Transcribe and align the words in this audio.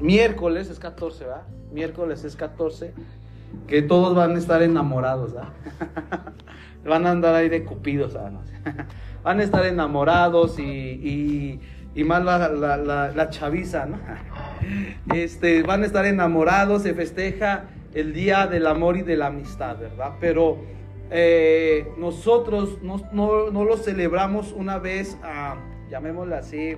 miércoles 0.00 0.70
es 0.70 0.78
14, 0.78 1.24
¿verdad? 1.24 1.42
Miércoles 1.72 2.24
es 2.24 2.36
14, 2.36 2.92
que 3.66 3.82
todos 3.82 4.14
van 4.14 4.36
a 4.36 4.38
estar 4.38 4.62
enamorados, 4.62 5.34
¿verdad? 5.34 5.52
van 6.84 7.06
a 7.06 7.10
andar 7.10 7.34
ahí 7.34 7.48
de 7.48 7.64
cupidos, 7.64 8.14
¿verdad? 8.14 8.32
van 9.22 9.40
a 9.40 9.42
estar 9.42 9.66
enamorados 9.66 10.58
y, 10.58 11.60
y, 11.94 12.04
más 12.04 12.22
la, 12.24 12.48
la, 12.48 13.30
chaviza, 13.30 13.86
¿no? 13.86 13.98
Este, 15.14 15.62
van 15.62 15.82
a 15.82 15.86
estar 15.86 16.04
enamorados, 16.04 16.82
se 16.82 16.94
festeja 16.94 17.64
el 17.94 18.12
día 18.12 18.46
del 18.46 18.66
amor 18.66 18.96
y 18.96 19.02
de 19.02 19.16
la 19.16 19.26
amistad, 19.26 19.78
¿verdad? 19.78 20.12
Pero 20.20 20.58
eh, 21.10 21.88
nosotros 21.98 22.82
no, 22.82 23.00
no, 23.12 23.64
lo 23.64 23.76
celebramos 23.76 24.52
una 24.52 24.78
vez, 24.78 25.16
uh, 25.22 25.90
llamémosle 25.90 26.34
así, 26.34 26.76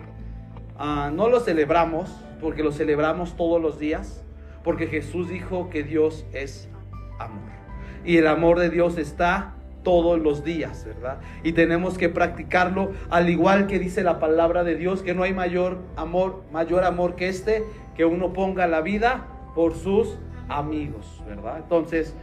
ah, 0.78 1.10
no 1.12 1.28
lo 1.28 1.40
celebramos 1.40 2.10
porque 2.40 2.62
lo 2.62 2.72
celebramos 2.72 3.36
todos 3.36 3.60
los 3.60 3.78
días, 3.78 4.24
porque 4.64 4.86
Jesús 4.86 5.28
dijo 5.28 5.70
que 5.70 5.82
Dios 5.82 6.24
es 6.32 6.68
amor. 7.18 7.50
Y 8.04 8.16
el 8.16 8.26
amor 8.26 8.58
de 8.58 8.70
Dios 8.70 8.96
está 8.96 9.54
todos 9.82 10.18
los 10.18 10.44
días, 10.44 10.84
¿verdad? 10.84 11.18
Y 11.42 11.52
tenemos 11.52 11.98
que 11.98 12.08
practicarlo 12.08 12.92
al 13.10 13.28
igual 13.28 13.66
que 13.66 13.78
dice 13.78 14.02
la 14.02 14.18
palabra 14.18 14.64
de 14.64 14.76
Dios, 14.76 15.02
que 15.02 15.14
no 15.14 15.22
hay 15.22 15.32
mayor 15.32 15.78
amor, 15.96 16.42
mayor 16.52 16.84
amor 16.84 17.16
que 17.16 17.28
este, 17.28 17.64
que 17.96 18.04
uno 18.04 18.32
ponga 18.32 18.66
la 18.66 18.80
vida 18.80 19.26
por 19.54 19.74
sus 19.74 20.18
amigos, 20.48 21.22
¿verdad? 21.26 21.58
Entonces, 21.58 22.14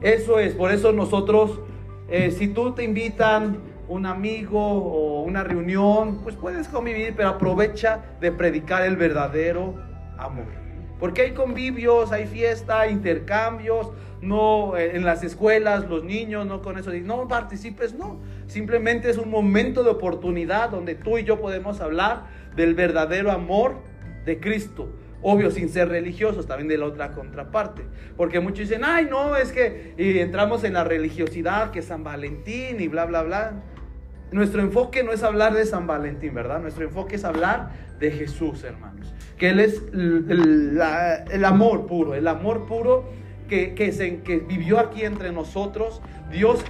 eso 0.00 0.38
es, 0.38 0.54
por 0.54 0.72
eso 0.72 0.92
nosotros, 0.92 1.60
eh, 2.08 2.30
si 2.30 2.48
tú 2.48 2.72
te 2.72 2.84
invitan 2.84 3.58
un 3.92 4.06
amigo 4.06 4.58
o 4.58 5.22
una 5.22 5.44
reunión, 5.44 6.20
pues 6.22 6.34
puedes 6.36 6.66
convivir, 6.68 7.12
pero 7.14 7.28
aprovecha 7.28 8.00
de 8.20 8.32
predicar 8.32 8.84
el 8.84 8.96
verdadero 8.96 9.74
amor. 10.16 10.46
Porque 10.98 11.22
hay 11.22 11.32
convivios, 11.32 12.10
hay 12.10 12.26
fiesta, 12.26 12.86
intercambios, 12.86 13.90
no 14.22 14.76
eh, 14.78 14.96
en 14.96 15.04
las 15.04 15.22
escuelas, 15.22 15.88
los 15.90 16.04
niños, 16.04 16.46
no 16.46 16.62
con 16.62 16.78
eso, 16.78 16.90
no 16.90 17.28
participes, 17.28 17.92
no. 17.92 18.20
Simplemente 18.46 19.10
es 19.10 19.18
un 19.18 19.28
momento 19.28 19.82
de 19.82 19.90
oportunidad 19.90 20.70
donde 20.70 20.94
tú 20.94 21.18
y 21.18 21.24
yo 21.24 21.38
podemos 21.38 21.80
hablar 21.82 22.28
del 22.56 22.74
verdadero 22.74 23.30
amor 23.30 23.82
de 24.24 24.40
Cristo. 24.40 24.88
Obvio, 25.20 25.50
sin 25.50 25.68
ser 25.68 25.88
religiosos, 25.88 26.46
también 26.46 26.68
de 26.68 26.78
la 26.78 26.86
otra 26.86 27.10
contraparte. 27.10 27.82
Porque 28.16 28.40
muchos 28.40 28.68
dicen, 28.68 28.82
ay, 28.84 29.06
no, 29.08 29.36
es 29.36 29.52
que 29.52 29.94
entramos 29.98 30.64
en 30.64 30.72
la 30.72 30.82
religiosidad, 30.82 31.70
que 31.70 31.82
San 31.82 32.02
Valentín 32.02 32.80
y 32.80 32.88
bla, 32.88 33.04
bla, 33.04 33.22
bla 33.22 33.62
nuestro 34.32 34.62
enfoque 34.62 35.02
no 35.02 35.12
es 35.12 35.22
hablar 35.22 35.54
de 35.54 35.64
San 35.66 35.86
Valentín, 35.86 36.34
¿verdad? 36.34 36.60
Nuestro 36.60 36.84
enfoque 36.84 37.16
es 37.16 37.24
hablar 37.24 37.70
de 37.98 38.10
Jesús, 38.10 38.64
hermanos. 38.64 39.14
Que 39.36 39.50
Él 39.50 39.60
es 39.60 39.82
el, 39.92 41.44
amor 41.44 41.86
puro, 41.86 42.14
el 42.14 42.26
amor 42.28 42.66
puro 42.66 43.04
que, 43.48 43.74
que, 43.74 43.92
se, 43.92 44.20
que 44.22 44.38
vivió 44.38 44.78
aquí 44.78 45.02
entre 45.02 45.32
nosotros. 45.32 46.00
Dios 46.30 46.64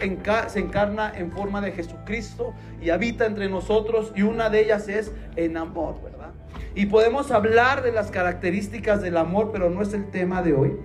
se 0.49 0.59
encarna 0.59 1.13
en 1.15 1.31
forma 1.31 1.61
de 1.61 1.73
Jesucristo 1.73 2.55
y 2.81 2.91
habita 2.91 3.27
entre 3.27 3.49
nosotros 3.49 4.13
y 4.17 4.23
una 4.23 4.51
de 4.51 4.61
ellas 4.61 4.89
es 4.89 5.13
en 5.37 5.57
amor, 5.57 6.03
¿verdad? 6.03 6.31
Y 6.75 6.87
podemos 6.87 7.31
hablar 7.31 7.83
de 7.83 7.93
las 7.93 8.11
características 8.11 9.03
del 9.03 9.17
amor, 9.17 9.51
pero 9.53 9.71
no 9.71 9.83
es 9.83 9.93
el 9.93 10.11
tema 10.11 10.43
de 10.43 10.55
hoy. 10.55 10.77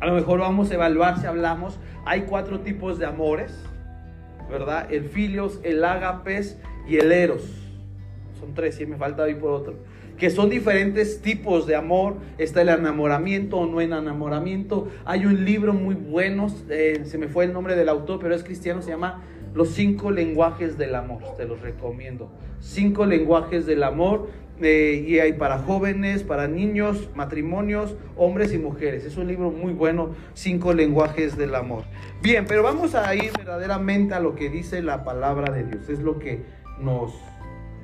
A 0.00 0.06
lo 0.06 0.14
mejor 0.14 0.40
vamos 0.40 0.70
a 0.70 0.74
evaluar 0.74 1.20
si 1.20 1.26
hablamos. 1.26 1.78
Hay 2.06 2.22
cuatro 2.22 2.60
tipos 2.60 2.98
de 2.98 3.04
amores. 3.04 3.52
¿Verdad? 4.50 4.92
El 4.92 5.04
filios, 5.04 5.60
el 5.62 5.84
ágapes 5.84 6.58
y 6.88 6.96
el 6.96 7.12
eros. 7.12 7.42
Son 8.38 8.54
tres, 8.54 8.80
y 8.80 8.86
me 8.86 8.96
falta 8.96 9.24
ahí 9.24 9.34
por 9.34 9.52
otro. 9.52 9.74
Que 10.18 10.28
son 10.28 10.50
diferentes 10.50 11.22
tipos 11.22 11.66
de 11.66 11.76
amor. 11.76 12.16
Está 12.36 12.62
el 12.62 12.68
enamoramiento 12.68 13.56
o 13.58 13.66
no 13.66 13.80
enamoramiento. 13.80 14.88
Hay 15.04 15.24
un 15.24 15.44
libro 15.44 15.72
muy 15.72 15.94
bueno, 15.94 16.48
eh, 16.68 17.02
se 17.04 17.16
me 17.16 17.28
fue 17.28 17.44
el 17.44 17.52
nombre 17.52 17.76
del 17.76 17.88
autor, 17.88 18.18
pero 18.20 18.34
es 18.34 18.44
cristiano, 18.44 18.82
se 18.82 18.90
llama 18.90 19.22
Los 19.54 19.70
cinco 19.70 20.10
lenguajes 20.10 20.76
del 20.76 20.94
amor. 20.94 21.22
Te 21.36 21.46
los 21.46 21.60
recomiendo. 21.60 22.30
Cinco 22.60 23.06
lenguajes 23.06 23.64
del 23.66 23.82
amor 23.82 24.28
y 24.60 25.18
hay 25.18 25.32
para 25.34 25.58
jóvenes, 25.58 26.22
para 26.22 26.46
niños, 26.46 27.08
matrimonios, 27.14 27.96
hombres 28.16 28.52
y 28.52 28.58
mujeres. 28.58 29.04
Es 29.04 29.16
un 29.16 29.26
libro 29.26 29.50
muy 29.50 29.72
bueno, 29.72 30.10
Cinco 30.34 30.72
lenguajes 30.74 31.36
del 31.36 31.54
amor. 31.54 31.84
Bien, 32.22 32.44
pero 32.46 32.62
vamos 32.62 32.94
a 32.94 33.14
ir 33.14 33.32
verdaderamente 33.36 34.14
a 34.14 34.20
lo 34.20 34.34
que 34.34 34.50
dice 34.50 34.82
la 34.82 35.04
palabra 35.04 35.52
de 35.52 35.64
Dios. 35.64 35.88
Es 35.88 36.00
lo 36.00 36.18
que 36.18 36.42
nos, 36.80 37.14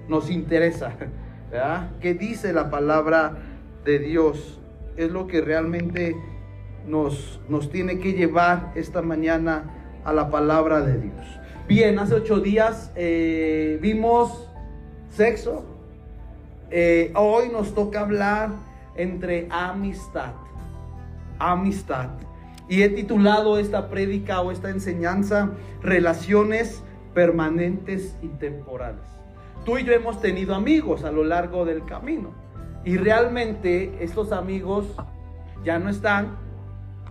nos 0.09 0.31
interesa. 0.31 0.95
¿verdad? 1.51 1.91
¿Qué 2.01 2.15
dice 2.15 2.53
la 2.53 2.71
palabra 2.71 3.37
de 3.85 3.99
Dios? 3.99 4.61
Es 4.97 5.11
lo 5.11 5.27
que 5.27 5.41
realmente 5.41 6.17
nos, 6.87 7.41
nos 7.49 7.71
tiene 7.71 7.99
que 7.99 8.13
llevar 8.13 8.73
esta 8.75 9.03
mañana 9.03 10.01
a 10.05 10.13
la 10.13 10.31
palabra 10.31 10.81
de 10.81 10.99
Dios. 10.99 11.27
Bien, 11.69 11.99
hace 11.99 12.15
ocho 12.15 12.41
días 12.41 12.93
eh, 12.95 13.79
vimos 13.83 14.49
sexo, 15.11 15.65
eh, 16.71 17.13
hoy 17.15 17.49
nos 17.49 17.75
toca 17.75 18.01
hablar 18.01 18.51
entre 18.97 19.47
amistad. 19.51 20.33
Amistad. 21.39 22.11
Y 22.69 22.83
he 22.83 22.89
titulado 22.89 23.59
esta 23.59 23.89
prédica 23.89 24.41
o 24.41 24.51
esta 24.51 24.71
enseñanza 24.71 25.51
Relaciones 25.83 26.83
permanentes 27.15 28.17
y 28.23 28.29
temporales. 28.29 29.05
Tú 29.65 29.79
y 29.79 29.85
yo 29.85 29.93
hemos 29.93 30.21
tenido 30.21 30.55
amigos 30.55 31.05
a 31.05 31.13
lo 31.13 31.25
largo 31.25 31.65
del 31.65 31.85
camino. 31.85 32.33
Y 32.85 32.97
realmente 32.97 33.97
estos 34.01 34.33
amigos 34.33 34.87
ya 35.65 35.79
no 35.79 35.91
están, 35.91 36.37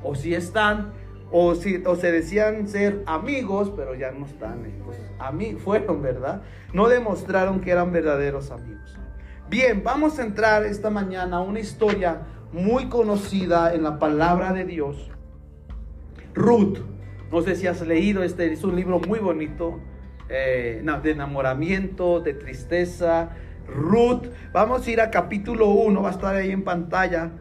o 0.03 0.15
si 0.15 0.33
están, 0.33 0.93
o, 1.31 1.55
si, 1.55 1.83
o 1.85 1.95
se 1.95 2.11
decían 2.11 2.67
ser 2.67 3.03
amigos, 3.07 3.71
pero 3.75 3.95
ya 3.95 4.11
no 4.11 4.25
están. 4.25 4.63
a 5.19 5.31
mí 5.31 5.55
fueron, 5.55 6.01
¿verdad? 6.01 6.43
No 6.71 6.87
demostraron 6.87 7.59
que 7.59 7.71
eran 7.71 7.91
verdaderos 7.91 8.51
amigos. 8.51 8.97
Bien, 9.47 9.83
vamos 9.83 10.17
a 10.17 10.23
entrar 10.23 10.65
esta 10.65 10.89
mañana 10.89 11.37
a 11.37 11.41
una 11.41 11.59
historia 11.59 12.21
muy 12.51 12.89
conocida 12.89 13.75
en 13.75 13.83
la 13.83 13.99
palabra 13.99 14.53
de 14.53 14.65
Dios. 14.65 15.11
Ruth, 16.33 16.79
no 17.31 17.43
sé 17.43 17.55
si 17.55 17.67
has 17.67 17.85
leído, 17.85 18.23
este 18.23 18.51
es 18.51 18.63
un 18.63 18.75
libro 18.75 18.99
muy 18.99 19.19
bonito, 19.19 19.79
eh, 20.29 20.83
de 21.03 21.11
enamoramiento, 21.11 22.21
de 22.21 22.33
tristeza. 22.33 23.29
Ruth, 23.67 24.25
vamos 24.51 24.87
a 24.87 24.91
ir 24.91 24.99
a 24.99 25.11
capítulo 25.11 25.67
1, 25.67 26.01
va 26.01 26.09
a 26.09 26.13
estar 26.13 26.33
ahí 26.33 26.49
en 26.49 26.63
pantalla, 26.63 27.33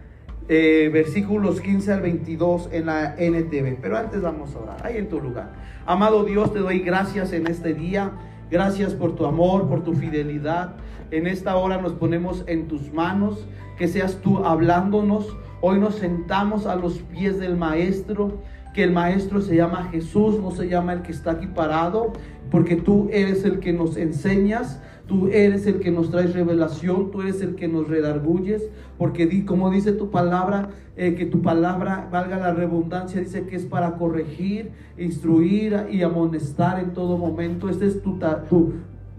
eh, 0.46 0.90
versículos 0.92 1.62
15 1.62 1.90
al 1.90 2.02
22 2.02 2.68
en 2.72 2.84
la 2.84 3.14
NTV. 3.16 3.78
Pero 3.80 3.96
antes 3.96 4.20
vamos 4.20 4.54
a 4.54 4.58
orar, 4.58 4.86
ahí 4.86 4.98
en 4.98 5.08
tu 5.08 5.22
lugar. 5.22 5.52
Amado 5.86 6.22
Dios, 6.24 6.52
te 6.52 6.58
doy 6.58 6.80
gracias 6.80 7.32
en 7.32 7.46
este 7.46 7.72
día. 7.72 8.12
Gracias 8.54 8.94
por 8.94 9.16
tu 9.16 9.26
amor, 9.26 9.68
por 9.68 9.82
tu 9.82 9.94
fidelidad. 9.94 10.76
En 11.10 11.26
esta 11.26 11.56
hora 11.56 11.82
nos 11.82 11.94
ponemos 11.94 12.44
en 12.46 12.68
tus 12.68 12.92
manos, 12.92 13.48
que 13.76 13.88
seas 13.88 14.20
tú 14.22 14.44
hablándonos. 14.44 15.36
Hoy 15.60 15.80
nos 15.80 15.96
sentamos 15.96 16.64
a 16.66 16.76
los 16.76 17.00
pies 17.00 17.40
del 17.40 17.56
Maestro, 17.56 18.42
que 18.72 18.84
el 18.84 18.92
Maestro 18.92 19.40
se 19.40 19.56
llama 19.56 19.88
Jesús, 19.90 20.38
no 20.38 20.52
se 20.52 20.68
llama 20.68 20.92
el 20.92 21.02
que 21.02 21.10
está 21.10 21.32
aquí 21.32 21.48
parado, 21.48 22.12
porque 22.52 22.76
tú 22.76 23.08
eres 23.10 23.44
el 23.44 23.58
que 23.58 23.72
nos 23.72 23.96
enseñas, 23.96 24.80
tú 25.06 25.28
eres 25.28 25.66
el 25.66 25.80
que 25.80 25.90
nos 25.90 26.10
traes 26.10 26.34
revelación, 26.34 27.10
tú 27.10 27.22
eres 27.22 27.40
el 27.42 27.54
que 27.54 27.68
nos 27.68 27.88
redarguyes, 27.88 28.62
porque 28.98 29.44
como 29.44 29.70
dice 29.70 29.92
tu 29.92 30.10
palabra, 30.10 30.70
eh, 30.96 31.14
que 31.14 31.26
tu 31.26 31.42
palabra, 31.42 32.08
valga 32.10 32.38
la 32.38 32.54
redundancia, 32.54 33.20
dice 33.20 33.46
que 33.46 33.56
es 33.56 33.64
para 33.64 33.96
corregir, 33.96 34.70
instruir 34.96 35.86
y 35.90 36.02
amonestar 36.02 36.78
en 36.78 36.92
todo 36.92 37.18
momento. 37.18 37.68
Esta 37.68 37.84
es 37.84 38.00
tu, 38.00 38.18
tu, 38.48 38.74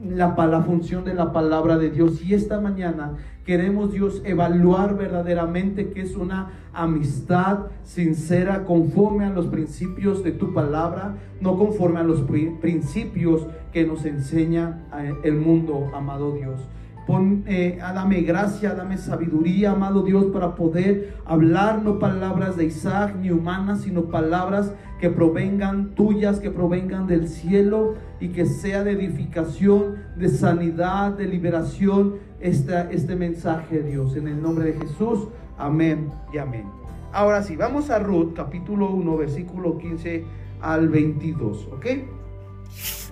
la, 0.10 0.36
la 0.36 0.62
función 0.62 1.04
de 1.04 1.14
la 1.14 1.34
palabra 1.34 1.78
de 1.78 1.90
Dios. 1.90 2.24
Y 2.24 2.34
esta 2.34 2.62
mañana 2.62 3.14
queremos, 3.46 3.94
Dios, 3.94 4.22
evaluar 4.26 4.98
verdaderamente 4.98 5.92
que 5.92 6.02
es 6.02 6.16
una 6.16 6.52
amistad 6.74 7.68
sincera 7.84 8.66
conforme 8.66 9.26
a 9.26 9.30
los 9.30 9.48
principios 9.48 10.24
de 10.24 10.32
tu 10.32 10.54
palabra, 10.54 11.16
no 11.40 11.58
conforme 11.58 12.00
a 12.00 12.04
los 12.04 12.24
principios 12.60 13.48
que 13.72 13.86
nos 13.86 14.04
enseña 14.06 14.88
eh, 14.98 15.14
el 15.24 15.36
mundo, 15.36 15.92
amado 15.94 16.34
Dios. 16.34 16.60
Pon, 17.06 17.44
eh, 17.46 17.78
dame 17.80 18.22
gracia, 18.22 18.74
dame 18.74 18.98
sabiduría, 18.98 19.74
amado 19.74 20.02
Dios, 20.02 20.26
para 20.34 20.56
poder 20.56 21.14
hablar 21.24 21.84
no 21.84 22.00
palabras 22.00 22.58
de 22.58 22.66
Isaac 22.66 23.16
ni 23.22 23.30
humanas, 23.30 23.82
sino 23.82 24.06
palabras 24.06 24.74
que 25.00 25.12
provengan 25.12 25.94
tuyas, 25.94 26.40
que 26.40 26.50
provengan 26.50 27.06
del 27.06 27.28
cielo 27.28 27.94
y 28.20 28.30
que 28.30 28.48
sea 28.48 28.84
de 28.84 28.94
edificación, 28.94 29.98
de 30.16 30.30
sanidad, 30.30 31.12
de 31.12 31.28
liberación, 31.28 32.16
este 32.46 33.16
mensaje 33.16 33.82
Dios. 33.82 34.16
En 34.16 34.28
el 34.28 34.42
nombre 34.42 34.66
de 34.66 34.74
Jesús, 34.74 35.28
amén 35.58 36.12
y 36.32 36.38
amén. 36.38 36.66
Ahora 37.12 37.42
sí, 37.42 37.56
vamos 37.56 37.90
a 37.90 37.98
Ruth, 38.00 38.34
capítulo 38.36 38.90
1, 38.92 39.18
versículo 39.18 39.78
15 39.78 40.24
al 40.62 40.90
22, 40.90 41.70
¿ok? 41.72 41.86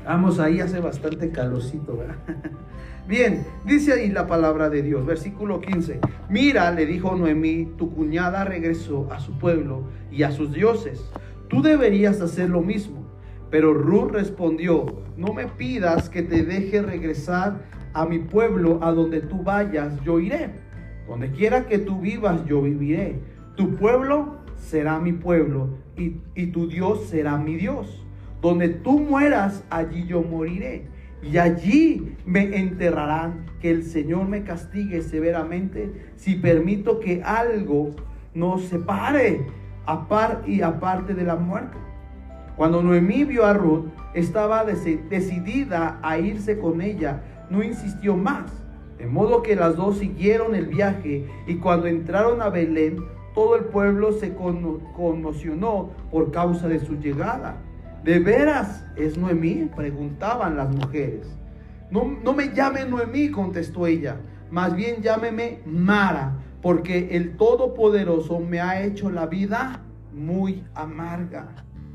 Vamos 0.06 0.40
ahí, 0.40 0.60
hace 0.60 0.80
bastante 0.80 1.32
calorcito. 1.32 1.98
Bien, 3.08 3.46
dice 3.66 3.94
ahí 3.94 4.10
la 4.10 4.28
palabra 4.28 4.70
de 4.70 4.82
Dios, 4.84 5.06
versículo 5.06 5.62
15. 5.62 6.00
Mira, 6.30 6.72
le 6.72 6.86
dijo 6.86 7.16
Noemí, 7.16 7.72
tu 7.78 7.94
cuñada 7.94 8.44
regresó 8.44 9.12
a 9.12 9.20
su 9.20 9.38
pueblo 9.40 9.84
y 10.12 10.24
a 10.24 10.32
sus 10.32 10.54
dioses. 10.54 11.10
Tú 11.48 11.62
deberías 11.62 12.22
hacer 12.22 12.50
lo 12.50 12.62
mismo. 12.62 13.04
Pero 13.54 13.72
Ruth 13.72 14.10
respondió, 14.14 15.04
no 15.16 15.32
me 15.32 15.46
pidas 15.46 16.10
que 16.10 16.24
te 16.24 16.44
deje 16.44 16.82
regresar 16.82 17.62
a 17.94 18.06
mi 18.06 18.20
pueblo, 18.20 18.80
a 18.82 18.92
donde 18.92 19.22
tú 19.22 19.44
vayas, 19.44 20.02
yo 20.04 20.20
iré. 20.20 20.50
Donde 21.08 21.32
quiera 21.32 21.66
que 21.66 21.80
tú 21.80 22.00
vivas, 22.00 22.46
yo 22.46 22.62
viviré. 22.62 23.20
Tu 23.56 23.76
pueblo 23.76 24.38
será 24.56 25.00
mi 25.00 25.14
pueblo 25.14 25.70
y, 25.98 26.18
y 26.36 26.48
tu 26.48 26.68
Dios 26.68 27.06
será 27.08 27.38
mi 27.38 27.56
Dios. 27.56 28.06
Donde 28.42 28.70
tú 28.70 29.00
mueras, 29.00 29.64
allí 29.70 30.06
yo 30.06 30.22
moriré. 30.22 30.88
Y 31.22 31.38
allí 31.38 32.16
me 32.26 32.58
enterrarán. 32.58 33.46
Que 33.62 33.72
el 33.72 33.84
Señor 33.84 34.28
me 34.28 34.44
castigue 34.44 35.02
severamente 35.02 36.12
si 36.18 36.36
permito 36.36 37.00
que 37.00 37.24
algo 37.24 37.92
nos 38.34 38.64
separe 38.64 39.46
apar 39.86 40.44
y 40.46 40.62
aparte 40.62 41.14
de 41.14 41.24
la 41.24 41.36
muerte. 41.36 41.78
Cuando 42.56 42.84
Noemí 42.84 43.24
vio 43.24 43.46
a 43.46 43.54
Ruth, 43.54 43.86
estaba 44.14 44.64
decidida 44.64 46.00
a 46.04 46.20
irse 46.20 46.60
con 46.60 46.82
ella, 46.82 47.24
no 47.50 47.64
insistió 47.64 48.16
más. 48.16 48.52
De 48.98 49.08
modo 49.08 49.42
que 49.42 49.56
las 49.56 49.76
dos 49.76 49.98
siguieron 49.98 50.56
el 50.56 50.68
viaje 50.68 51.28
y 51.48 51.56
cuando 51.56 51.88
entraron 51.88 52.42
a 52.42 52.50
Belén, 52.50 52.98
todo 53.34 53.56
el 53.56 53.66
pueblo 53.66 54.14
se 54.14 54.34
conmocionó 54.36 55.90
por 56.12 56.32
causa 56.32 56.68
de 56.68 56.80
su 56.80 56.98
llegada. 57.00 57.58
¿De 58.04 58.20
veras 58.20 58.86
es 58.96 59.18
Noemí? 59.18 59.70
Preguntaban 59.76 60.58
las 60.58 60.70
mujeres. 60.70 61.28
No, 61.90 62.06
no 62.24 62.34
me 62.34 62.54
llame 62.54 62.86
Noemí, 62.86 63.30
contestó 63.30 63.88
ella. 63.88 64.18
Más 64.52 64.76
bien 64.76 65.02
llámeme 65.02 65.62
Mara, 65.66 66.34
porque 66.62 67.16
el 67.16 67.38
Todopoderoso 67.38 68.40
me 68.40 68.62
ha 68.62 68.84
hecho 68.84 69.10
la 69.10 69.26
vida 69.26 69.82
muy 70.14 70.64
amarga. 70.76 71.48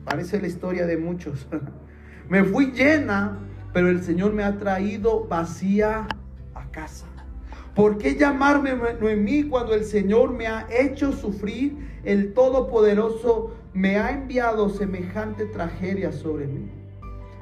Parece 0.04 0.40
la 0.40 0.48
historia 0.48 0.86
de 0.86 0.96
muchos. 0.96 1.46
me 2.28 2.42
fui 2.42 2.72
llena, 2.72 3.38
pero 3.72 3.88
el 3.88 4.02
Señor 4.02 4.32
me 4.32 4.44
ha 4.44 4.58
traído 4.58 5.26
vacía 5.26 6.06
a 6.54 6.70
casa. 6.70 7.06
¿Por 7.74 7.98
qué 7.98 8.16
llamarme 8.16 8.72
Noemí 9.00 9.44
cuando 9.44 9.74
el 9.74 9.84
Señor 9.84 10.32
me 10.32 10.46
ha 10.48 10.66
hecho 10.68 11.12
sufrir? 11.12 12.00
El 12.04 12.32
Todopoderoso 12.34 13.54
me 13.72 13.96
ha 13.96 14.10
enviado 14.10 14.68
semejante 14.68 15.46
tragedia 15.46 16.10
sobre 16.10 16.46
mí. 16.46 16.70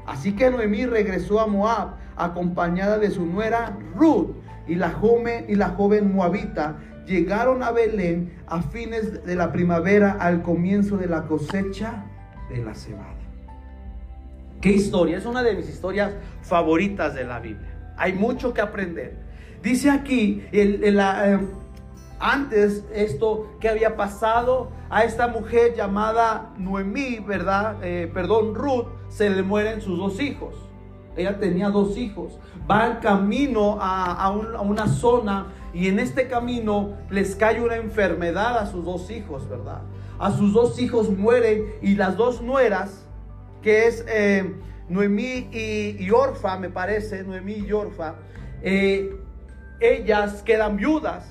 Así 0.06 0.32
que 0.34 0.50
Noemí 0.50 0.84
regresó 0.84 1.40
a 1.40 1.46
Moab 1.46 1.96
acompañada 2.17 2.99
de 2.99 3.11
su 3.11 3.25
nuera 3.25 3.78
Ruth 3.96 4.31
y 4.67 4.75
la 4.75 4.90
joven, 4.90 5.46
y 5.49 5.55
la 5.55 5.70
joven 5.70 6.12
moabita 6.12 6.76
llegaron 7.06 7.62
a 7.62 7.70
Belén 7.70 8.32
a 8.46 8.61
fines 8.62 9.25
de 9.25 9.37
la 9.37 9.52
primavera 9.52 10.12
al 10.20 10.43
comienzo 10.43 10.96
de 10.96 11.06
la 11.06 11.26
cosecha 11.26 12.05
de 12.50 12.64
la 12.64 12.75
cebada. 12.75 13.16
¿Qué 14.61 14.70
historia? 14.70 15.19
Es 15.19 15.26
una 15.26 15.43
de 15.43 15.55
mis 15.55 15.69
historias 15.69 16.12
favoritas 16.43 17.14
de 17.14 17.25
la 17.25 17.38
Biblia. 17.41 17.94
Hay 17.97 18.14
mucho 18.14 18.55
que 18.55 18.61
aprender. 18.61 19.17
Dice 19.62 19.91
aquí, 19.91 20.44
el, 20.53 20.99
eh, 20.99 21.38
antes 22.19 22.85
esto 22.94 23.56
que 23.61 23.69
había 23.69 23.97
pasado 23.97 24.70
a 24.88 25.05
esta 25.05 25.29
mujer 25.29 25.75
llamada 25.75 26.55
Noemí, 26.58 27.19
¿verdad? 27.19 27.76
Eh, 27.82 28.11
perdón, 28.12 28.55
Ruth, 28.55 28.87
se 29.08 29.29
le 29.29 29.43
mueren 29.43 29.81
sus 29.81 29.99
dos 29.99 30.20
hijos. 30.20 30.55
Ella 31.17 31.38
tenía 31.38 31.70
dos 31.70 31.97
hijos. 31.97 32.38
Va 32.70 32.87
en 32.87 32.97
camino 32.97 33.79
a, 33.81 34.12
a 34.12 34.31
una 34.31 34.87
zona 34.87 35.47
y 35.73 35.88
en 35.88 35.99
este 35.99 36.29
camino 36.29 36.94
les 37.11 37.37
cae 37.37 37.61
una 37.61 37.76
enfermedad 37.76 38.59
a 38.59 38.67
sus 38.67 38.85
dos 38.85 39.11
hijos, 39.11 39.49
¿verdad? 39.49 39.82
A 40.19 40.31
sus 40.31 40.52
dos 40.52 40.79
hijos 40.81 41.11
mueren 41.11 41.67
y 41.82 41.94
las 41.94 42.17
dos 42.17 42.41
nueras, 42.41 43.06
que 43.67 43.89
es 43.89 44.05
eh, 44.07 44.55
Noemí 44.89 45.49
y, 45.51 46.09
Orfa, 46.13 46.57
me 46.57 46.71
parece, 46.71 47.25
Noemí 47.25 47.65
y 47.67 47.73
Orfa, 47.73 48.15
eh, 48.63 49.11
ellas 49.81 50.45
quedan 50.45 50.77
viudas. 50.77 51.27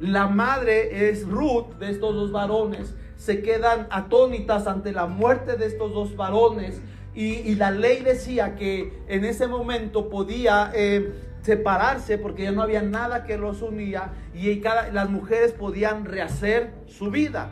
La 0.00 0.28
madre 0.28 1.10
es 1.10 1.28
Ruth 1.28 1.74
de 1.78 1.90
estos 1.90 2.14
dos 2.14 2.32
varones. 2.32 2.94
Se 3.16 3.42
quedan 3.42 3.86
atónitas 3.90 4.66
ante 4.66 4.92
la 4.92 5.08
muerte 5.08 5.58
de 5.58 5.66
estos 5.66 5.92
dos 5.92 6.16
varones. 6.16 6.80
Y, 7.14 7.54
la 7.56 7.70
ley 7.70 8.02
decía 8.02 8.54
que 8.54 9.04
en 9.06 9.26
ese 9.26 9.46
momento 9.46 10.08
podía 10.08 10.72
eh, 10.74 11.12
separarse 11.42 12.16
porque 12.16 12.44
ya 12.44 12.52
no 12.52 12.62
había 12.62 12.80
nada 12.80 13.24
que 13.24 13.36
los 13.36 13.60
unía 13.60 14.14
y 14.34 14.58
las 14.90 15.10
mujeres 15.10 15.52
podían 15.52 16.06
rehacer 16.06 16.72
su 16.86 17.10
vida. 17.10 17.50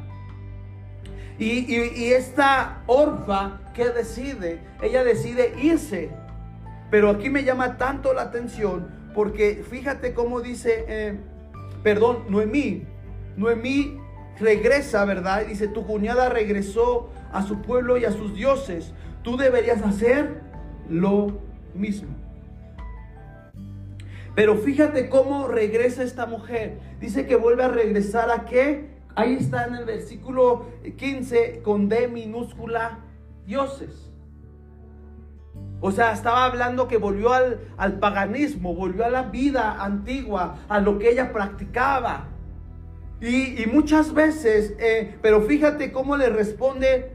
Y, 1.39 2.13
esta 2.13 2.83
orfa 2.87 3.61
que 3.75 3.91
decide, 3.91 4.61
ella 4.83 5.03
decide 5.03 5.55
irse. 5.61 6.11
Pero 6.91 7.11
aquí 7.11 7.29
me 7.29 7.43
llama 7.43 7.77
tanto 7.77 8.15
la 8.15 8.23
atención 8.23 8.89
porque 9.15 9.65
fíjate 9.69 10.13
cómo 10.13 10.41
dice, 10.41 10.85
eh, 10.89 11.19
perdón, 11.83 12.25
Noemí. 12.29 12.85
Noemí 13.37 13.99
regresa, 14.39 15.05
¿verdad? 15.05 15.47
Dice, 15.47 15.69
tu 15.69 15.87
cuñada 15.87 16.29
regresó 16.29 17.11
a 17.33 17.43
su 17.43 17.63
pueblo 17.63 17.97
y 17.97 18.05
a 18.05 18.13
sus 18.13 18.35
dioses. 18.35 18.93
Tú 19.23 19.37
deberías 19.37 19.83
hacer 19.83 20.41
lo 20.89 21.41
mismo. 21.75 22.15
Pero 24.35 24.57
fíjate 24.57 25.09
cómo 25.09 25.47
regresa 25.47 26.03
esta 26.03 26.27
mujer. 26.27 26.79
Dice 27.01 27.27
que 27.27 27.37
vuelve 27.37 27.65
a 27.65 27.69
regresar 27.69 28.31
a 28.31 28.45
qué? 28.45 28.94
Ahí 29.15 29.35
está 29.35 29.67
en 29.67 29.77
el 29.77 29.85
versículo 29.85 30.67
15 30.97 31.63
con 31.63 31.89
D 31.89 32.09
minúscula, 32.09 33.01
dioses. 33.47 34.11
O 35.81 35.93
sea, 35.93 36.13
estaba 36.13 36.47
hablando 36.47 36.89
que 36.89 36.97
volvió 36.97 37.33
al, 37.33 37.99
paganismo, 38.01 38.75
volvió 38.75 39.05
a 39.05 39.11
la 39.11 39.25
vida 39.25 39.85
antigua, 39.85 40.61
a 40.69 40.81
lo 40.81 40.99
que 40.99 41.11
ella 41.11 41.33
practicaba. 41.33 42.29
Y, 43.21 43.65
muchas 43.73 44.13
veces, 44.13 44.75
eh, 44.79 45.17
pero 45.23 45.43
fíjate 45.43 45.93
cómo 45.93 46.17
le 46.17 46.31
responde 46.31 47.13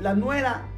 la 0.00 0.14
nuera. 0.14 0.68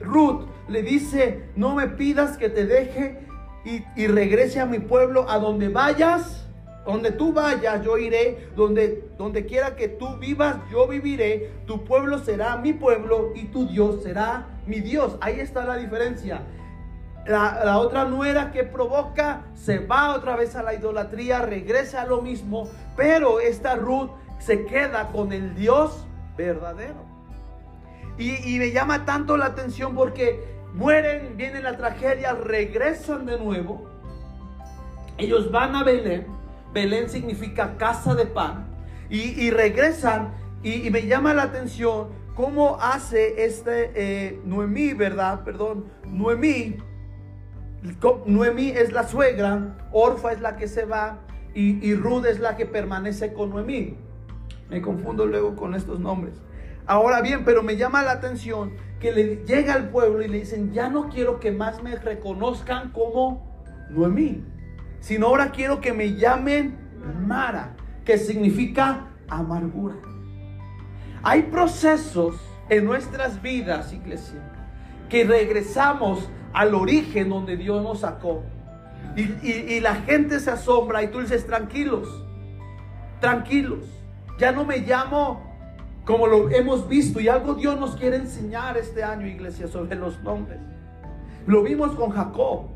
Ruth 0.00 0.46
le 0.68 0.82
dice, 0.82 1.44
no 1.56 1.74
me 1.74 1.88
pidas 1.88 2.36
que 2.36 2.48
te 2.48 2.66
deje 2.66 3.20
y, 3.64 4.06
regrese 4.06 4.60
a 4.60 4.66
mi 4.66 4.78
pueblo, 4.78 5.28
a 5.30 5.38
donde 5.38 5.68
vayas. 5.68 6.48
Donde 6.84 7.12
tú 7.12 7.32
vayas, 7.32 7.82
yo 7.84 7.96
iré. 7.96 8.48
Donde, 8.56 9.03
donde 9.16 9.46
quiera 9.46 9.76
que 9.76 9.88
tú 9.88 10.16
vivas, 10.16 10.56
yo 10.70 10.88
viviré. 10.88 11.52
Tu 11.66 11.84
pueblo 11.84 12.18
será 12.18 12.56
mi 12.56 12.72
pueblo 12.72 13.32
y 13.34 13.46
tu 13.46 13.66
Dios 13.66 14.02
será 14.02 14.48
mi 14.66 14.80
Dios. 14.80 15.16
Ahí 15.20 15.40
está 15.40 15.64
la 15.64 15.76
diferencia. 15.76 16.42
La, 17.26 17.78
otra 17.78 18.04
nuera 18.04 18.50
que 18.50 18.64
provoca 18.64 19.44
se 19.54 19.78
va 19.78 20.14
otra 20.14 20.36
vez 20.36 20.56
a 20.56 20.62
la 20.62 20.74
idolatría, 20.74 21.40
regresa 21.40 22.02
a 22.02 22.06
lo 22.06 22.22
mismo. 22.22 22.68
Pero 22.96 23.40
esta 23.40 23.76
Ruth 23.76 24.10
se 24.38 24.66
queda 24.66 25.08
con 25.08 25.32
el 25.32 25.54
Dios 25.54 26.06
verdadero. 26.36 27.04
Y, 28.18 28.54
y 28.54 28.58
me 28.58 28.72
llama 28.72 29.04
tanto 29.04 29.36
la 29.36 29.46
atención 29.46 29.94
porque 29.94 30.44
mueren, 30.74 31.36
viene 31.36 31.62
la 31.62 31.76
tragedia, 31.76 32.32
regresan 32.32 33.26
de 33.26 33.38
nuevo. 33.38 33.88
Ellos 35.16 35.50
van 35.50 35.76
a 35.76 35.84
Belén. 35.84 36.26
Belén 36.72 37.08
significa 37.08 37.76
casa 37.76 38.14
de 38.14 38.26
pan. 38.26 38.73
Y, 39.14 39.50
regresan. 39.50 40.34
Y, 40.62 40.90
me 40.90 41.06
llama 41.06 41.34
la 41.34 41.44
atención 41.44 42.08
cómo 42.34 42.78
hace 42.80 43.44
este 43.44 43.92
eh, 43.94 44.40
Noemí, 44.44 44.92
¿verdad? 44.92 45.44
Perdón, 45.44 45.84
Noemí. 46.04 46.76
Noemí 48.26 48.70
es 48.70 48.92
la 48.92 49.06
suegra, 49.06 49.76
Orfa 49.92 50.32
es 50.32 50.40
la 50.40 50.56
que 50.56 50.66
se 50.66 50.84
va 50.84 51.18
y, 51.54 51.86
y 51.86 51.94
Ruth 51.94 52.24
es 52.24 52.40
la 52.40 52.56
que 52.56 52.66
permanece 52.66 53.32
con 53.32 53.50
Noemí. 53.50 53.96
Me 54.68 54.82
confundo 54.82 55.26
luego 55.26 55.54
con 55.54 55.74
estos 55.74 56.00
nombres. 56.00 56.34
Ahora 56.86 57.20
bien, 57.20 57.44
pero 57.44 57.62
me 57.62 57.76
llama 57.76 58.02
la 58.02 58.12
atención 58.12 58.72
que 58.98 59.12
le 59.12 59.44
llega 59.44 59.74
al 59.74 59.90
pueblo 59.90 60.22
y 60.22 60.28
le 60.28 60.38
dicen, 60.40 60.72
ya 60.72 60.88
no 60.88 61.08
quiero 61.08 61.38
que 61.38 61.52
más 61.52 61.82
me 61.82 61.94
reconozcan 61.94 62.90
como 62.90 63.54
Noemí, 63.90 64.42
sino 65.00 65.26
ahora 65.28 65.52
quiero 65.52 65.80
que 65.80 65.92
me 65.92 66.14
llamen 66.14 66.78
Mara, 67.26 67.76
que 68.04 68.18
significa 68.18 69.08
amargura. 69.28 69.96
Hay 71.22 71.44
procesos 71.44 72.36
en 72.68 72.84
nuestras 72.84 73.40
vidas, 73.40 73.92
iglesia, 73.92 74.40
que 75.08 75.24
regresamos 75.24 76.28
al 76.52 76.74
origen 76.74 77.30
donde 77.30 77.56
Dios 77.56 77.82
nos 77.82 78.00
sacó. 78.00 78.42
Y, 79.16 79.80
la 79.80 79.94
gente 79.96 80.40
se 80.40 80.50
asombra 80.50 81.02
y 81.02 81.08
tú 81.08 81.20
dices, 81.20 81.46
tranquilos, 81.46 82.08
tranquilos. 83.20 83.84
Ya 84.38 84.52
no 84.52 84.64
me 84.64 84.78
llamo 84.78 85.42
como 86.04 86.26
lo 86.26 86.50
hemos 86.50 86.88
visto 86.88 87.20
y 87.20 87.28
algo 87.28 87.54
Dios 87.54 87.78
nos 87.78 87.96
quiere 87.96 88.16
enseñar 88.16 88.76
este 88.76 89.02
año, 89.02 89.26
iglesia, 89.26 89.68
sobre 89.68 89.96
los 89.96 90.20
nombres. 90.22 90.58
Lo 91.46 91.62
vimos 91.62 91.94
con 91.94 92.10
Jacob. 92.10 92.66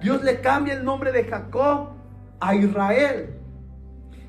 Dios 0.00 0.22
le 0.22 0.40
cambia 0.40 0.74
el 0.74 0.84
nombre 0.84 1.12
de 1.12 1.24
Jacob 1.24 1.90
a 2.40 2.54
Israel 2.54 3.41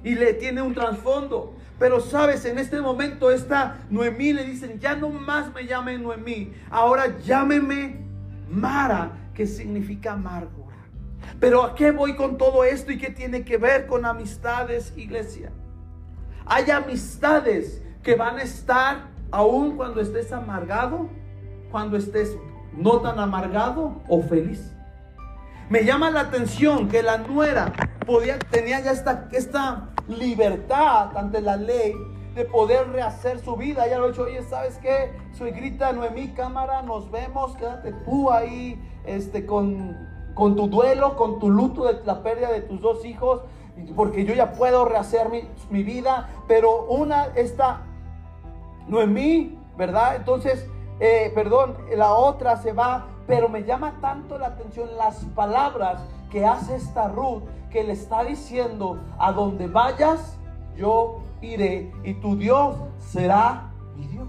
y 0.04 0.16
le 0.16 0.34
tiene 0.34 0.62
un 0.62 0.74
trasfondo. 0.74 1.56
Pero 1.80 2.00
sabes, 2.00 2.46
en 2.46 2.60
este 2.60 2.80
momento 2.82 3.32
esta 3.32 3.80
Noemí 3.90 4.34
le 4.34 4.44
dicen, 4.46 4.80
ya 4.80 4.96
no 4.96 5.10
más 5.10 5.54
me 5.54 5.66
llamen 5.66 6.04
Noemí, 6.04 6.54
ahora 6.70 7.20
llámeme 7.20 8.06
Mara, 8.50 9.12
que 9.34 9.48
significa 9.48 10.14
amargura. 10.14 10.76
Pero 11.40 11.64
¿a 11.64 11.76
qué 11.76 11.92
voy 11.92 12.16
con 12.16 12.38
todo 12.38 12.64
esto 12.64 12.92
y 12.92 12.98
qué 12.98 13.10
tiene 13.10 13.44
que 13.44 13.58
ver 13.58 13.88
con 13.88 14.06
amistades, 14.06 14.94
iglesia? 14.96 15.52
Hay 16.46 16.70
amistades 16.70 17.82
que 18.04 18.16
van 18.16 18.38
a 18.38 18.44
estar 18.44 19.08
aún 19.32 19.76
cuando 19.76 20.02
estés 20.02 20.32
amargado, 20.32 21.10
cuando 21.72 21.98
estés 21.98 22.38
no 22.78 23.02
tan 23.02 23.20
amargado 23.20 24.02
o 24.08 24.22
feliz. 24.22 24.72
Me 25.70 25.86
llama 25.86 26.12
la 26.12 26.22
atención 26.22 26.88
que 26.88 27.02
la 27.02 27.18
nuera 27.18 27.74
podía, 28.06 28.38
tenía 28.38 28.80
ya 28.82 28.92
esta, 28.92 29.30
esta 29.32 29.93
libertad 30.08 31.16
ante 31.16 31.42
la 31.42 31.56
ley 31.56 31.96
de 32.36 32.46
poder 32.46 32.90
rehacer 32.90 33.40
su 33.40 33.56
vida. 33.56 33.88
Ya 33.88 34.00
lo 34.00 34.06
he 34.06 34.12
dicho, 34.12 34.24
oye, 34.24 34.44
¿sabes 34.44 34.78
qué? 34.80 35.14
Soy 35.34 35.52
grita 35.52 35.92
Noemí, 35.94 36.30
cámara, 36.30 36.82
nos 36.82 37.10
vemos, 37.12 37.56
quédate 37.56 37.94
tú 38.06 38.32
ahí 38.32 38.82
este, 39.06 39.46
con, 39.46 39.98
con 40.34 40.56
tu 40.56 40.68
duelo, 40.68 41.16
con 41.16 41.40
tu 41.40 41.50
luto 41.50 41.86
de 41.86 42.04
la 42.06 42.24
pérdida 42.24 42.52
de 42.52 42.62
tus 42.62 42.82
dos 42.82 43.06
hijos, 43.06 43.42
porque 43.96 44.26
yo 44.26 44.34
ya 44.34 44.54
puedo 44.54 44.86
rehacer 44.86 45.30
mi, 45.30 45.44
mi 45.70 45.84
vida. 45.84 46.30
Pero 46.48 46.86
una, 46.86 47.28
esta 47.36 47.82
Noemí, 48.88 49.58
¿verdad? 49.78 50.16
Entonces, 50.16 50.68
eh, 51.00 51.32
perdón, 51.34 51.78
la 51.96 52.14
otra 52.14 52.58
se 52.58 52.74
va, 52.74 53.08
pero 53.28 53.50
me 53.50 53.64
llama 53.64 53.96
tanto 54.02 54.38
la 54.38 54.48
atención 54.48 54.90
las 54.98 55.24
palabras 55.36 56.04
que 56.32 56.46
hace 56.46 56.76
esta 56.76 57.08
Ruth, 57.08 57.44
que 57.74 57.84
le 57.84 57.94
está 57.94 58.24
diciendo, 58.24 59.02
a 59.18 59.32
donde 59.32 59.68
vayas, 59.68 60.38
yo 60.78 61.24
iré 61.42 61.92
y 62.04 62.14
tu 62.14 62.38
Dios 62.38 62.78
será 63.00 63.72
mi 63.96 64.06
Dios. 64.06 64.28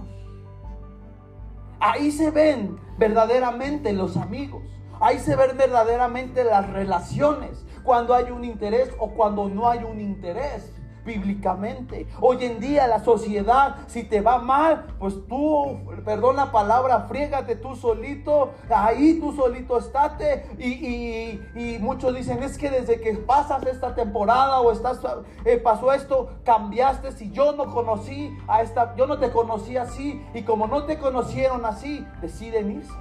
Ahí 1.78 2.10
se 2.10 2.30
ven 2.30 2.78
verdaderamente 2.96 3.92
los 3.92 4.16
amigos. 4.16 4.62
Ahí 4.98 5.18
se 5.18 5.36
ven 5.36 5.58
verdaderamente 5.58 6.42
las 6.42 6.70
relaciones. 6.70 7.66
Cuando 7.84 8.14
hay 8.14 8.30
un 8.30 8.44
interés 8.44 8.90
o 8.98 9.10
cuando 9.10 9.50
no 9.50 9.68
hay 9.68 9.84
un 9.84 10.00
interés 10.00 10.72
bíblicamente. 11.04 12.06
Hoy 12.20 12.44
en 12.44 12.61
día 12.61 12.87
la 12.87 13.00
sociedad, 13.04 13.76
si 13.87 14.04
te 14.04 14.20
va 14.20 14.38
mal, 14.38 14.87
pues 14.99 15.14
tú, 15.28 15.80
perdón 16.04 16.37
la 16.37 16.50
palabra, 16.50 17.06
friégate 17.08 17.56
tú 17.56 17.76
solito, 17.76 18.52
ahí 18.75 19.20
tú 19.20 19.32
solito 19.32 19.78
estate. 19.78 20.46
Y, 20.58 21.78
muchos 21.80 22.14
dicen, 22.14 22.42
es 22.42 22.56
que 22.56 22.70
desde 22.70 23.00
que 23.00 23.14
pasas 23.14 23.64
esta 23.66 23.94
temporada 23.94 24.61
o 24.61 24.73
estás, 24.73 25.00
eh, 25.44 25.58
pasó 25.58 25.92
esto, 25.92 26.30
cambiaste. 26.44 27.12
Si 27.12 27.30
yo 27.30 27.52
no 27.52 27.73
conocí 27.73 28.37
a 28.49 28.62
esta, 28.62 28.94
yo 28.96 29.06
no 29.06 29.18
te 29.18 29.30
conocí 29.30 29.76
así, 29.76 30.25
y 30.32 30.42
como 30.42 30.66
no 30.66 30.84
te 30.84 30.99
conocieron 30.99 31.64
así, 31.66 32.06
deciden 32.20 32.73
irse. 32.73 32.92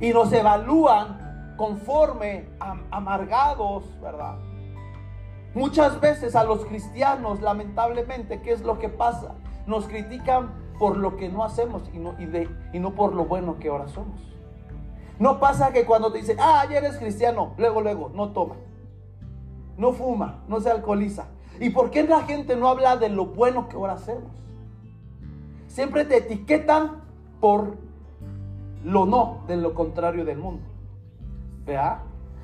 Y 0.00 0.12
nos 0.14 0.32
evalúan 0.32 1.54
conforme 1.58 2.48
amargados, 2.90 3.84
¿verdad? 4.00 4.38
Muchas 5.54 6.00
veces 6.00 6.36
a 6.36 6.44
los 6.44 6.64
cristianos, 6.64 7.40
lamentablemente, 7.40 8.40
¿qué 8.40 8.52
es 8.52 8.62
lo 8.62 8.78
que 8.78 8.88
pasa? 8.88 9.34
Nos 9.66 9.86
critican 9.86 10.52
por 10.78 10.96
lo 10.96 11.16
que 11.16 11.28
no 11.28 11.44
hacemos 11.44 11.82
y 11.92 11.98
no, 11.98 12.14
y, 12.72 12.78
no 12.78 12.94
por 12.94 13.14
lo 13.14 13.24
bueno 13.24 13.58
que 13.58 13.68
ahora 13.68 13.88
somos. 13.88 14.20
No 15.18 15.40
pasa 15.40 15.72
que 15.72 15.84
cuando 15.84 16.12
te 16.12 16.18
dicen, 16.18 16.38
ah, 16.40 16.64
ya 16.70 16.78
eres 16.78 16.96
cristiano, 16.96 17.52
luego, 17.58 17.80
luego, 17.80 18.10
no 18.14 18.30
toma, 18.30 18.54
no 19.76 19.92
fuma, 19.92 20.44
no 20.48 20.60
se 20.60 20.70
alcoholiza. 20.70 21.26
¿Y 21.58 21.70
por 21.70 21.90
qué 21.90 22.04
la 22.04 22.22
gente 22.22 22.56
no 22.56 22.68
habla 22.68 22.96
de 22.96 23.08
lo 23.10 23.26
bueno 23.26 23.68
que 23.68 23.76
ahora 23.76 23.94
hacemos? 23.94 24.30
Siempre 25.66 26.04
te 26.04 26.18
etiquetan 26.18 27.02
por 27.40 27.76
lo 28.84 29.04
no, 29.04 29.42
de 29.46 29.56
lo 29.56 29.74
contrario 29.74 30.24
del 30.24 30.38
mundo. 30.38 30.62
¿Vea? 31.66 32.02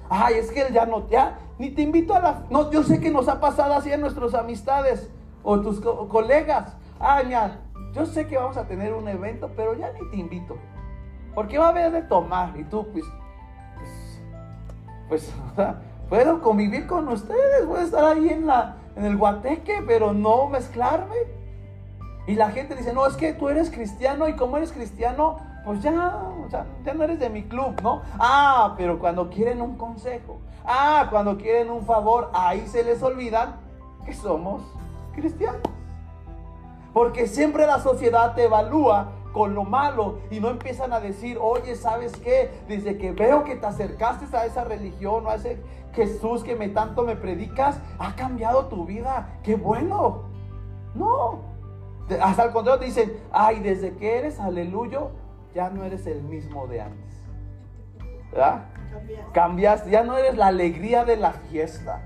Ay, 0.09 0.35
es 0.35 0.51
que 0.51 0.63
él 0.63 0.73
ya 0.73 0.87
no, 0.87 1.09
ya, 1.09 1.39
ni 1.59 1.71
te 1.71 1.83
invito 1.83 2.15
a 2.15 2.21
la... 2.21 2.43
No, 2.51 2.71
yo 2.71 2.83
sé 2.83 3.01
que 3.01 3.11
nos 3.11 3.29
ha 3.29 3.41
pasado 3.41 3.75
así 3.75 3.91
en 3.91 4.01
nuestras 4.01 4.35
amistades 4.35 5.11
o 5.43 5.61
tus 5.61 5.81
colegas. 5.81 6.77
Ay, 7.01 7.31
ya, 7.31 7.61
yo 7.93 8.07
sé 8.07 8.27
que 8.27 8.37
vamos 8.37 8.57
a 8.57 8.67
tener 8.67 8.93
un 8.93 9.09
evento, 9.09 9.51
pero 9.57 9.75
ya 9.75 9.91
ni 9.93 10.11
te 10.11 10.17
invito. 10.17 10.57
Porque 11.35 11.59
va 11.59 11.67
a 11.67 11.71
haber 11.71 11.93
de 11.93 12.03
tomar 12.03 12.57
y 12.59 12.65
tú, 12.65 12.87
pues, 12.93 13.05
pues, 15.09 15.33
pues 15.57 15.67
puedo 16.09 16.41
convivir 16.41 16.87
con 16.87 17.09
ustedes, 17.09 17.67
voy 17.67 17.81
a 17.81 17.83
estar 17.83 18.05
ahí 18.05 18.29
en, 18.29 18.47
la, 18.47 18.77
en 18.97 19.05
el 19.05 19.17
guateque, 19.17 19.83
pero 19.87 20.13
no 20.13 20.49
mezclarme. 20.49 21.17
Y 22.27 22.35
la 22.35 22.51
gente 22.51 22.75
dice, 22.75 22.93
no, 22.93 23.07
es 23.07 23.17
que 23.17 23.33
tú 23.33 23.49
eres 23.49 23.71
cristiano 23.71 24.29
y 24.29 24.35
como 24.35 24.57
eres 24.57 24.73
cristiano, 24.73 25.39
pues 25.67 25.83
ya, 25.83 26.23
o 26.47 26.49
sea, 26.49 26.65
ya 26.85 26.95
no 26.95 27.03
eres 27.03 27.19
de 27.19 27.29
mi 27.29 27.43
club, 27.43 27.75
¿no? 27.83 28.01
Ah, 28.21 28.75
pero 28.79 29.01
cuando 29.01 29.29
quieren 29.29 29.61
un 29.61 29.77
consejo, 29.77 30.39
ah, 30.65 31.09
cuando 31.11 31.37
quieren 31.37 31.71
un 31.71 31.85
favor, 31.85 32.31
ahí 32.33 32.69
se 32.69 32.85
les 32.85 33.03
olvidan 33.03 33.57
que 34.05 34.15
somos 34.15 34.63
cristianos. 35.13 35.61
Porque 36.93 37.27
siempre 37.27 37.67
la 37.67 37.81
sociedad 37.81 38.37
te 38.37 38.45
evalúa 38.45 39.09
con 39.33 39.55
lo 39.55 39.65
malo 39.65 40.21
y 40.31 40.39
no 40.39 40.51
empiezan 40.51 40.93
a 40.93 41.01
decir, 41.01 41.37
oye, 41.41 41.75
¿sabes 41.75 42.13
qué? 42.13 42.63
Desde 42.69 42.97
que 42.97 43.11
veo 43.11 43.43
que 43.43 43.57
te 43.57 43.67
acercaste 43.67 44.37
a 44.37 44.47
esa 44.47 44.63
religión 44.63 45.27
o 45.27 45.31
a 45.31 45.35
ese 45.35 45.61
Jesús 45.95 46.45
que 46.45 46.55
me 46.55 46.69
tanto 46.69 47.03
me 47.03 47.17
predicas, 47.17 47.81
ha 47.99 48.15
cambiado 48.15 48.67
tu 48.67 48.87
vida. 48.87 49.41
¡Qué 49.43 49.57
bueno! 49.57 50.23
No. 50.95 51.41
Hasta 52.23 52.45
el 52.45 52.53
contrario 52.53 52.79
te 52.79 52.87
dicen, 52.87 53.21
ay, 53.33 53.59
desde 53.59 53.97
que 53.97 54.19
eres 54.19 54.39
aleluya, 54.39 55.01
ya 55.57 55.71
no 55.71 55.85
eres 55.85 56.07
el 56.07 56.23
mismo 56.23 56.67
de 56.67 56.83
antes. 56.83 57.25
¿Verdad? 58.31 58.67
Cambiaste. 59.33 59.91
ya 59.91 60.05
no 60.05 60.19
eres 60.19 60.37
la 60.37 60.49
alegría 60.49 61.07
de 61.07 61.17
la 61.17 61.33
fiesta. 61.33 62.03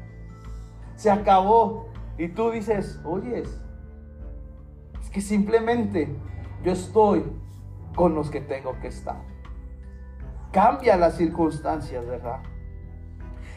Se 0.94 1.10
acabó. 1.10 1.88
Y 2.16 2.28
tú 2.28 2.52
dices, 2.52 3.00
oye, 3.04 3.42
es 3.42 5.10
que 5.10 5.20
simplemente 5.20 6.14
yo 6.62 6.72
estoy 6.72 7.24
con 7.96 8.14
los 8.14 8.30
que 8.30 8.40
tengo 8.40 8.78
que 8.80 8.86
estar. 8.86 9.16
Cambia 10.52 10.96
las 10.96 11.16
circunstancias, 11.16 12.06
¿verdad? 12.06 12.40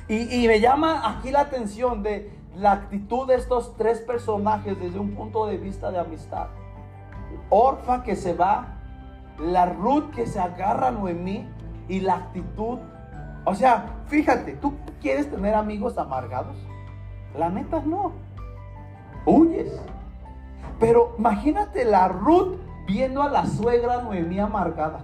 Y, 0.08 0.44
y, 0.44 0.48
me 0.48 0.60
llama 0.60 1.18
aquí 1.18 1.30
la 1.30 1.42
atención 1.42 2.02
de 2.02 2.32
la 2.56 2.72
actitud 2.72 3.28
de 3.28 3.36
estos 3.36 3.78
tres 3.78 4.02
personajes 4.02 4.80
desde 4.80 4.98
un 4.98 5.14
punto 5.14 5.46
de 5.46 5.58
vista 5.58 5.92
de 5.92 6.00
amistad. 6.00 6.48
Orfa 7.50 8.02
que 8.04 8.16
se 8.16 8.34
va 8.34 8.73
la 9.40 9.66
Ruth 9.66 10.12
que 10.12 10.26
se 10.26 10.40
agarra 10.40 10.88
a 10.90 10.92
Noemí 10.92 11.48
y 11.88 12.00
la 12.00 12.16
actitud. 12.16 12.80
O 13.46 13.56
sea, 13.56 13.86
fíjate, 14.08 14.54
¿tú 14.54 14.74
quieres 15.02 15.30
tener 15.30 15.54
amigos 15.56 15.98
amargados? 15.98 16.56
La 17.38 17.50
neta 17.50 17.82
no. 17.86 18.14
Huyes. 19.26 19.82
Pero 20.80 21.16
imagínate 21.18 21.86
la 21.86 22.08
Ruth 22.08 22.58
viendo 22.88 23.22
a 23.22 23.30
la 23.30 23.46
suegra 23.46 24.02
Noemí 24.02 24.40
amargada. 24.40 25.00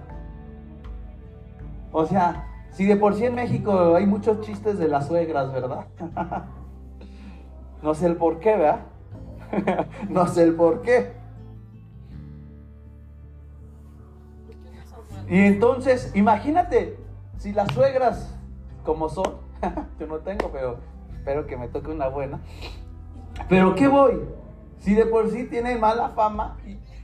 O 1.92 2.06
sea, 2.06 2.46
si 2.70 2.86
de 2.86 2.96
por 2.96 3.14
sí 3.14 3.24
en 3.24 3.34
México 3.34 3.94
hay 3.96 4.06
muchos 4.06 4.40
chistes 4.42 4.78
de 4.78 4.88
las 4.88 5.08
suegras, 5.08 5.52
¿verdad? 5.52 5.86
no 7.82 7.94
sé 7.94 8.06
el 8.06 8.16
por 8.16 8.38
qué, 8.38 8.56
¿verdad? 8.56 8.80
no 10.08 10.26
sé 10.26 10.44
el 10.44 10.54
por 10.54 10.82
qué. 10.82 11.19
Y 15.30 15.44
entonces, 15.44 16.10
imagínate, 16.16 16.98
si 17.38 17.52
las 17.52 17.72
suegras, 17.72 18.36
como 18.84 19.08
son, 19.08 19.36
yo 20.00 20.08
no 20.08 20.18
tengo, 20.18 20.50
pero 20.52 20.78
espero 21.14 21.46
que 21.46 21.56
me 21.56 21.68
toque 21.68 21.92
una 21.92 22.08
buena. 22.08 22.40
Pero 23.48 23.76
¿qué 23.76 23.86
voy? 23.86 24.20
Si 24.80 24.92
de 24.94 25.06
por 25.06 25.30
sí 25.30 25.44
tiene 25.44 25.76
mala 25.76 26.08
fama, 26.10 26.56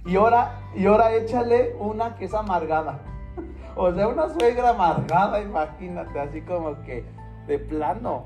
y, 0.04 0.16
ahora, 0.16 0.58
y 0.74 0.86
ahora 0.86 1.14
échale 1.14 1.76
una 1.78 2.16
que 2.16 2.26
es 2.26 2.34
amargada. 2.34 2.98
O 3.78 3.92
sea, 3.92 4.08
una 4.08 4.30
suegra 4.30 4.70
amargada, 4.70 5.38
imagínate, 5.42 6.18
así 6.18 6.40
como 6.40 6.82
que 6.82 7.04
de 7.46 7.58
plano. 7.58 8.24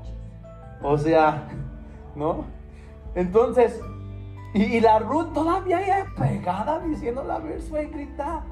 O 0.81 0.97
sea, 0.97 1.49
¿no? 2.15 2.45
Entonces, 3.15 3.81
y, 4.53 4.79
la 4.79 4.99
Ruth 4.99 5.33
todavía 5.33 5.79
pegada 6.17 6.79
diciéndole, 6.79 7.33
a 7.33 7.39
ver, 7.39 7.61
suegrita, 7.61 8.43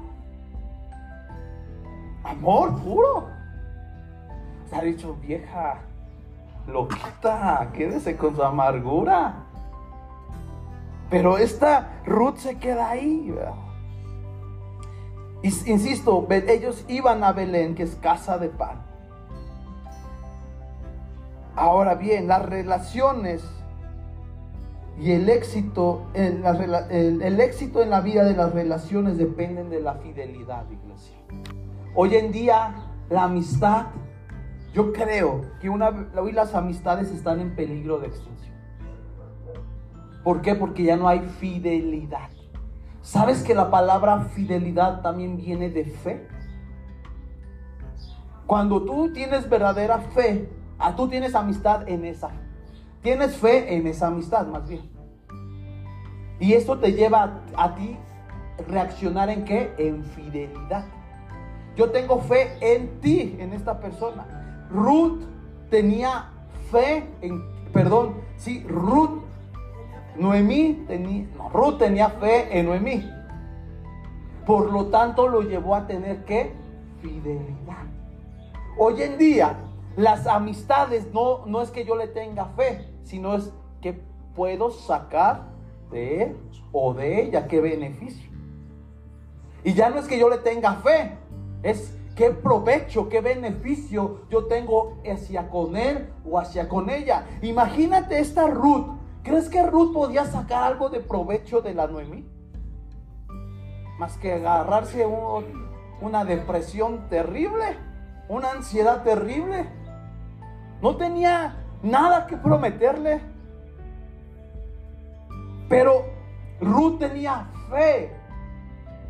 Amor 2.24 2.78
puro. 2.82 3.28
Se 4.68 4.76
ha 4.76 4.82
dicho, 4.82 5.16
vieja, 5.20 5.80
loquita, 6.66 7.70
quédese 7.72 8.16
con 8.16 8.36
su 8.36 8.42
amargura. 8.42 9.34
Pero 11.08 11.38
esta 11.38 12.00
Ruth 12.06 12.36
se 12.36 12.56
queda 12.58 12.90
ahí. 12.90 13.34
Insisto, 15.42 16.26
ellos 16.30 16.84
iban 16.88 17.24
a 17.24 17.32
Belén, 17.32 17.74
que 17.74 17.82
es 17.82 17.96
casa 17.96 18.38
de 18.38 18.48
pan. 18.48 18.82
Ahora 21.56 21.94
bien, 21.94 22.28
las 22.28 22.46
relaciones 22.46 23.42
y 25.00 25.12
el 25.12 25.28
éxito, 25.30 26.02
en 26.14 26.44
el, 26.44 27.40
éxito 27.40 27.82
en 27.82 27.90
la 27.90 28.02
vida 28.02 28.24
de 28.24 28.34
las 28.34 28.52
relaciones 28.52 29.16
dependen 29.16 29.70
de 29.70 29.80
la 29.80 29.94
fidelidad, 29.94 30.64
iglesia. 30.70 31.16
Hoy 31.92 32.14
en 32.14 32.30
día, 32.30 32.74
la 33.08 33.24
amistad, 33.24 33.86
yo 34.72 34.92
creo 34.92 35.42
que 35.60 35.68
una, 35.68 36.08
hoy 36.16 36.30
las 36.30 36.54
amistades 36.54 37.10
están 37.10 37.40
en 37.40 37.56
peligro 37.56 37.98
de 37.98 38.06
extinción. 38.06 38.56
¿Por 40.22 40.40
qué? 40.40 40.54
Porque 40.54 40.84
ya 40.84 40.96
no 40.96 41.08
hay 41.08 41.20
fidelidad. 41.20 42.30
¿Sabes 43.02 43.42
que 43.42 43.54
la 43.54 43.70
palabra 43.70 44.20
fidelidad 44.20 45.00
también 45.02 45.36
viene 45.36 45.68
de 45.68 45.84
fe? 45.84 46.28
Cuando 48.46 48.84
tú 48.84 49.12
tienes 49.12 49.48
verdadera 49.48 49.98
fe, 49.98 50.48
ah, 50.78 50.94
tú 50.94 51.08
tienes 51.08 51.34
amistad 51.34 51.88
en 51.88 52.04
esa. 52.04 52.30
Tienes 53.02 53.36
fe 53.36 53.74
en 53.74 53.88
esa 53.88 54.08
amistad, 54.08 54.46
más 54.46 54.68
bien. 54.68 54.88
Y 56.38 56.52
eso 56.52 56.78
te 56.78 56.92
lleva 56.92 57.42
a, 57.56 57.64
a 57.64 57.74
ti 57.74 57.96
reaccionar 58.68 59.28
en 59.28 59.44
qué? 59.44 59.74
En 59.76 60.04
fidelidad. 60.04 60.84
Yo 61.76 61.90
tengo 61.90 62.18
fe 62.20 62.56
en 62.60 63.00
ti, 63.00 63.36
en 63.38 63.52
esta 63.52 63.80
persona. 63.80 64.66
Ruth 64.70 65.22
tenía 65.70 66.30
fe 66.70 67.08
en, 67.20 67.42
perdón, 67.72 68.16
sí, 68.36 68.64
Ruth, 68.68 69.22
Noemí 70.16 70.84
tenía, 70.86 71.26
no, 71.36 71.48
Ruth 71.50 71.78
tenía 71.78 72.10
fe 72.10 72.58
en 72.58 72.66
Noemí. 72.66 73.08
Por 74.46 74.72
lo 74.72 74.86
tanto, 74.86 75.28
lo 75.28 75.42
llevó 75.42 75.74
a 75.74 75.86
tener 75.86 76.24
que 76.24 76.52
fidelidad. 77.00 77.84
Hoy 78.76 79.02
en 79.02 79.18
día, 79.18 79.56
las 79.96 80.26
amistades 80.26 81.12
no, 81.12 81.46
no 81.46 81.62
es 81.62 81.70
que 81.70 81.84
yo 81.84 81.96
le 81.96 82.08
tenga 82.08 82.46
fe, 82.56 82.88
sino 83.04 83.34
es 83.34 83.52
que 83.80 84.00
puedo 84.34 84.70
sacar 84.70 85.48
de 85.90 86.22
él 86.22 86.36
o 86.72 86.94
de 86.94 87.22
ella 87.22 87.46
qué 87.46 87.60
beneficio. 87.60 88.30
Y 89.64 89.74
ya 89.74 89.90
no 89.90 89.98
es 89.98 90.06
que 90.06 90.18
yo 90.18 90.30
le 90.30 90.38
tenga 90.38 90.74
fe, 90.76 91.18
es 91.62 91.96
qué 92.16 92.30
provecho, 92.30 93.08
qué 93.08 93.20
beneficio 93.20 94.22
yo 94.30 94.46
tengo 94.46 94.98
hacia 95.04 95.48
con 95.48 95.76
él 95.76 96.12
o 96.24 96.38
hacia 96.38 96.68
con 96.68 96.90
ella. 96.90 97.26
Imagínate 97.42 98.18
esta 98.18 98.46
Ruth. 98.46 98.98
¿Crees 99.22 99.48
que 99.48 99.64
Ruth 99.64 99.92
podía 99.92 100.24
sacar 100.24 100.64
algo 100.64 100.88
de 100.88 101.00
provecho 101.00 101.60
de 101.60 101.74
la 101.74 101.86
Noemí? 101.86 102.26
Más 103.98 104.16
que 104.16 104.32
agarrarse 104.32 105.06
una 106.00 106.24
depresión 106.24 107.08
terrible 107.10 107.90
una 108.30 108.52
ansiedad 108.52 109.02
terrible. 109.02 109.66
No 110.80 110.96
tenía 110.96 111.56
nada 111.82 112.26
que 112.26 112.36
prometerle. 112.36 113.20
Pero 115.68 116.04
Ruth 116.60 117.00
tenía 117.00 117.48
fe 117.68 118.12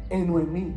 en 0.09 0.27
Noemí. 0.27 0.75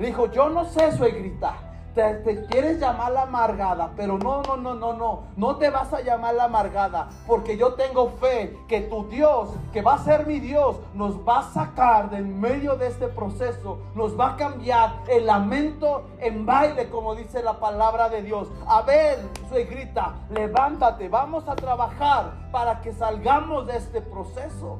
Le 0.00 0.08
dijo, 0.08 0.26
yo 0.32 0.48
no 0.48 0.64
sé 0.64 0.90
gritar 1.10 1.70
te, 1.94 2.46
quieres 2.46 2.78
llamar 2.78 3.12
la 3.12 3.22
amargada, 3.22 3.90
pero 3.96 4.18
no, 4.18 4.42
no, 4.42 4.56
no, 4.56 4.74
no, 4.74 4.92
no, 4.92 5.22
no 5.36 5.56
te 5.56 5.70
vas 5.70 5.92
a 5.92 6.00
llamar 6.00 6.34
la 6.34 6.44
amargada, 6.44 7.08
porque 7.26 7.56
yo 7.56 7.74
tengo 7.74 8.10
fe 8.20 8.56
que 8.68 8.82
tu 8.82 9.08
Dios, 9.08 9.50
que 9.72 9.82
va 9.82 9.94
a 9.94 10.04
ser 10.04 10.26
mi 10.26 10.38
Dios, 10.38 10.76
nos 10.94 11.16
va 11.26 11.40
a 11.40 11.52
sacar 11.52 12.10
del 12.10 12.26
medio 12.26 12.76
de 12.76 12.86
este 12.88 13.08
proceso, 13.08 13.80
nos 13.94 14.18
va 14.18 14.32
a 14.32 14.36
cambiar 14.36 14.94
el 15.08 15.26
lamento 15.26 16.04
en 16.18 16.46
baile, 16.46 16.88
como 16.88 17.14
dice 17.14 17.42
la 17.42 17.58
palabra 17.58 18.08
de 18.08 18.22
Dios. 18.22 18.48
A 18.66 18.82
ver, 18.82 19.18
suegrita, 19.48 20.14
levántate, 20.30 21.08
vamos 21.08 21.48
a 21.48 21.56
trabajar 21.56 22.32
para 22.52 22.80
que 22.80 22.92
salgamos 22.92 23.66
de 23.66 23.76
este 23.76 24.00
proceso. 24.00 24.78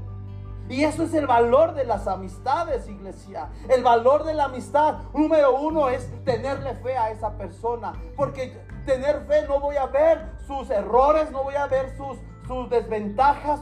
Y 0.71 0.85
eso 0.85 1.03
es 1.03 1.13
el 1.15 1.27
valor 1.27 1.75
de 1.75 1.85
las 1.85 2.07
amistades, 2.07 2.89
iglesia. 2.89 3.49
El 3.69 3.83
valor 3.83 4.23
de 4.23 4.35
la 4.35 4.45
amistad, 4.45 4.99
número 5.13 5.61
uno, 5.61 5.89
es 5.89 6.09
tenerle 6.25 6.77
fe 6.77 6.97
a 6.97 7.11
esa 7.11 7.37
persona. 7.37 7.93
Porque 8.17 8.57
tener 8.87 9.27
fe 9.27 9.47
no 9.49 9.59
voy 9.59 9.77
a 9.77 9.87
ver 9.87 10.31
sus 10.47 10.71
errores, 10.71 11.33
no 11.33 11.43
voy 11.43 11.57
a 11.57 11.67
ver 11.67 11.91
sus, 11.97 12.19
sus 12.47 12.71
desventajas. 12.71 13.61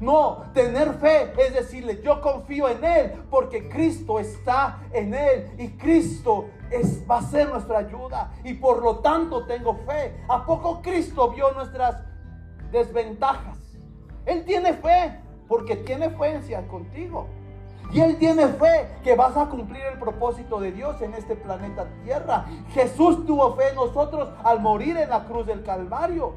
No, 0.00 0.44
tener 0.52 0.92
fe 0.94 1.32
es 1.38 1.54
decirle, 1.54 2.00
yo 2.02 2.20
confío 2.20 2.68
en 2.68 2.84
Él 2.84 3.12
porque 3.30 3.68
Cristo 3.68 4.18
está 4.18 4.80
en 4.92 5.14
Él 5.14 5.50
y 5.58 5.68
Cristo 5.78 6.46
es, 6.70 7.08
va 7.10 7.18
a 7.18 7.22
ser 7.22 7.48
nuestra 7.48 7.78
ayuda 7.78 8.32
y 8.44 8.54
por 8.54 8.82
lo 8.82 8.98
tanto 8.98 9.46
tengo 9.46 9.76
fe. 9.86 10.22
¿A 10.28 10.44
poco 10.44 10.80
Cristo 10.82 11.30
vio 11.30 11.52
nuestras 11.52 12.02
desventajas? 12.70 13.58
Él 14.24 14.44
tiene 14.44 14.74
fe 14.74 15.19
porque 15.50 15.74
tiene 15.74 16.10
fe 16.10 16.40
contigo. 16.68 17.26
Y 17.92 18.00
Él 18.00 18.18
tiene 18.18 18.46
fe 18.46 18.86
que 19.02 19.16
vas 19.16 19.36
a 19.36 19.46
cumplir 19.46 19.82
el 19.82 19.98
propósito 19.98 20.60
de 20.60 20.70
Dios 20.70 21.02
en 21.02 21.12
este 21.12 21.34
planeta 21.34 21.88
Tierra. 22.04 22.46
Jesús 22.72 23.26
tuvo 23.26 23.56
fe 23.56 23.70
en 23.70 23.74
nosotros 23.74 24.28
al 24.44 24.60
morir 24.60 24.96
en 24.96 25.10
la 25.10 25.24
cruz 25.24 25.44
del 25.44 25.64
Calvario, 25.64 26.34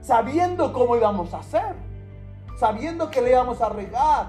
sabiendo 0.00 0.72
cómo 0.72 0.94
íbamos 0.94 1.34
a 1.34 1.38
hacer, 1.38 1.74
sabiendo 2.56 3.10
que 3.10 3.20
le 3.20 3.32
íbamos 3.32 3.60
a 3.60 3.68
regar. 3.68 4.28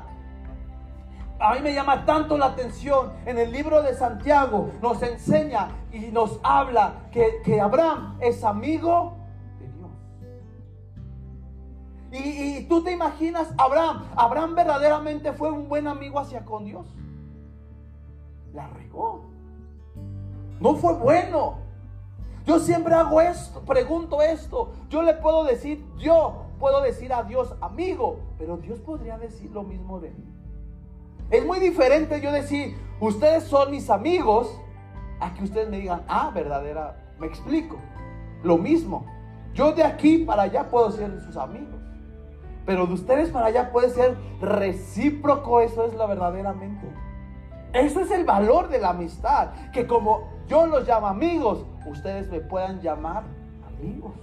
A 1.40 1.54
mí 1.54 1.60
me 1.62 1.72
llama 1.72 2.06
tanto 2.06 2.40
la 2.40 2.48
atención. 2.48 3.14
En 3.28 3.38
el 3.38 3.52
libro 3.52 3.84
de 3.84 3.94
Santiago 3.94 4.72
nos 4.82 5.04
enseña 5.04 5.68
y 5.92 6.08
nos 6.08 6.40
habla 6.42 7.04
que, 7.12 7.44
que 7.44 7.62
Abraham 7.62 8.18
es 8.20 8.44
amigo 8.44 9.15
y, 12.18 12.66
tú 12.68 12.84
te 12.84 12.92
imaginas, 12.92 13.54
Abraham, 13.58 14.06
Abraham 14.16 14.56
verdaderamente 14.56 15.34
fue 15.34 15.52
un 15.52 15.68
buen 15.68 15.88
amigo 15.88 16.20
hacia 16.20 16.46
con 16.46 16.66
Dios. 16.66 16.86
La 18.54 18.68
regó. 18.68 19.26
No 20.60 20.76
fue 20.76 20.94
bueno. 20.94 21.58
Yo 22.46 22.60
siempre 22.60 22.94
hago 22.94 23.22
esto, 23.22 23.62
pregunto 23.62 24.22
esto. 24.22 24.72
Yo 24.90 25.02
le 25.02 25.16
puedo 25.16 25.44
decir, 25.44 25.84
yo 25.98 26.46
puedo 26.60 26.82
decir 26.82 27.12
a 27.12 27.24
Dios 27.24 27.56
amigo, 27.60 28.20
pero 28.38 28.58
Dios 28.58 28.80
podría 28.80 29.18
decir 29.18 29.52
lo 29.52 29.64
mismo 29.64 30.00
de 30.00 30.12
mí. 30.12 30.36
Es 31.32 31.46
muy 31.46 31.60
diferente 31.60 32.22
yo 32.22 32.32
decir, 32.32 32.78
ustedes 33.00 33.46
son 33.46 33.72
mis 33.72 33.90
amigos, 33.90 34.48
a 35.20 35.34
que 35.34 35.44
ustedes 35.44 35.70
me 35.70 35.80
digan, 35.80 36.04
ah, 36.08 36.32
verdadera, 36.34 37.14
me 37.20 37.28
explico. 37.28 37.78
Lo 38.44 38.58
mismo. 38.58 39.06
Yo 39.54 39.72
de 39.72 39.84
aquí 39.84 40.20
para 40.20 40.44
allá 40.44 40.70
puedo 40.70 40.92
ser 40.92 41.20
sus 41.22 41.36
amigos. 41.38 41.85
Pero 42.66 42.88
de 42.88 42.94
ustedes 42.94 43.30
para 43.30 43.48
allá 43.48 43.72
puede 43.72 43.90
ser 43.90 44.18
recíproco, 44.42 45.62
eso 45.62 45.86
es 45.86 45.94
la 45.94 46.06
verdaderamente. 46.06 46.88
Eso 47.74 48.00
es 48.00 48.12
el 48.12 48.24
valor 48.24 48.70
de 48.70 48.80
la 48.80 48.90
amistad, 48.90 49.50
que 49.74 49.86
como 49.86 50.30
yo 50.48 50.66
los 50.66 50.88
llamo 50.88 51.08
amigos, 51.08 51.66
ustedes 51.86 52.30
me 52.30 52.40
puedan 52.40 52.82
llamar 52.82 53.24
amigos. 53.68 54.14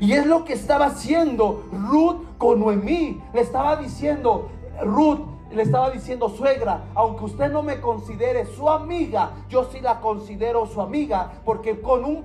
Y 0.00 0.12
es 0.12 0.26
lo 0.26 0.44
que 0.44 0.52
estaba 0.52 0.86
haciendo 0.86 1.64
Ruth 1.72 2.22
con 2.38 2.60
Noemí. 2.60 3.20
Le 3.34 3.40
estaba 3.40 3.76
diciendo, 3.76 4.50
Ruth, 4.82 5.20
le 5.50 5.62
estaba 5.62 5.90
diciendo, 5.90 6.28
suegra, 6.28 6.84
aunque 6.94 7.24
usted 7.24 7.50
no 7.50 7.62
me 7.62 7.80
considere 7.80 8.46
su 8.46 8.68
amiga, 8.68 9.30
yo 9.48 9.64
sí 9.64 9.80
la 9.80 10.00
considero 10.00 10.66
su 10.66 10.80
amiga, 10.80 11.32
porque 11.44 11.80
con 11.80 12.04
un, 12.04 12.22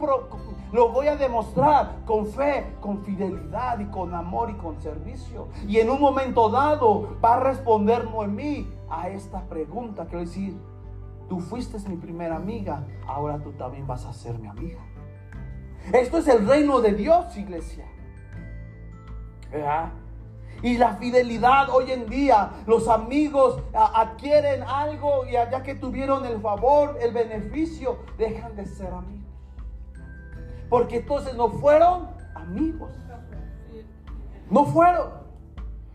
lo 0.74 0.90
voy 0.90 1.08
a 1.08 1.16
demostrar 1.16 2.04
con 2.04 2.26
fe, 2.26 2.66
con 2.82 3.04
fidelidad 3.06 3.80
y 3.80 3.86
con 3.86 4.14
amor 4.16 4.50
y 4.50 4.56
con 4.56 4.82
servicio. 4.82 5.48
Y 5.68 5.78
en 5.78 5.92
un 5.92 6.02
momento 6.02 6.50
dado 6.50 7.16
va 7.24 7.36
a 7.36 7.40
responder 7.42 8.10
Noemí 8.10 8.68
a 8.90 9.08
esta 9.08 9.44
pregunta. 9.44 10.06
Quiero 10.06 10.22
decir, 10.22 10.58
tú 11.30 11.40
fuiste 11.40 11.78
mi 11.88 11.96
primera 11.96 12.38
amiga, 12.38 12.88
ahora 13.08 13.38
tú 13.38 13.52
también 13.52 13.86
vas 13.86 14.04
a 14.06 14.14
ser 14.14 14.40
mi 14.40 14.48
amiga. 14.48 14.80
Esto 15.94 16.18
es 16.18 16.28
el 16.28 16.48
reino 16.48 16.82
de 16.82 16.94
Dios, 16.94 17.38
iglesia. 17.38 17.86
Y 20.64 20.78
la 20.80 20.96
fidelidad 20.96 21.70
hoy 21.70 21.92
en 21.92 22.10
día, 22.10 22.50
los 22.66 22.88
amigos 22.88 23.62
adquieren 23.76 24.64
algo 24.64 25.28
y 25.28 25.36
allá 25.36 25.62
que 25.62 25.76
tuvieron 25.76 26.26
el 26.26 26.42
favor, 26.42 26.98
el 27.00 27.14
beneficio, 27.14 28.00
dejan 28.18 28.56
de 28.56 28.66
ser 28.66 28.92
amigos. 28.92 29.23
Porque 30.74 30.96
entonces 30.96 31.36
no 31.36 31.50
fueron 31.50 32.08
amigos. 32.34 32.90
No 34.50 34.66
fueron. 34.66 35.08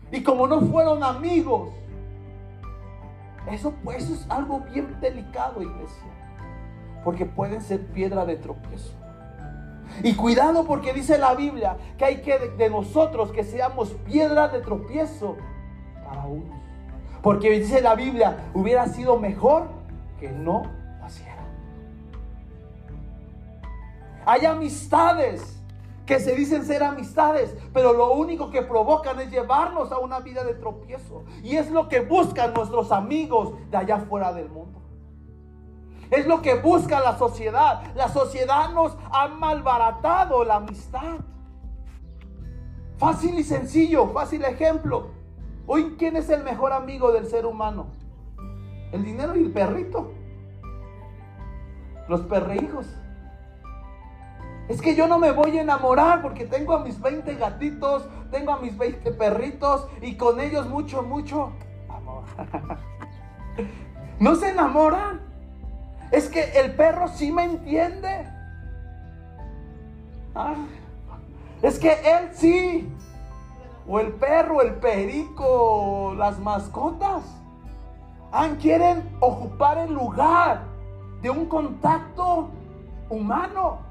Y 0.09 0.23
como 0.23 0.47
no 0.47 0.61
fueron 0.61 1.03
amigos, 1.03 1.71
eso, 3.51 3.73
pues, 3.83 4.09
es 4.09 4.25
algo 4.29 4.61
bien 4.61 4.97
delicado, 5.01 5.61
iglesia. 5.61 6.07
Porque 7.03 7.25
pueden 7.25 7.61
ser 7.61 7.87
piedra 7.87 8.23
de 8.23 8.37
tropiezo. 8.37 8.93
Y 10.01 10.15
cuidado 10.15 10.63
porque 10.63 10.93
dice 10.93 11.17
la 11.17 11.35
Biblia 11.35 11.75
que 11.97 12.05
hay 12.05 12.21
que 12.21 12.39
de 12.39 12.69
nosotros 12.69 13.33
que 13.33 13.43
seamos 13.43 13.89
piedra 14.05 14.47
de 14.47 14.61
tropiezo 14.61 15.35
para 16.05 16.23
unos. 16.23 16.57
Porque 17.21 17.49
dice 17.49 17.81
la 17.81 17.95
Biblia, 17.95 18.49
hubiera 18.53 18.87
sido 18.87 19.19
mejor 19.19 19.67
que 20.21 20.31
no 20.31 20.78
hay 24.29 24.45
amistades 24.45 25.59
que 26.05 26.19
se 26.19 26.35
dicen 26.35 26.63
ser 26.63 26.83
amistades, 26.83 27.55
pero 27.73 27.93
lo 27.93 28.13
único 28.13 28.51
que 28.51 28.61
provocan 28.61 29.19
es 29.19 29.31
llevarnos 29.31 29.91
a 29.91 29.97
una 29.97 30.19
vida 30.19 30.43
de 30.43 30.53
tropiezo. 30.53 31.23
Y 31.41 31.55
es 31.55 31.71
lo 31.71 31.89
que 31.89 32.01
buscan 32.01 32.53
nuestros 32.53 32.91
amigos 32.91 33.53
de 33.71 33.77
allá 33.77 33.97
fuera 34.01 34.31
del 34.31 34.47
mundo. 34.49 34.81
Es 36.11 36.27
lo 36.27 36.43
que 36.43 36.53
busca 36.53 36.99
la 36.99 37.17
sociedad. 37.17 37.81
La 37.95 38.07
sociedad 38.07 38.71
nos 38.71 38.95
ha 39.11 39.29
malbaratado 39.29 40.43
la 40.43 40.57
amistad. 40.57 41.21
Fácil 42.97 43.39
y 43.39 43.43
sencillo, 43.43 44.09
fácil 44.09 44.45
ejemplo. 44.45 45.07
Hoy, 45.65 45.95
¿quién 45.97 46.17
es 46.17 46.29
el 46.29 46.43
mejor 46.43 46.71
amigo 46.71 47.11
del 47.11 47.25
ser 47.25 47.47
humano? 47.47 47.87
El 48.91 49.03
dinero 49.03 49.35
y 49.35 49.39
el 49.39 49.51
perrito. 49.51 50.11
Los 52.07 52.21
perreijos. 52.21 52.85
Es 54.69 54.83
que 54.83 54.95
yo 54.95 55.07
no 55.07 55.17
me 55.17 55.31
voy 55.31 55.57
a 55.57 55.63
enamorar 55.63 56.21
porque 56.21 56.45
tengo 56.45 56.73
a 56.73 56.83
mis 56.83 57.01
20 57.01 57.33
gatitos, 57.35 58.07
tengo 58.29 58.51
a 58.51 58.59
mis 58.59 58.77
20 58.77 59.11
perritos 59.13 59.87
y 59.99 60.15
con 60.15 60.39
ellos 60.39 60.69
mucho, 60.69 61.01
mucho 61.01 61.51
amor. 61.89 62.23
no 64.19 64.35
se 64.35 64.51
enamoran. 64.51 65.21
Es 66.11 66.29
que 66.29 66.43
el 66.59 66.75
perro 66.75 67.07
sí 67.07 67.31
me 67.31 67.45
entiende. 67.45 68.27
Ah, 70.35 70.53
es 71.63 71.79
que 71.79 71.91
él 71.91 72.29
sí. 72.33 72.93
O 73.87 73.99
el 73.99 74.11
perro, 74.13 74.61
el 74.61 74.75
perico, 74.75 76.13
las 76.15 76.37
mascotas. 76.37 77.23
Ah, 78.31 78.49
quieren 78.61 79.17
ocupar 79.19 79.79
el 79.79 79.93
lugar 79.93 80.61
de 81.23 81.31
un 81.31 81.47
contacto 81.47 82.51
humano. 83.09 83.88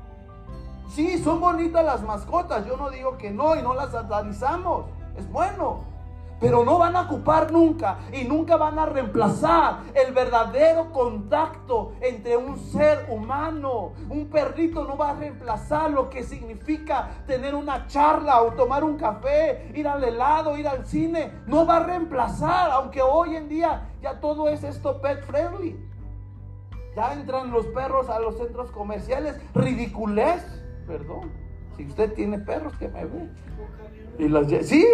Sí, 0.88 1.18
son 1.18 1.40
bonitas 1.40 1.84
las 1.84 2.02
mascotas. 2.02 2.66
Yo 2.66 2.76
no 2.76 2.90
digo 2.90 3.16
que 3.18 3.30
no 3.30 3.56
y 3.56 3.62
no 3.62 3.74
las 3.74 3.92
satanizamos. 3.92 4.86
Es 5.16 5.30
bueno 5.30 5.98
pero 6.40 6.64
no 6.64 6.78
van 6.78 6.96
a 6.96 7.02
ocupar 7.02 7.50
nunca 7.50 7.98
y 8.12 8.24
nunca 8.24 8.56
van 8.56 8.78
a 8.78 8.86
reemplazar 8.86 9.80
el 9.94 10.12
verdadero 10.12 10.92
contacto 10.92 11.92
entre 12.00 12.36
un 12.36 12.58
ser 12.58 13.06
humano. 13.10 13.92
Un 14.08 14.28
perrito 14.28 14.84
no 14.84 14.96
va 14.96 15.10
a 15.10 15.14
reemplazar 15.14 15.90
lo 15.90 16.08
que 16.08 16.22
significa 16.22 17.22
tener 17.26 17.54
una 17.54 17.86
charla 17.86 18.42
o 18.42 18.52
tomar 18.52 18.84
un 18.84 18.96
café, 18.96 19.72
ir 19.74 19.88
al 19.88 20.02
helado, 20.04 20.56
ir 20.56 20.68
al 20.68 20.86
cine. 20.86 21.32
No 21.46 21.66
va 21.66 21.78
a 21.78 21.84
reemplazar, 21.84 22.70
aunque 22.70 23.02
hoy 23.02 23.36
en 23.36 23.48
día 23.48 23.88
ya 24.00 24.20
todo 24.20 24.48
es 24.48 24.62
esto 24.62 25.00
pet 25.00 25.24
friendly. 25.24 25.76
Ya 26.94 27.12
entran 27.12 27.50
los 27.50 27.66
perros 27.66 28.08
a 28.08 28.18
los 28.18 28.38
centros 28.38 28.70
comerciales, 28.70 29.40
ridiculez, 29.54 30.44
perdón. 30.88 31.30
Si 31.76 31.86
usted 31.86 32.12
tiene 32.14 32.38
perros, 32.38 32.76
que 32.78 32.88
me 32.88 33.04
ve. 33.04 33.28
Y 34.18 34.28
los, 34.28 34.48
sí, 34.66 34.84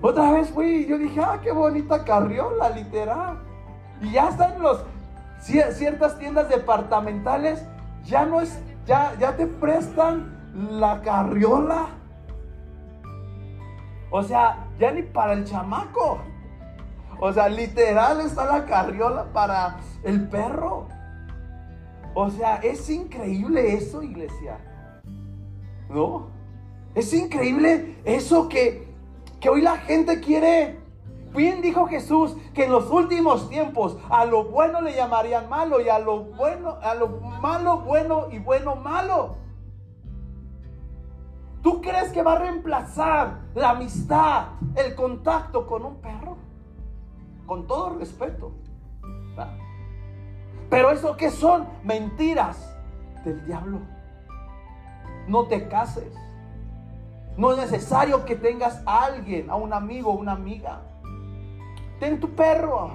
otra 0.00 0.32
vez 0.32 0.50
fui 0.50 0.86
yo 0.86 0.98
dije, 0.98 1.20
ah, 1.20 1.38
qué 1.40 1.52
bonita 1.52 2.04
carriola, 2.04 2.70
literal. 2.70 3.38
Y 4.00 4.12
ya 4.12 4.30
están 4.30 4.60
los 4.60 4.84
ciertas 5.40 6.18
tiendas 6.18 6.48
departamentales, 6.48 7.64
ya 8.04 8.24
no 8.24 8.40
es, 8.40 8.58
ya, 8.86 9.14
ya 9.20 9.36
te 9.36 9.46
prestan 9.46 10.34
la 10.54 11.00
carriola. 11.02 11.86
O 14.10 14.22
sea, 14.22 14.66
ya 14.78 14.90
ni 14.90 15.02
para 15.02 15.34
el 15.34 15.44
chamaco. 15.44 16.18
O 17.20 17.32
sea, 17.32 17.48
literal 17.48 18.20
está 18.20 18.44
la 18.46 18.64
carriola 18.64 19.26
para 19.32 19.76
el 20.02 20.28
perro. 20.28 20.88
O 22.14 22.30
sea, 22.30 22.56
es 22.56 22.88
increíble 22.90 23.74
eso, 23.74 24.02
iglesia. 24.02 24.58
¿No? 25.94 26.26
Es 26.94 27.14
increíble 27.14 27.98
eso 28.04 28.48
que 28.48 28.84
que 29.44 29.50
hoy 29.50 29.60
la 29.60 29.76
gente 29.76 30.20
quiere. 30.20 30.80
Bien 31.36 31.60
dijo 31.60 31.86
Jesús 31.86 32.34
que 32.54 32.64
en 32.64 32.70
los 32.70 32.88
últimos 32.90 33.50
tiempos 33.50 33.98
a 34.08 34.24
lo 34.24 34.44
bueno 34.44 34.80
le 34.80 34.94
llamarían 34.94 35.50
malo 35.50 35.82
y 35.82 35.90
a 35.90 35.98
lo 35.98 36.20
bueno, 36.24 36.78
a 36.80 36.94
lo 36.94 37.08
malo 37.42 37.82
bueno 37.82 38.28
y 38.30 38.38
bueno 38.38 38.74
malo. 38.74 39.36
¿Tú 41.62 41.82
crees 41.82 42.10
que 42.10 42.22
va 42.22 42.32
a 42.32 42.38
reemplazar 42.38 43.42
la 43.54 43.72
amistad, 43.72 44.46
el 44.76 44.94
contacto 44.94 45.66
con 45.66 45.84
un 45.84 45.96
perro? 45.96 46.38
Con 47.44 47.66
todo 47.66 47.98
respeto. 47.98 48.52
Pero 50.70 50.90
eso 50.90 51.18
que 51.18 51.30
son 51.30 51.68
mentiras 51.82 52.74
del 53.26 53.44
diablo. 53.44 53.80
No 55.26 55.44
te 55.44 55.68
cases. 55.68 56.12
No 57.36 57.52
es 57.52 57.58
necesario 57.58 58.24
que 58.24 58.36
tengas 58.36 58.82
a 58.86 59.04
alguien, 59.04 59.50
a 59.50 59.56
un 59.56 59.72
amigo 59.72 60.12
una 60.12 60.32
amiga. 60.32 60.80
Ten 61.98 62.20
tu 62.20 62.30
perro. 62.30 62.92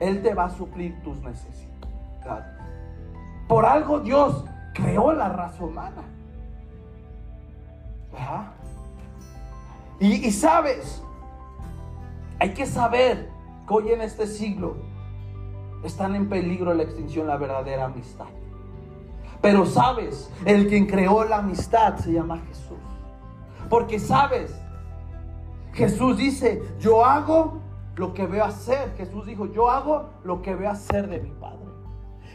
Él 0.00 0.22
te 0.22 0.34
va 0.34 0.46
a 0.46 0.50
suplir 0.50 1.00
tus 1.02 1.18
necesidades. 1.18 2.60
Por 3.46 3.66
algo 3.66 4.00
Dios 4.00 4.44
creó 4.74 5.12
la 5.12 5.28
raza 5.28 5.64
humana. 5.64 6.02
Y 9.98 10.30
sabes, 10.30 11.02
hay 12.38 12.54
que 12.54 12.64
saber 12.64 13.28
que 13.68 13.74
hoy 13.74 13.90
en 13.90 14.00
este 14.00 14.26
siglo 14.26 14.76
están 15.84 16.14
en 16.14 16.28
peligro 16.28 16.72
la 16.72 16.82
extinción, 16.82 17.26
la 17.26 17.36
verdadera 17.36 17.84
amistad. 17.84 18.26
Pero 19.40 19.64
sabes, 19.64 20.30
el 20.44 20.68
quien 20.68 20.86
creó 20.86 21.24
la 21.24 21.38
amistad 21.38 21.96
se 21.96 22.12
llama 22.12 22.38
Jesús. 22.48 22.78
Porque 23.68 23.98
sabes, 23.98 24.54
Jesús 25.72 26.18
dice, 26.18 26.62
yo 26.78 27.04
hago 27.04 27.60
lo 27.96 28.12
que 28.12 28.26
veo 28.26 28.44
hacer. 28.44 28.94
Jesús 28.96 29.26
dijo, 29.26 29.46
yo 29.52 29.70
hago 29.70 30.10
lo 30.24 30.42
que 30.42 30.54
veo 30.54 30.70
hacer 30.70 31.08
de 31.08 31.20
mi 31.20 31.30
Padre. 31.30 31.60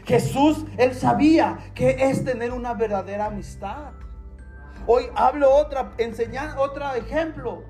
Jesús, 0.04 0.64
él 0.78 0.94
sabía 0.94 1.58
que 1.74 1.96
es 1.98 2.24
tener 2.24 2.52
una 2.52 2.74
verdadera 2.74 3.26
amistad. 3.26 3.92
Hoy 4.86 5.06
hablo 5.16 5.52
otra, 5.52 5.92
enseñar 5.98 6.56
otro 6.58 6.88
ejemplo. 6.94 7.64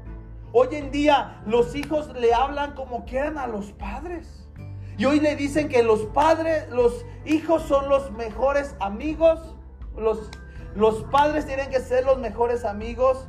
Hoy 0.53 0.69
en 0.73 0.91
día 0.91 1.43
los 1.47 1.75
hijos 1.75 2.13
le 2.15 2.33
hablan 2.35 2.75
como 2.75 3.05
quieran 3.05 3.39
a 3.39 3.47
los 3.47 3.73
padres. 3.73 4.46
Y 4.99 5.05
hoy 5.05 5.21
le 5.21 5.37
dicen 5.37 5.69
que 5.69 5.83
los 5.83 6.01
padres, 6.07 6.69
los 6.71 7.05
hijos 7.25 7.63
son 7.63 7.89
los 7.89 8.11
mejores 8.13 8.75
amigos. 8.81 9.55
Los, 9.97 10.31
los 10.75 11.05
padres 11.05 11.47
tienen 11.47 11.71
que 11.71 11.81
ser 11.81 12.05
los 12.05 12.19
mejores 12.19 12.65
amigos 12.65 13.29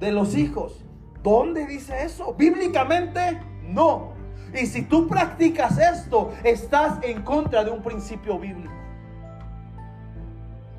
de 0.00 0.10
los 0.10 0.34
hijos. 0.34 0.84
¿Dónde 1.22 1.66
dice 1.66 2.04
eso? 2.04 2.34
Bíblicamente, 2.34 3.40
no. 3.62 4.14
Y 4.52 4.66
si 4.66 4.82
tú 4.82 5.08
practicas 5.08 5.78
esto, 5.78 6.32
estás 6.44 6.98
en 7.02 7.22
contra 7.22 7.64
de 7.64 7.70
un 7.70 7.82
principio 7.82 8.38
bíblico. 8.38 8.72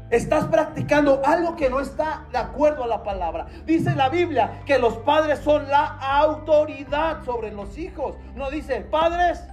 Estás 0.10 0.46
practicando 0.46 1.22
algo 1.26 1.58
que 1.58 1.70
no 1.70 1.82
está 1.82 2.26
de 2.32 2.38
acuerdo 2.38 2.84
a 2.86 2.88
la 2.88 3.04
palabra. 3.04 3.48
Dice 3.66 3.94
la 3.94 4.08
Biblia 4.08 4.62
que 4.66 4.80
los 4.80 4.98
padres 5.00 5.40
son 5.40 5.68
la 5.68 5.86
autoridad 5.86 7.26
sobre 7.26 7.52
los 7.52 7.78
hijos. 7.78 8.16
No 8.34 8.50
dice, 8.50 8.82
padres, 8.90 9.44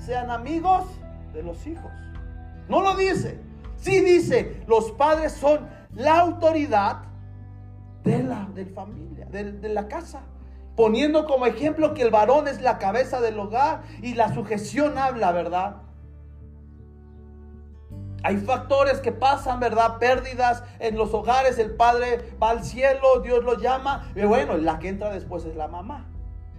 sean 0.00 0.30
amigos 0.30 0.84
de 1.32 1.42
los 1.42 1.66
hijos. 1.66 1.90
No 2.68 2.80
lo 2.80 2.96
dice. 2.96 3.38
Sí 3.76 4.00
dice, 4.00 4.62
los 4.66 4.92
padres 4.92 5.32
son 5.32 5.68
la 5.94 6.20
autoridad 6.20 7.02
de 8.04 8.22
la 8.22 8.48
familia, 8.74 9.26
de, 9.26 9.68
la 9.68 9.88
casa. 9.88 10.20
Poniendo 10.76 11.26
como 11.26 11.46
ejemplo 11.46 11.94
que 11.94 12.02
el 12.02 12.10
varón 12.10 12.48
es 12.48 12.60
la 12.60 12.78
cabeza 12.78 13.20
del 13.20 13.38
hogar 13.38 13.82
y 14.02 14.14
la 14.14 14.32
sujeción 14.34 14.98
habla, 14.98 15.32
¿verdad? 15.32 15.76
Hay 18.22 18.36
factores 18.36 19.00
que 19.00 19.12
pasan, 19.12 19.60
¿verdad? 19.60 19.98
Pérdidas 19.98 20.62
en 20.78 20.96
los 20.96 21.12
hogares. 21.14 21.58
El 21.58 21.72
padre 21.72 22.34
va 22.42 22.50
al 22.50 22.64
cielo, 22.64 23.20
Dios 23.22 23.42
lo 23.44 23.58
llama. 23.58 24.10
Bueno, 24.14 24.56
la 24.56 24.78
que 24.78 24.88
entra 24.88 25.10
después 25.10 25.44
es 25.44 25.56
la 25.56 25.68
mamá, 25.68 26.06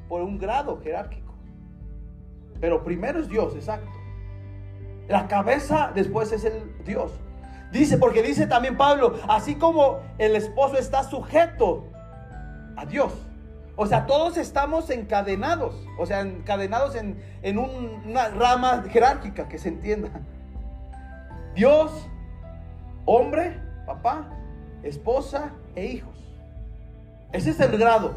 por 0.10 0.22
un 0.22 0.40
grado 0.40 0.80
jerárquico. 0.84 1.31
Pero 2.62 2.84
primero 2.84 3.20
es 3.20 3.28
Dios, 3.28 3.56
exacto. 3.56 3.92
La 5.10 5.28
cabeza 5.28 5.92
después 5.94 6.32
es 6.32 6.46
el 6.46 6.72
Dios. 6.86 7.12
Dice, 7.72 7.98
porque 7.98 8.22
dice 8.22 8.48
también 8.48 8.78
Pablo, 8.78 9.20
así 9.28 9.56
como 9.56 10.00
el 10.18 10.36
esposo 10.36 10.78
está 10.78 11.04
sujeto 11.04 11.86
a 12.78 12.86
Dios. 12.86 13.14
O 13.76 13.88
sea, 13.88 14.06
todos 14.06 14.38
estamos 14.38 14.90
encadenados, 14.90 15.76
o 15.98 16.06
sea, 16.06 16.22
encadenados 16.22 16.96
en, 16.96 17.22
en 17.42 17.58
una 17.58 18.30
rama 18.30 18.84
jerárquica, 18.90 19.48
que 19.48 19.58
se 19.58 19.70
entienda. 19.70 20.10
Dios, 21.56 22.08
hombre, 23.06 23.60
papá, 23.86 24.30
esposa 24.84 25.52
e 25.76 25.86
hijos. 25.86 26.16
Ese 27.32 27.52
es 27.52 27.60
el 27.60 27.78
grado. 27.78 28.14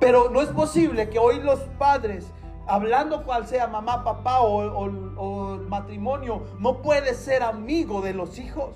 Pero 0.00 0.30
no 0.30 0.40
es 0.40 0.48
posible 0.48 1.08
que 1.10 1.18
hoy 1.18 1.40
los 1.40 1.60
padres 1.78 2.26
hablando 2.66 3.22
cual 3.24 3.46
sea 3.46 3.66
mamá, 3.66 4.04
papá 4.04 4.40
o, 4.40 5.58
matrimonio, 5.68 6.44
no 6.58 6.82
puede 6.82 7.14
ser 7.14 7.42
amigo 7.42 8.00
de 8.02 8.14
los 8.14 8.38
hijos. 8.38 8.70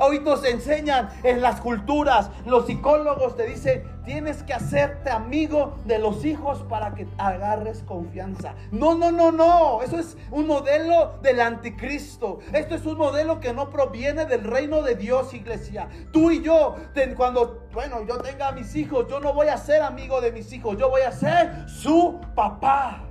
Hoy 0.00 0.20
nos 0.20 0.44
enseñan 0.44 1.08
en 1.24 1.42
las 1.42 1.60
culturas, 1.60 2.30
los 2.46 2.66
psicólogos 2.66 3.34
te 3.36 3.46
dicen, 3.46 3.82
tienes 4.04 4.44
que 4.44 4.54
hacerte 4.54 5.10
amigo 5.10 5.76
de 5.86 5.98
los 5.98 6.24
hijos 6.24 6.64
para 6.68 6.94
que 6.94 7.08
agarres 7.18 7.82
confianza. 7.82 8.54
No, 8.70 8.94
no, 8.94 9.10
no, 9.10 9.32
no. 9.32 9.82
Eso 9.82 9.98
es 9.98 10.16
un 10.30 10.46
modelo 10.46 11.18
del 11.20 11.40
anticristo. 11.40 12.38
Esto 12.52 12.76
es 12.76 12.86
un 12.86 12.96
modelo 12.96 13.40
que 13.40 13.52
no 13.52 13.70
proviene 13.70 14.24
del 14.24 14.44
reino 14.44 14.82
de 14.82 14.94
Dios, 14.94 15.34
iglesia. 15.34 15.88
Tú 16.12 16.30
y 16.30 16.42
yo, 16.42 16.76
cuando, 17.16 17.66
bueno, 17.72 18.06
yo 18.06 18.18
tenga 18.18 18.48
a 18.48 18.52
mis 18.52 18.76
hijos, 18.76 19.06
yo 19.10 19.18
no 19.18 19.32
voy 19.32 19.48
a 19.48 19.56
ser 19.56 19.82
amigo 19.82 20.20
de 20.20 20.30
mis 20.30 20.52
hijos, 20.52 20.78
yo 20.78 20.90
voy 20.90 21.02
a 21.02 21.10
ser 21.10 21.68
su 21.68 22.20
papá. 22.36 23.07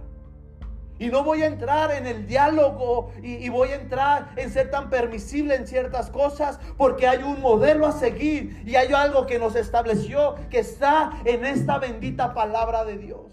Y 1.00 1.10
no 1.10 1.24
voy 1.24 1.44
a 1.44 1.48
entrar 1.48 1.92
en 1.92 2.08
el 2.08 2.26
diálogo 2.26 3.12
y, 3.22 3.48
voy 3.50 3.70
a 3.70 3.76
entrar 3.76 4.30
en 4.36 4.50
ser 4.50 4.72
tan 4.72 4.90
permisible 4.90 5.56
en 5.56 5.68
ciertas 5.68 6.10
cosas 6.10 6.60
porque 6.76 7.08
hay 7.08 7.22
un 7.22 7.40
modelo 7.40 7.86
a 7.86 7.92
seguir 7.92 8.64
y 8.66 8.76
hay 8.76 8.92
algo 8.94 9.28
que 9.28 9.38
nos 9.38 9.56
estableció 9.56 10.36
que 10.50 10.60
está 10.60 11.12
en 11.26 11.46
esta 11.46 11.78
bendita 11.78 12.34
palabra 12.34 12.84
de 12.84 12.98
Dios. 12.98 13.32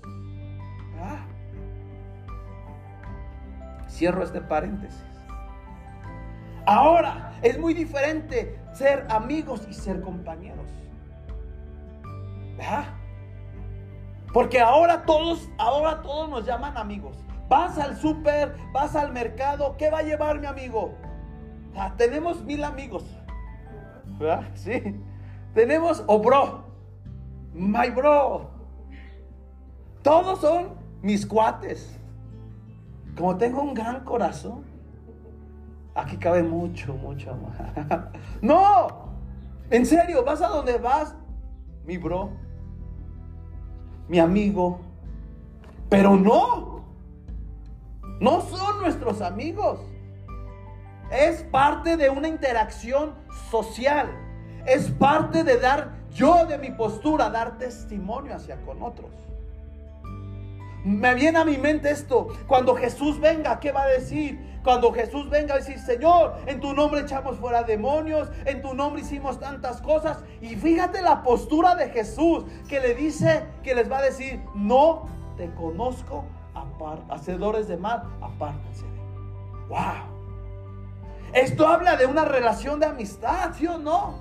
Ah. 1.00 1.26
Cierro 3.88 4.22
este 4.22 4.40
paréntesis. 4.40 5.02
Ahora 6.66 7.32
es 7.42 7.58
muy 7.58 7.74
diferente 7.74 8.58
ser 8.72 9.06
amigos 9.08 9.66
y 9.68 9.74
ser 9.74 10.00
compañeros. 10.00 10.64
Porque 14.32 14.60
ahora 14.60 15.04
todos, 15.04 15.48
ahora 15.58 16.02
todos 16.02 16.28
nos 16.28 16.44
llaman 16.44 16.76
amigos. 16.76 17.23
Vas 17.48 17.78
al 17.78 17.96
súper, 17.96 18.54
vas 18.72 18.96
al 18.96 19.12
mercado, 19.12 19.76
¿qué 19.76 19.90
va 19.90 19.98
a 19.98 20.02
llevar 20.02 20.40
mi 20.40 20.46
amigo? 20.46 20.94
Ah, 21.76 21.94
tenemos 21.96 22.42
mil 22.44 22.64
amigos. 22.64 23.04
¿Verdad? 24.18 24.44
Sí. 24.54 24.82
Tenemos, 25.54 26.00
o 26.00 26.14
oh, 26.14 26.18
bro, 26.18 26.64
my 27.52 27.90
bro. 27.90 28.50
Todos 30.02 30.40
son 30.40 30.68
mis 31.02 31.26
cuates. 31.26 31.98
Como 33.16 33.36
tengo 33.36 33.62
un 33.62 33.74
gran 33.74 34.04
corazón, 34.04 34.64
aquí 35.94 36.16
cabe 36.16 36.42
mucho, 36.42 36.94
mucho 36.94 37.30
amor. 37.30 37.52
no, 38.42 38.88
en 39.70 39.86
serio, 39.86 40.24
vas 40.24 40.42
a 40.42 40.48
donde 40.48 40.78
vas, 40.78 41.14
mi 41.84 41.96
bro, 41.96 42.30
mi 44.08 44.18
amigo. 44.18 44.80
Pero 45.88 46.16
no, 46.16 46.73
no 48.20 48.40
son 48.42 48.80
nuestros 48.80 49.20
amigos. 49.20 49.80
Es 51.10 51.42
parte 51.44 51.96
de 51.96 52.10
una 52.10 52.28
interacción 52.28 53.14
social. 53.50 54.08
Es 54.66 54.90
parte 54.90 55.44
de 55.44 55.58
dar 55.58 55.92
yo 56.12 56.46
de 56.46 56.58
mi 56.58 56.70
postura, 56.70 57.28
dar 57.28 57.58
testimonio 57.58 58.34
hacia 58.34 58.56
con 58.62 58.82
otros. 58.82 59.10
Me 60.84 61.14
viene 61.14 61.38
a 61.38 61.44
mi 61.44 61.56
mente 61.56 61.90
esto. 61.90 62.28
Cuando 62.46 62.74
Jesús 62.74 63.18
venga, 63.20 63.58
¿qué 63.58 63.72
va 63.72 63.82
a 63.82 63.88
decir? 63.88 64.38
Cuando 64.62 64.92
Jesús 64.92 65.28
venga 65.28 65.54
a 65.54 65.58
decir, 65.58 65.78
Señor, 65.78 66.36
en 66.46 66.60
tu 66.60 66.72
nombre 66.72 67.00
echamos 67.00 67.36
fuera 67.36 67.62
demonios, 67.62 68.28
en 68.46 68.62
tu 68.62 68.74
nombre 68.74 69.02
hicimos 69.02 69.38
tantas 69.38 69.82
cosas. 69.82 70.18
Y 70.40 70.56
fíjate 70.56 71.02
la 71.02 71.22
postura 71.22 71.74
de 71.74 71.90
Jesús 71.90 72.44
que 72.68 72.80
le 72.80 72.94
dice, 72.94 73.44
que 73.62 73.74
les 73.74 73.90
va 73.90 73.98
a 73.98 74.02
decir, 74.02 74.40
no 74.54 75.06
te 75.36 75.50
conozco 75.54 76.24
hacedores 77.10 77.68
de 77.68 77.76
mal, 77.76 78.02
apártense 78.20 78.84
de 78.84 79.00
¡Wow! 79.68 80.14
Esto 81.32 81.66
habla 81.66 81.96
de 81.96 82.06
una 82.06 82.24
relación 82.24 82.78
de 82.78 82.86
amistad, 82.86 83.52
¿sí 83.54 83.66
o 83.66 83.78
no? 83.78 84.14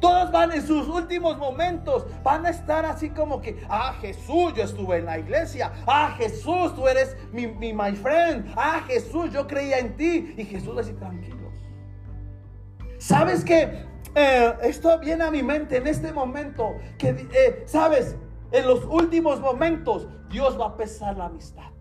Todos 0.00 0.30
van 0.30 0.52
en 0.52 0.66
sus 0.66 0.88
últimos 0.88 1.38
momentos, 1.38 2.06
van 2.22 2.44
a 2.44 2.50
estar 2.50 2.84
así 2.84 3.10
como 3.10 3.40
que, 3.40 3.64
ah 3.68 3.94
Jesús, 4.00 4.52
yo 4.54 4.64
estuve 4.64 4.98
en 4.98 5.06
la 5.06 5.18
iglesia, 5.18 5.72
ah 5.86 6.14
Jesús, 6.18 6.74
tú 6.74 6.86
eres 6.86 7.16
mi, 7.32 7.46
my 7.46 7.92
friend, 7.92 8.52
ah 8.56 8.82
Jesús, 8.86 9.32
yo 9.32 9.46
creía 9.46 9.78
en 9.78 9.96
ti. 9.96 10.34
Y 10.36 10.44
Jesús 10.44 10.76
dice, 10.76 10.92
tranquilos. 10.94 11.54
¿Sabes 12.98 13.44
que 13.44 13.86
eh, 14.14 14.54
esto 14.62 14.98
viene 14.98 15.24
a 15.24 15.30
mi 15.30 15.42
mente 15.42 15.76
en 15.76 15.86
este 15.86 16.12
momento? 16.12 16.76
Que, 16.98 17.10
eh, 17.32 17.62
¿sabes? 17.66 18.16
En 18.52 18.66
los 18.66 18.84
últimos 18.84 19.40
momentos 19.40 20.08
Dios 20.28 20.58
va 20.60 20.66
a 20.66 20.76
pesar 20.76 21.16
la 21.16 21.26
amistad. 21.26 21.76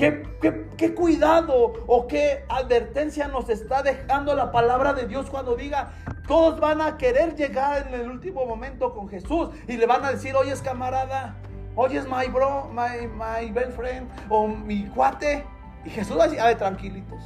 ¿Qué, 0.00 0.94
cuidado 0.94 1.74
o 1.86 2.06
qué 2.06 2.44
advertencia 2.48 3.28
nos 3.28 3.50
está 3.50 3.82
dejando 3.82 4.34
la 4.34 4.50
palabra 4.50 4.94
de 4.94 5.06
Dios 5.06 5.28
cuando 5.28 5.56
diga, 5.56 5.92
todos 6.26 6.58
van 6.58 6.80
a 6.80 6.96
querer 6.96 7.36
llegar 7.36 7.86
en 7.86 7.92
el 7.92 8.10
último 8.10 8.46
momento 8.46 8.94
con 8.94 9.10
Jesús 9.10 9.50
y 9.68 9.76
le 9.76 9.84
van 9.84 10.02
a 10.02 10.12
decir, 10.12 10.34
oye 10.34 10.52
es 10.52 10.62
camarada, 10.62 11.36
oye 11.76 11.98
es 11.98 12.06
my 12.06 12.28
bro, 12.32 12.70
my, 12.72 13.08
my 13.08 13.50
best 13.50 13.72
friend 13.72 14.08
o 14.30 14.48
mi 14.48 14.86
cuate. 14.86 15.44
Y 15.84 15.90
Jesús 15.90 16.18
va 16.18 16.24
a 16.24 16.26
decir, 16.28 16.40
a 16.40 16.46
ver, 16.46 16.56
tranquilitos, 16.56 17.22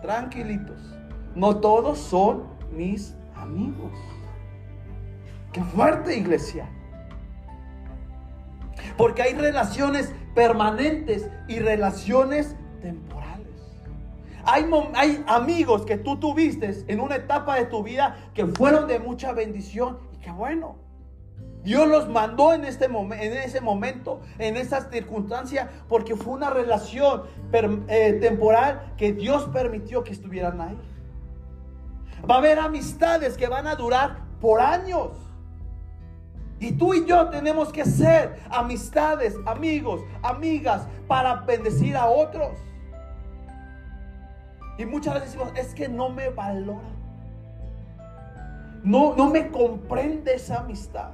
tranquilitos, 0.00 0.94
no 1.34 1.60
todos 1.60 1.98
son 1.98 2.44
mis 2.72 3.14
amigos. 3.34 3.92
Qué 5.56 5.64
fuerte 5.64 6.14
iglesia. 6.14 6.68
Porque 8.98 9.22
hay 9.22 9.32
relaciones 9.32 10.12
permanentes 10.34 11.30
y 11.48 11.60
relaciones 11.60 12.54
temporales. 12.82 13.48
Hay, 14.44 14.68
hay, 14.94 15.24
amigos 15.26 15.86
que 15.86 15.96
tú 15.96 16.18
tuviste 16.18 16.84
en 16.88 17.00
una 17.00 17.16
etapa 17.16 17.54
de 17.56 17.64
tu 17.64 17.82
vida 17.82 18.18
que 18.34 18.44
fueron 18.44 18.86
de 18.86 18.98
mucha 18.98 19.32
bendición 19.32 19.98
y 20.12 20.18
qué 20.18 20.30
bueno. 20.30 20.76
Dios 21.62 21.88
los 21.88 22.06
mandó 22.06 22.52
en, 22.52 22.66
este 22.66 22.84
en 22.84 23.32
ese 23.32 23.62
momento, 23.62 24.20
en 24.38 24.58
esas 24.58 24.90
circunstancias, 24.90 25.70
porque 25.88 26.16
fue 26.16 26.34
una 26.34 26.50
relación 26.50 27.22
eh, 27.88 28.18
temporal 28.20 28.92
que 28.98 29.14
Dios 29.14 29.48
permitió 29.54 30.04
que 30.04 30.12
estuvieran 30.12 30.60
ahí. 30.60 30.78
Va 32.30 32.34
a 32.34 32.38
haber 32.38 32.58
amistades 32.58 33.38
que 33.38 33.48
van 33.48 33.66
a 33.66 33.74
durar 33.74 34.18
por 34.38 34.60
años. 34.60 35.25
Y 36.58 36.72
tú 36.72 36.94
y 36.94 37.04
yo 37.04 37.28
tenemos 37.28 37.70
que 37.70 37.84
ser 37.84 38.40
amistades, 38.50 39.36
amigos, 39.44 40.02
amigas 40.22 40.88
para 41.06 41.42
bendecir 41.42 41.96
a 41.96 42.06
otros. 42.06 42.58
Y 44.78 44.86
muchas 44.86 45.14
veces 45.14 45.32
decimos, 45.32 45.52
es 45.56 45.74
que 45.74 45.88
no 45.88 46.08
me 46.08 46.30
valora. 46.30 46.80
No, 48.82 49.14
no 49.16 49.30
me 49.30 49.50
comprende 49.50 50.34
esa 50.34 50.60
amistad. 50.60 51.10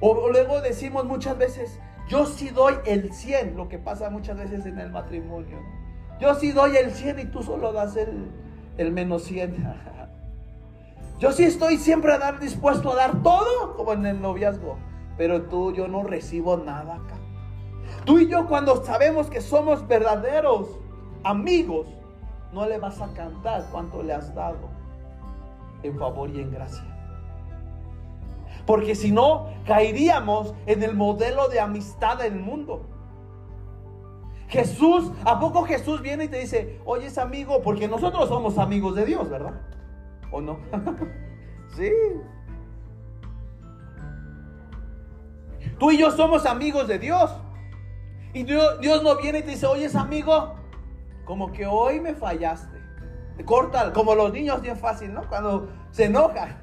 O, 0.00 0.28
luego 0.30 0.60
decimos 0.60 1.04
muchas 1.04 1.36
veces, 1.36 1.78
yo 2.08 2.26
sí 2.26 2.48
doy 2.48 2.74
el 2.86 3.12
100, 3.12 3.56
lo 3.56 3.68
que 3.68 3.78
pasa 3.78 4.10
muchas 4.10 4.38
veces 4.38 4.64
en 4.66 4.78
el 4.78 4.90
matrimonio. 4.90 5.58
Yo 6.20 6.34
sí 6.34 6.52
doy 6.52 6.76
el 6.76 6.92
100 6.92 7.18
y 7.20 7.24
tú 7.26 7.42
solo 7.42 7.72
das 7.72 7.96
el, 7.96 8.30
el 8.76 8.92
menos 8.92 9.24
100. 9.24 9.88
Yo 11.18 11.32
sí 11.32 11.44
estoy 11.44 11.78
siempre 11.78 12.12
a 12.12 12.18
dar, 12.18 12.38
dispuesto 12.38 12.92
a 12.92 12.94
dar 12.94 13.22
todo, 13.22 13.76
como 13.76 13.92
en 13.92 14.06
el 14.06 14.20
noviazgo. 14.20 14.76
Pero 15.16 15.42
tú, 15.42 15.72
yo 15.72 15.88
no 15.88 16.04
recibo 16.04 16.56
nada 16.56 16.94
acá. 16.94 17.16
Tú 18.04 18.20
y 18.20 18.28
yo 18.28 18.46
cuando 18.46 18.84
sabemos 18.84 19.28
que 19.28 19.40
somos 19.40 19.86
verdaderos 19.88 20.68
amigos, 21.24 21.88
no 22.52 22.66
le 22.66 22.78
vas 22.78 23.00
a 23.00 23.08
cantar 23.14 23.66
cuánto 23.72 24.02
le 24.02 24.12
has 24.12 24.34
dado 24.34 24.70
en 25.82 25.98
favor 25.98 26.30
y 26.30 26.40
en 26.40 26.52
gracia. 26.52 26.84
Porque 28.64 28.94
si 28.94 29.10
no, 29.10 29.48
caeríamos 29.66 30.54
en 30.66 30.82
el 30.82 30.94
modelo 30.94 31.48
de 31.48 31.58
amistad 31.58 32.18
del 32.18 32.36
mundo. 32.36 32.82
Jesús, 34.48 35.10
¿a 35.24 35.40
poco 35.40 35.64
Jesús 35.64 36.00
viene 36.00 36.24
y 36.24 36.28
te 36.28 36.38
dice, 36.38 36.80
oye 36.84 37.06
es 37.06 37.18
amigo? 37.18 37.60
Porque 37.62 37.88
nosotros 37.88 38.28
somos 38.28 38.56
amigos 38.56 38.94
de 38.94 39.04
Dios, 39.04 39.28
¿verdad? 39.28 39.60
¿O 40.30 40.40
no? 40.40 40.58
sí. 41.76 41.90
Tú 45.78 45.90
y 45.90 45.98
yo 45.98 46.10
somos 46.10 46.46
amigos 46.46 46.88
de 46.88 46.98
Dios. 46.98 47.30
Y 48.32 48.42
Dios, 48.42 48.80
Dios 48.80 49.02
no 49.02 49.16
viene 49.16 49.38
y 49.38 49.42
te 49.42 49.50
dice, 49.50 49.66
oye, 49.66 49.88
amigo, 49.94 50.56
como 51.24 51.52
que 51.52 51.66
hoy 51.66 52.00
me 52.00 52.14
fallaste. 52.14 52.78
Corta, 53.44 53.92
como 53.92 54.14
los 54.14 54.32
niños 54.32 54.60
bien 54.60 54.76
fácil, 54.76 55.14
¿no? 55.14 55.28
Cuando 55.28 55.70
se 55.90 56.06
enojan, 56.06 56.60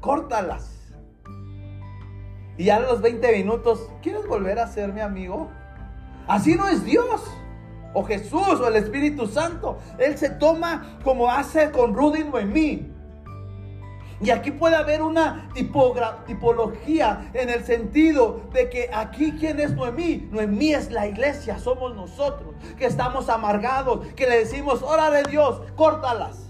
córtalas. 0.00 0.94
Y 2.56 2.64
ya 2.64 2.76
a 2.76 2.80
los 2.80 3.02
20 3.02 3.32
minutos, 3.32 3.90
¿quieres 4.00 4.26
volver 4.26 4.58
a 4.58 4.66
ser 4.66 4.92
mi 4.92 5.00
amigo? 5.00 5.50
Así 6.26 6.54
no 6.54 6.68
es 6.68 6.84
Dios 6.84 7.22
o 7.96 8.04
Jesús 8.04 8.60
o 8.60 8.68
el 8.68 8.76
Espíritu 8.76 9.26
Santo. 9.26 9.78
Él 9.98 10.18
se 10.18 10.28
toma 10.28 10.98
como 11.02 11.30
hace 11.30 11.70
con 11.70 11.94
Rudy 11.94 12.24
Noemí. 12.24 12.92
Y 14.20 14.30
aquí 14.30 14.50
puede 14.50 14.76
haber 14.76 15.02
una 15.02 15.48
tipología 15.54 17.30
en 17.32 17.48
el 17.48 17.64
sentido 17.64 18.42
de 18.52 18.68
que 18.68 18.90
aquí 18.92 19.32
quién 19.38 19.60
es 19.60 19.72
Noemí. 19.72 20.28
Noemí 20.30 20.74
es 20.74 20.90
la 20.90 21.06
iglesia, 21.06 21.58
somos 21.58 21.94
nosotros 21.94 22.54
que 22.76 22.84
estamos 22.84 23.30
amargados, 23.30 24.06
que 24.08 24.26
le 24.26 24.40
decimos, 24.40 24.82
órale 24.82 25.22
Dios, 25.30 25.62
córtalas. 25.74 26.42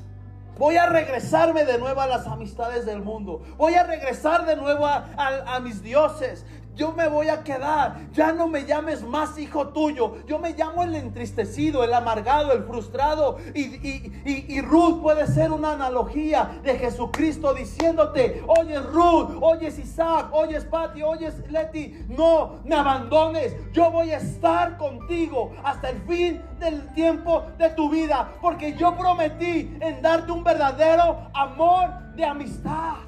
Voy 0.59 0.77
a 0.77 0.87
regresarme 0.87 1.65
de 1.65 1.79
nuevo 1.79 2.01
a 2.01 2.07
las 2.09 2.27
amistades 2.27 2.87
del 2.87 3.03
mundo. 3.03 3.43
Voy 3.57 3.75
a 3.75 3.85
regresar 3.85 4.47
de 4.47 4.57
nuevo 4.57 4.87
a 4.87 5.61
mis 5.63 5.83
dioses 5.83 6.45
yo 6.77 6.93
me 6.93 7.09
voy 7.09 7.29
a 7.29 7.43
quedar. 7.43 8.11
Ya 8.13 8.33
no 8.33 8.47
me 8.47 8.65
llames 8.65 9.03
más 9.03 9.39
hijo 9.39 9.69
tuyo. 9.69 10.25
Yo 10.27 10.39
me 10.39 10.53
llamo 10.53 10.83
el 10.83 10.95
entristecido, 10.95 11.83
el 11.83 11.95
amargado, 11.95 12.53
el 12.53 12.65
frustrado. 12.65 13.39
Y, 13.55 14.61
Ruth 14.61 15.01
puede 15.01 15.27
ser 15.27 15.53
una 15.53 15.73
analogía 15.73 16.61
de 16.63 16.79
Jesucristo 16.79 17.55
diciéndote, 17.55 18.43
oye 18.47 18.79
Ruth, 18.81 19.39
oyes 19.41 19.79
Isaac, 19.79 20.29
oyes 20.33 20.65
Patty, 20.65 21.03
oyes 21.03 21.35
Leti, 21.51 22.05
no 22.09 22.61
me 22.65 22.75
abandones. 22.75 23.55
Yo 23.73 23.91
voy 23.91 24.11
a 24.11 24.19
estar 24.19 24.77
contigo 24.77 25.53
hasta 25.65 25.91
el 25.91 26.03
fin 26.03 26.43
del 26.59 26.93
tiempo 26.95 27.45
de 27.59 27.71
tu 27.71 27.89
vida. 27.89 28.35
Porque 28.43 28.75
yo 28.75 28.95
prometí 28.97 29.77
en 29.81 30.03
darte 30.03 30.31
un 30.33 30.45
verdadero 30.45 31.31
amor 31.33 31.91
de 32.15 32.25
amistad. 32.25 33.06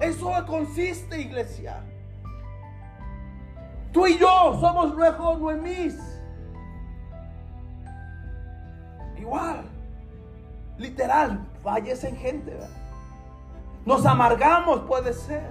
Eso 0.00 0.32
consiste, 0.46 1.20
iglesia. 1.20 1.82
Tú 3.92 4.06
y 4.06 4.18
yo 4.18 4.58
somos 4.60 4.94
luego 4.94 5.36
Noemís. 5.36 5.98
Igual. 9.18 9.64
Literal, 10.78 11.46
fallecen 11.62 12.16
gente. 12.16 12.56
Nos 13.84 14.06
amargamos, 14.06 14.80
puede 14.82 15.12
ser. 15.12 15.50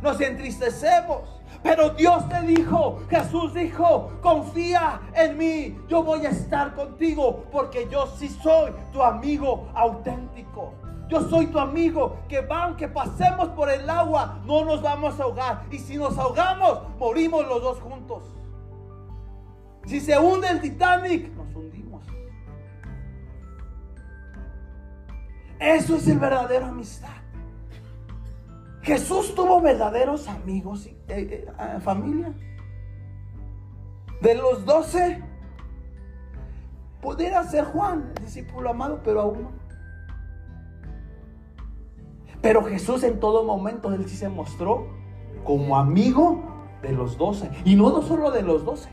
Nos 0.00 0.20
entristecemos. 0.20 1.34
Pero 1.62 1.90
Dios 1.90 2.28
te 2.28 2.40
dijo, 2.42 3.00
Jesús 3.08 3.52
dijo, 3.54 4.10
confía 4.22 5.00
en 5.14 5.36
mí. 5.36 5.78
Yo 5.88 6.02
voy 6.02 6.24
a 6.24 6.30
estar 6.30 6.74
contigo 6.74 7.44
porque 7.52 7.88
yo 7.90 8.06
sí 8.18 8.28
soy 8.28 8.72
tu 8.92 9.02
amigo 9.02 9.68
auténtico. 9.74 10.72
Yo 11.08 11.28
soy 11.28 11.46
tu 11.48 11.58
amigo, 11.58 12.18
que 12.28 12.40
van, 12.40 12.76
que 12.76 12.88
pasemos 12.88 13.48
por 13.50 13.70
el 13.70 13.88
agua, 13.88 14.40
no 14.46 14.64
nos 14.64 14.80
vamos 14.80 15.20
a 15.20 15.24
ahogar. 15.24 15.64
Y 15.70 15.78
si 15.78 15.96
nos 15.96 16.16
ahogamos, 16.16 16.80
morimos 16.98 17.46
los 17.46 17.62
dos 17.62 17.80
juntos. 17.80 18.22
Si 19.86 20.00
se 20.00 20.18
hunde 20.18 20.48
el 20.48 20.60
Titanic, 20.60 21.30
nos 21.34 21.54
hundimos. 21.54 22.06
Eso 25.58 25.96
es 25.96 26.08
el 26.08 26.18
verdadero 26.18 26.66
amistad. 26.66 27.10
Jesús 28.82 29.34
tuvo 29.34 29.60
verdaderos 29.60 30.28
amigos 30.28 30.86
y 30.86 30.90
eh, 31.08 31.46
eh, 31.46 31.80
familia. 31.80 32.32
De 34.20 34.34
los 34.34 34.64
doce, 34.64 35.22
pudiera 37.00 37.44
ser 37.44 37.64
Juan, 37.64 38.12
el 38.16 38.24
discípulo 38.24 38.70
amado, 38.70 39.00
pero 39.04 39.20
aún 39.20 39.42
no. 39.42 39.63
Pero 42.44 42.62
Jesús 42.62 43.02
en 43.04 43.20
todo 43.20 43.42
momento, 43.42 43.90
Él 43.94 44.06
sí 44.06 44.18
se 44.18 44.28
mostró 44.28 44.86
como 45.44 45.78
amigo 45.78 46.42
de 46.82 46.92
los 46.92 47.16
doce. 47.16 47.48
Y 47.64 47.74
no 47.74 48.02
solo 48.02 48.30
de 48.30 48.42
los 48.42 48.66
doce. 48.66 48.90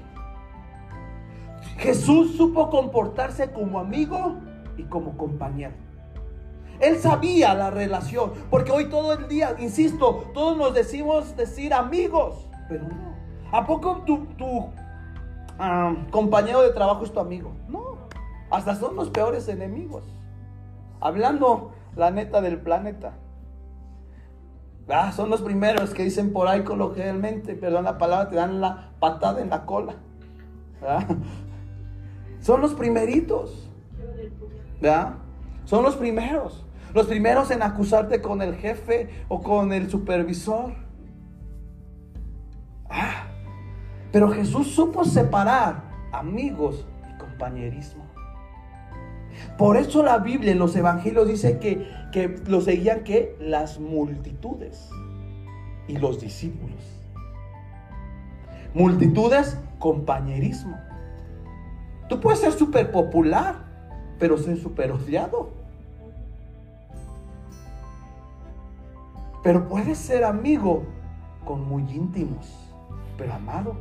Jesús 1.75 2.37
supo 2.37 2.69
comportarse 2.69 3.51
como 3.51 3.77
amigo 3.77 4.37
y 4.77 4.83
como 4.83 5.17
compañero. 5.17 5.73
Él 6.79 6.97
sabía 6.99 7.53
la 7.53 7.71
relación, 7.71 8.31
porque 8.49 8.71
hoy 8.71 8.85
todo 8.85 9.11
el 9.11 9.27
día, 9.27 9.53
insisto, 9.59 10.23
todos 10.33 10.55
nos 10.55 10.73
decimos 10.73 11.35
decir 11.35 11.73
amigos, 11.73 12.47
pero 12.69 12.85
no. 12.87 13.17
¿A 13.51 13.67
poco 13.67 13.97
tu, 14.05 14.69
ah, 15.59 15.93
compañero 16.09 16.61
de 16.61 16.69
trabajo 16.69 17.03
es 17.03 17.11
tu 17.11 17.19
amigo? 17.19 17.51
No, 17.67 17.97
hasta 18.49 18.75
son 18.75 18.95
los 18.95 19.09
peores 19.09 19.49
enemigos. 19.49 20.05
Hablando 21.01 21.73
la 21.97 22.11
neta 22.11 22.39
del 22.39 22.57
planeta. 22.57 23.17
Ah, 24.93 25.11
son 25.11 25.29
los 25.29 25.41
primeros 25.41 25.93
que 25.93 26.03
dicen 26.03 26.33
por 26.33 26.47
ahí 26.47 26.63
coloquialmente, 26.63 27.55
perdón 27.55 27.85
la 27.85 27.97
palabra, 27.97 28.29
te 28.29 28.35
dan 28.35 28.59
la 28.59 28.91
patada 28.99 29.41
en 29.41 29.49
la 29.49 29.65
cola. 29.65 29.95
Son 32.41 32.59
los 32.59 32.73
primeritos. 32.73 33.69
Son 35.65 35.83
los 35.83 35.95
primeros. 35.95 36.65
Los 36.93 37.07
primeros 37.07 37.51
en 37.51 37.63
acusarte 37.63 38.21
con 38.21 38.41
el 38.41 38.55
jefe 38.55 39.09
o 39.29 39.41
con 39.41 39.71
el 39.71 39.89
supervisor. 39.89 40.73
Ah, 42.89 43.27
pero 44.11 44.29
Jesús 44.29 44.67
supo 44.75 45.05
separar 45.05 45.83
amigos 46.11 46.85
y 47.09 47.17
compañerismo. 47.17 48.10
Por 49.57 49.77
eso 49.77 50.03
la 50.03 50.17
Biblia 50.17 50.51
en 50.51 50.59
los 50.59 50.75
evangelios 50.75 51.27
dice 51.27 51.59
que, 51.59 51.87
que 52.11 52.35
lo 52.47 52.61
seguían 52.61 53.03
que 53.03 53.35
las 53.39 53.79
multitudes 53.79 54.89
y 55.87 55.97
los 55.97 56.19
discípulos. 56.19 56.79
Multitudes, 58.73 59.57
compañerismo. 59.79 60.77
Tú 62.07 62.19
puedes 62.19 62.39
ser 62.39 62.53
súper 62.53 62.91
popular, 62.91 63.55
pero 64.19 64.37
ser 64.37 64.57
súper 64.57 64.91
odiado. 64.91 65.49
Pero 69.43 69.67
puedes 69.67 69.97
ser 69.97 70.23
amigo 70.23 70.83
con 71.45 71.67
muy 71.67 71.83
íntimos, 71.83 72.47
pero 73.17 73.33
amado. 73.33 73.75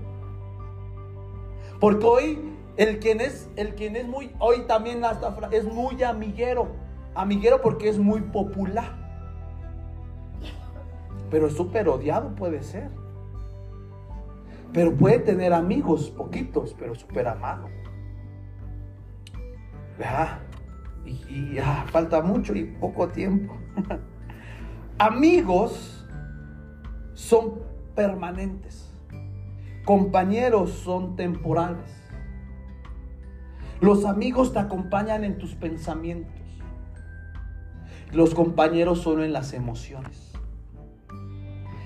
Porque 1.79 2.07
hoy 2.07 2.50
el 2.81 2.99
quien 2.99 3.21
es, 3.21 3.51
el 3.57 3.75
es 3.79 4.09
muy, 4.09 4.33
hoy 4.39 4.63
también 4.63 5.05
hasta 5.05 5.37
es 5.51 5.65
muy 5.65 6.03
amiguero. 6.03 6.69
Amiguero 7.15 7.61
porque 7.61 7.91
es 7.91 7.99
muy 7.99 8.23
popular. 8.23 8.97
Pero 11.31 11.49
es 11.49 11.53
súper 11.53 11.91
odiado 11.91 12.35
puede 12.35 12.63
ser. 12.63 12.89
Pero 14.73 14.97
puede 14.97 15.19
tener 15.19 15.53
amigos, 15.53 16.09
poquitos, 16.09 16.75
pero 16.79 16.95
súper 16.95 17.29
amado. 17.29 17.69
Y, 21.05 21.59
ah, 21.59 21.85
falta 21.91 22.23
mucho 22.23 22.55
y 22.55 22.65
poco 22.65 23.09
tiempo. 23.09 23.59
amigos 24.99 26.09
son 27.13 27.61
permanentes. 27.95 28.91
Compañeros 29.85 30.71
son 30.71 31.15
temporales. 31.15 32.01
Los 33.81 34.05
amigos 34.05 34.53
te 34.53 34.59
acompañan 34.59 35.25
en 35.25 35.39
tus 35.39 35.55
pensamientos. 35.55 36.35
Los 38.13 38.35
compañeros 38.35 39.01
solo 39.01 39.25
en 39.25 39.33
las 39.33 39.53
emociones. 39.53 40.33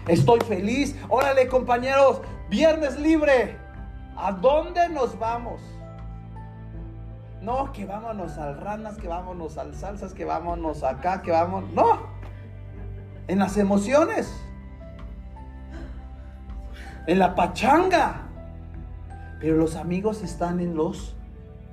Estoy 0.09 0.41
feliz. 0.41 0.97
Órale 1.09 1.47
compañeros, 1.49 2.21
viernes 2.51 2.99
libre. 2.99 3.57
¿A 4.17 4.33
dónde 4.33 4.89
nos 4.89 5.19
vamos? 5.19 5.61
No, 7.41 7.73
que 7.73 7.85
vámonos 7.85 8.39
al 8.39 8.61
ranas, 8.61 8.97
que 8.97 9.07
vámonos 9.07 9.59
al 9.59 9.75
salsas, 9.75 10.15
que 10.15 10.25
vámonos 10.25 10.83
acá, 10.83 11.21
que 11.23 11.31
vamos. 11.31 11.65
No, 11.73 12.01
en 13.29 13.39
las 13.39 13.57
emociones. 13.57 14.33
En 17.07 17.19
la 17.19 17.35
pachanga. 17.35 18.23
Pero 19.41 19.57
los 19.57 19.77
amigos 19.77 20.23
están 20.23 20.59
en 20.61 20.75
los 20.75 21.15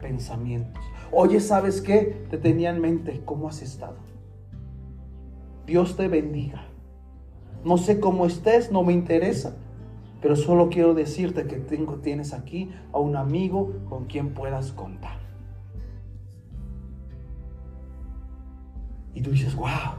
pensamientos. 0.01 0.83
Oye, 1.11 1.39
¿sabes 1.39 1.81
qué? 1.81 2.25
Te 2.29 2.37
tenía 2.37 2.71
en 2.71 2.81
mente. 2.81 3.21
¿Cómo 3.23 3.47
has 3.47 3.61
estado? 3.61 3.97
Dios 5.65 5.95
te 5.95 6.07
bendiga. 6.07 6.65
No 7.63 7.77
sé 7.77 7.99
cómo 7.99 8.25
estés, 8.25 8.71
no 8.71 8.83
me 8.83 8.93
interesa. 8.93 9.55
Pero 10.21 10.35
solo 10.35 10.69
quiero 10.69 10.93
decirte 10.93 11.45
que 11.47 11.57
tengo, 11.57 11.95
tienes 11.95 12.33
aquí 12.33 12.71
a 12.91 12.99
un 12.99 13.15
amigo 13.15 13.73
con 13.87 14.05
quien 14.05 14.33
puedas 14.33 14.71
contar. 14.71 15.19
Y 19.13 19.21
tú 19.21 19.31
dices, 19.31 19.55
wow. 19.55 19.95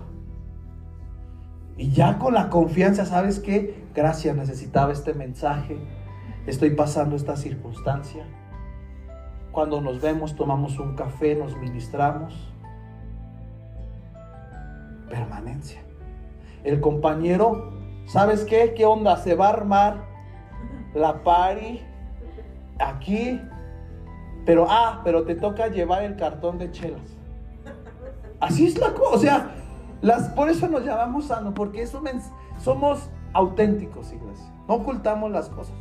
Y 1.76 1.90
ya 1.90 2.18
con 2.18 2.34
la 2.34 2.50
confianza, 2.50 3.05
¿sabes 3.05 3.40
qué? 3.40 3.82
Gracias, 3.94 4.36
necesitaba 4.36 4.92
este 4.92 5.14
mensaje. 5.14 5.78
Estoy 6.46 6.70
pasando 6.70 7.16
esta 7.16 7.36
circunstancia 7.36 8.26
cuando 9.53 9.80
nos 9.80 10.00
vemos, 10.00 10.34
tomamos 10.34 10.78
un 10.78 10.96
café, 10.96 11.34
nos 11.36 11.57
ministramos. 11.59 12.34
Permanencia. 15.09 15.82
El 16.64 16.80
compañero, 16.80 17.72
¿sabes 18.07 18.44
qué? 18.44 18.72
¿Qué 18.74 18.86
onda? 18.86 19.16
Se 19.18 19.34
va 19.34 19.48
a 19.48 19.50
armar 19.50 20.05
la 20.94 21.22
party 21.22 21.80
aquí. 22.78 23.40
Pero, 24.46 24.66
ah, 24.68 25.03
pero 25.05 25.24
te 25.24 25.34
toca 25.34 25.68
llevar 25.68 26.03
el 26.03 26.16
cartón 26.16 26.59
de 26.59 26.70
chelas. 26.70 27.16
Así 28.40 28.66
es 28.66 28.78
la 28.78 28.94
cosa. 28.94 29.14
O 29.14 29.18
sea, 29.18 29.55
Las, 30.00 30.30
por 30.30 30.48
eso 30.48 30.66
nos 30.66 30.84
llamamos 30.84 31.26
sano, 31.26 31.55
porque 31.55 31.82
eso 31.82 32.03
somos 32.59 33.11
auténticos, 33.34 34.12
iglesia. 34.12 34.46
No 34.66 34.76
ocultamos 34.76 35.30
las 35.30 35.48
cosas. 35.48 35.74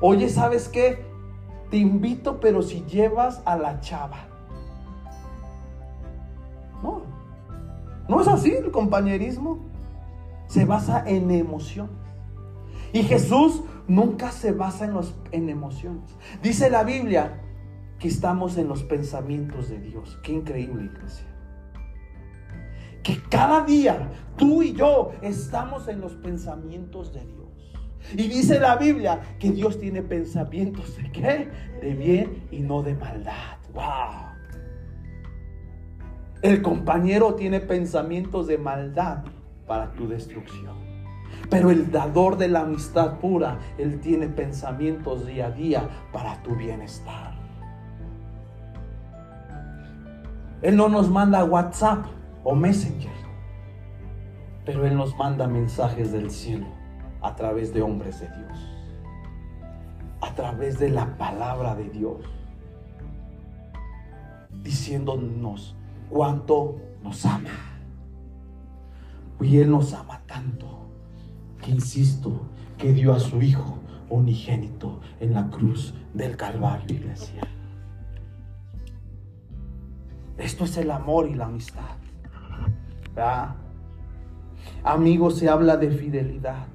Oye, 0.00 0.28
¿sabes 0.28 0.68
qué? 0.68 1.09
Te 1.70 1.76
invito, 1.76 2.40
pero 2.40 2.62
si 2.62 2.84
llevas 2.86 3.42
a 3.44 3.56
la 3.56 3.80
chava. 3.80 4.26
No, 6.82 7.02
no 8.08 8.20
es 8.20 8.28
así 8.28 8.50
el 8.50 8.70
compañerismo. 8.70 9.58
Se 10.48 10.64
basa 10.64 11.04
en 11.06 11.30
emociones. 11.30 11.94
Y 12.92 13.04
Jesús 13.04 13.62
nunca 13.86 14.32
se 14.32 14.52
basa 14.52 14.84
en, 14.84 14.94
los, 14.94 15.14
en 15.30 15.48
emociones. 15.48 16.10
Dice 16.42 16.70
la 16.70 16.82
Biblia 16.82 17.40
que 18.00 18.08
estamos 18.08 18.56
en 18.56 18.66
los 18.66 18.82
pensamientos 18.82 19.68
de 19.68 19.78
Dios. 19.78 20.18
Qué 20.24 20.32
increíble, 20.32 20.86
iglesia. 20.86 21.26
Que 23.04 23.22
cada 23.28 23.64
día 23.64 24.10
tú 24.36 24.62
y 24.62 24.72
yo 24.72 25.12
estamos 25.22 25.86
en 25.86 26.00
los 26.00 26.14
pensamientos 26.14 27.12
de 27.12 27.24
Dios. 27.24 27.39
Y 28.12 28.28
dice 28.28 28.58
la 28.58 28.76
Biblia 28.76 29.20
que 29.38 29.50
Dios 29.50 29.78
tiene 29.78 30.02
pensamientos 30.02 30.96
de 30.96 31.10
qué? 31.12 31.48
De 31.80 31.94
bien 31.94 32.44
y 32.50 32.60
no 32.60 32.82
de 32.82 32.94
maldad. 32.94 33.58
Wow. 33.72 34.30
El 36.42 36.62
compañero 36.62 37.34
tiene 37.34 37.60
pensamientos 37.60 38.46
de 38.46 38.58
maldad 38.58 39.24
para 39.66 39.92
tu 39.92 40.08
destrucción. 40.08 40.74
Pero 41.48 41.70
el 41.70 41.90
dador 41.90 42.36
de 42.36 42.48
la 42.48 42.60
amistad 42.60 43.18
pura, 43.18 43.58
Él 43.78 44.00
tiene 44.00 44.28
pensamientos 44.28 45.26
día 45.26 45.46
a 45.46 45.50
día 45.50 45.88
para 46.12 46.42
tu 46.42 46.56
bienestar. 46.56 47.34
Él 50.62 50.76
no 50.76 50.88
nos 50.88 51.08
manda 51.08 51.44
WhatsApp 51.44 52.04
o 52.44 52.54
Messenger, 52.54 53.10
pero 54.64 54.84
Él 54.84 54.96
nos 54.96 55.16
manda 55.16 55.46
mensajes 55.46 56.12
del 56.12 56.30
cielo 56.30 56.79
a 57.22 57.34
través 57.36 57.72
de 57.72 57.82
hombres 57.82 58.20
de 58.20 58.28
Dios, 58.28 58.58
a 60.20 60.34
través 60.34 60.78
de 60.78 60.90
la 60.90 61.16
palabra 61.16 61.74
de 61.74 61.88
Dios, 61.90 62.20
diciéndonos 64.62 65.76
cuánto 66.08 66.76
nos 67.02 67.24
ama. 67.26 67.50
Y 69.40 69.58
Él 69.58 69.70
nos 69.70 69.94
ama 69.94 70.20
tanto 70.26 70.90
que, 71.62 71.70
insisto, 71.70 72.42
que 72.76 72.92
dio 72.92 73.14
a 73.14 73.20
su 73.20 73.40
Hijo 73.40 73.78
unigénito 74.10 75.00
en 75.20 75.34
la 75.34 75.48
cruz 75.48 75.94
del 76.12 76.36
Calvario, 76.36 76.94
iglesia. 76.94 77.42
Esto 80.36 80.64
es 80.64 80.76
el 80.78 80.90
amor 80.90 81.28
y 81.28 81.34
la 81.34 81.46
amistad. 81.46 81.96
Amigos, 84.84 85.38
se 85.38 85.48
habla 85.48 85.76
de 85.76 85.90
fidelidad. 85.90 86.66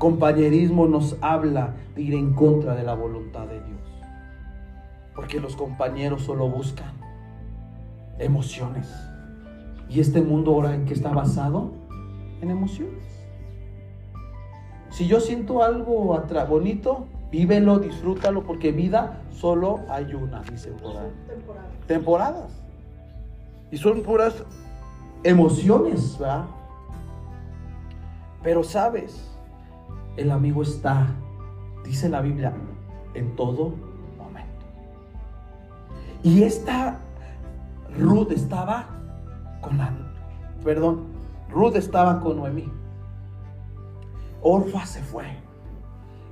Compañerismo 0.00 0.86
nos 0.86 1.18
habla 1.20 1.74
de 1.94 2.00
ir 2.00 2.14
en 2.14 2.32
contra 2.32 2.74
de 2.74 2.84
la 2.84 2.94
voluntad 2.94 3.46
de 3.46 3.60
Dios. 3.60 4.02
Porque 5.14 5.38
los 5.38 5.56
compañeros 5.56 6.22
solo 6.22 6.48
buscan 6.48 6.94
emociones. 8.18 8.90
¿Y 9.90 10.00
este 10.00 10.22
mundo 10.22 10.52
ahora 10.54 10.74
en 10.74 10.86
qué 10.86 10.94
está 10.94 11.10
basado? 11.10 11.72
En 12.40 12.50
emociones. 12.50 13.04
Si 14.88 15.06
yo 15.06 15.20
siento 15.20 15.62
algo 15.62 16.18
bonito, 16.48 17.06
vívelo, 17.30 17.78
disfrútalo, 17.78 18.44
porque 18.44 18.72
vida 18.72 19.20
solo 19.30 19.80
hay 19.90 20.14
una, 20.14 20.40
dice 20.44 20.70
por 20.70 20.96
ahí. 20.96 21.12
Temporadas. 21.28 21.86
Temporadas. 21.86 22.62
Y 23.70 23.76
son 23.76 24.02
puras 24.02 24.44
emociones, 25.24 26.18
¿verdad? 26.18 26.46
Pero 28.42 28.64
sabes, 28.64 29.29
el 30.16 30.30
amigo 30.30 30.62
está, 30.62 31.08
dice 31.84 32.08
la 32.08 32.20
Biblia, 32.20 32.52
en 33.14 33.34
todo 33.36 33.74
momento. 34.18 34.66
Y 36.22 36.42
esta 36.42 37.00
Ruth 37.98 38.30
estaba 38.32 38.88
con 39.60 39.78
la, 39.78 39.92
perdón, 40.64 41.06
Ruth 41.50 41.76
estaba 41.76 42.20
con 42.20 42.36
Noemí. 42.36 42.70
Orfa 44.42 44.86
se 44.86 45.02
fue. 45.02 45.24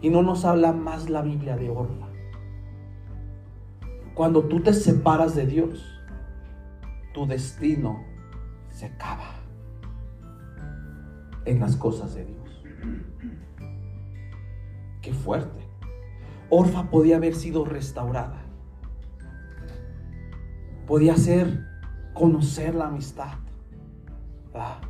Y 0.01 0.11
no 0.11 0.23
nos 0.23 0.45
habla 0.45 0.73
más 0.73 1.11
la 1.11 1.23
Biblia 1.23 1.57
de 1.57 1.71
Orfa. 1.71 2.07
Cuando 4.15 4.45
tú 4.45 4.61
te 4.61 4.73
separas 4.73 5.35
de 5.35 5.47
Dios, 5.47 5.85
tu 7.15 7.27
destino 7.27 8.05
se 8.69 8.87
acaba 8.87 9.35
en 11.45 11.61
las 11.61 11.77
cosas 11.77 12.15
de 12.15 12.25
Dios. 12.25 12.65
Qué 15.03 15.13
fuerte. 15.13 15.67
Orfa 16.51 16.91
podía 16.91 17.17
haber 17.17 17.35
sido 17.35 17.65
restaurada. 17.65 18.43
Podía 20.87 21.17
ser 21.17 21.67
conocer 22.15 22.75
la 22.75 22.87
amistad. 22.87 23.35
Ah. 24.55 24.81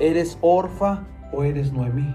¿Eres 0.00 0.38
Orfa 0.40 1.06
o 1.32 1.44
eres 1.44 1.72
Noemí? 1.72 2.14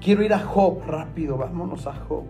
Quiero 0.00 0.22
ir 0.22 0.32
a 0.32 0.38
Job 0.38 0.82
rápido, 0.86 1.36
vámonos 1.36 1.86
a 1.86 1.94
Job. 1.94 2.24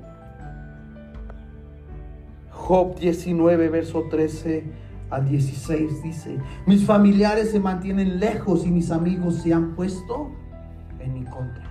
Job 2.51 2.99
19, 2.99 3.69
verso 3.69 4.05
13 4.11 4.65
al 5.11 5.29
16 5.29 6.03
dice, 6.03 6.39
mis 6.67 6.85
familiares 6.85 7.51
se 7.51 7.59
mantienen 7.59 8.21
lejos 8.21 8.65
y 8.65 8.71
mis 8.71 8.91
amigos 8.91 9.37
se 9.37 9.53
han 9.53 9.75
puesto 9.75 10.31
mi 11.11 11.25
contra. 11.25 11.71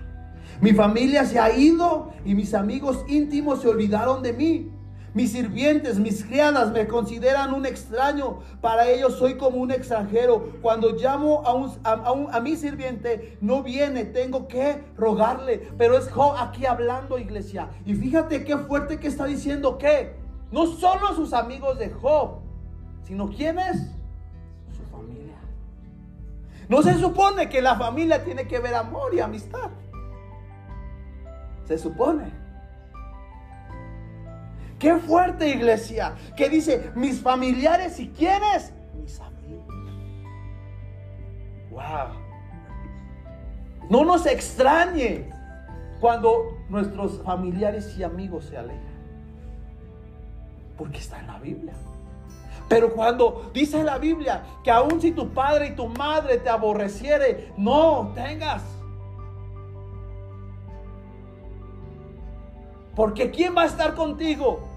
Mi 0.61 0.73
familia 0.73 1.25
se 1.25 1.39
ha 1.39 1.55
ido 1.55 2.11
y 2.25 2.35
mis 2.35 2.53
amigos 2.53 3.05
íntimos 3.07 3.61
se 3.61 3.69
olvidaron 3.69 4.21
de 4.21 4.33
mí. 4.33 4.71
Mis 5.13 5.31
sirvientes, 5.31 5.97
mis 5.97 6.23
criadas 6.23 6.71
me 6.71 6.87
consideran 6.87 7.53
un 7.53 7.65
extraño. 7.65 8.39
Para 8.61 8.87
ellos 8.89 9.17
soy 9.17 9.35
como 9.35 9.57
un 9.57 9.71
extranjero. 9.71 10.53
Cuando 10.61 10.91
llamo 10.91 11.43
a, 11.45 11.53
un, 11.53 12.27
a, 12.31 12.39
mi 12.41 12.55
sirviente, 12.55 13.37
no 13.41 13.63
viene. 13.63 14.05
Tengo 14.05 14.47
que 14.47 14.83
rogarle. 14.95 15.69
Pero 15.77 15.97
es 15.97 16.11
Job 16.11 16.35
aquí 16.37 16.65
hablando, 16.65 17.17
iglesia. 17.17 17.69
Y 17.85 17.95
fíjate 17.95 18.43
qué 18.43 18.57
fuerte 18.57 18.99
que 18.99 19.07
está 19.07 19.25
diciendo 19.25 19.77
que 19.77 20.15
no 20.51 20.67
solo 20.67 21.15
sus 21.15 21.33
amigos 21.33 21.79
de 21.79 21.89
Job, 21.89 22.41
sino 23.03 23.29
quiénes? 23.29 23.98
No 26.69 26.83
se 26.83 26.93
supone 26.99 27.49
que 27.49 27.61
la 27.61 27.75
familia 27.75 28.23
tiene 28.23 28.47
que 28.47 28.59
ver 28.59 28.75
amor 28.75 29.13
y 29.15 29.19
amistad. 29.19 29.71
Se 31.65 31.79
supone. 31.79 32.31
Qué 34.77 34.95
fuerte 34.97 35.49
iglesia. 35.49 36.13
Que 36.37 36.47
dice, 36.47 36.91
mis 36.95 37.21
familiares 37.21 37.99
y 37.99 38.09
quiénes? 38.09 38.71
Mis 38.95 39.19
amigos. 39.19 39.65
Wow. 41.71 42.29
No 43.89 44.05
nos 44.05 44.27
extrañe 44.27 45.27
cuando 45.99 46.55
nuestros 46.69 47.19
familiares 47.23 47.97
y 47.97 48.03
amigos 48.03 48.45
se 48.45 48.57
alejan. 48.57 48.79
Porque 50.77 50.99
está 50.99 51.19
en 51.19 51.27
la 51.27 51.39
Biblia. 51.39 51.73
Pero 52.69 52.93
cuando 52.93 53.49
dice 53.53 53.83
la 53.83 53.97
Biblia 53.97 54.43
que 54.63 54.71
aun 54.71 55.01
si 55.01 55.11
tu 55.11 55.33
padre 55.33 55.67
y 55.67 55.75
tu 55.75 55.87
madre 55.87 56.37
te 56.37 56.49
aborreciere, 56.49 57.51
no 57.57 58.11
tengas. 58.15 58.63
Porque 62.95 63.31
¿quién 63.31 63.55
va 63.57 63.63
a 63.63 63.65
estar 63.65 63.95
contigo? 63.95 64.69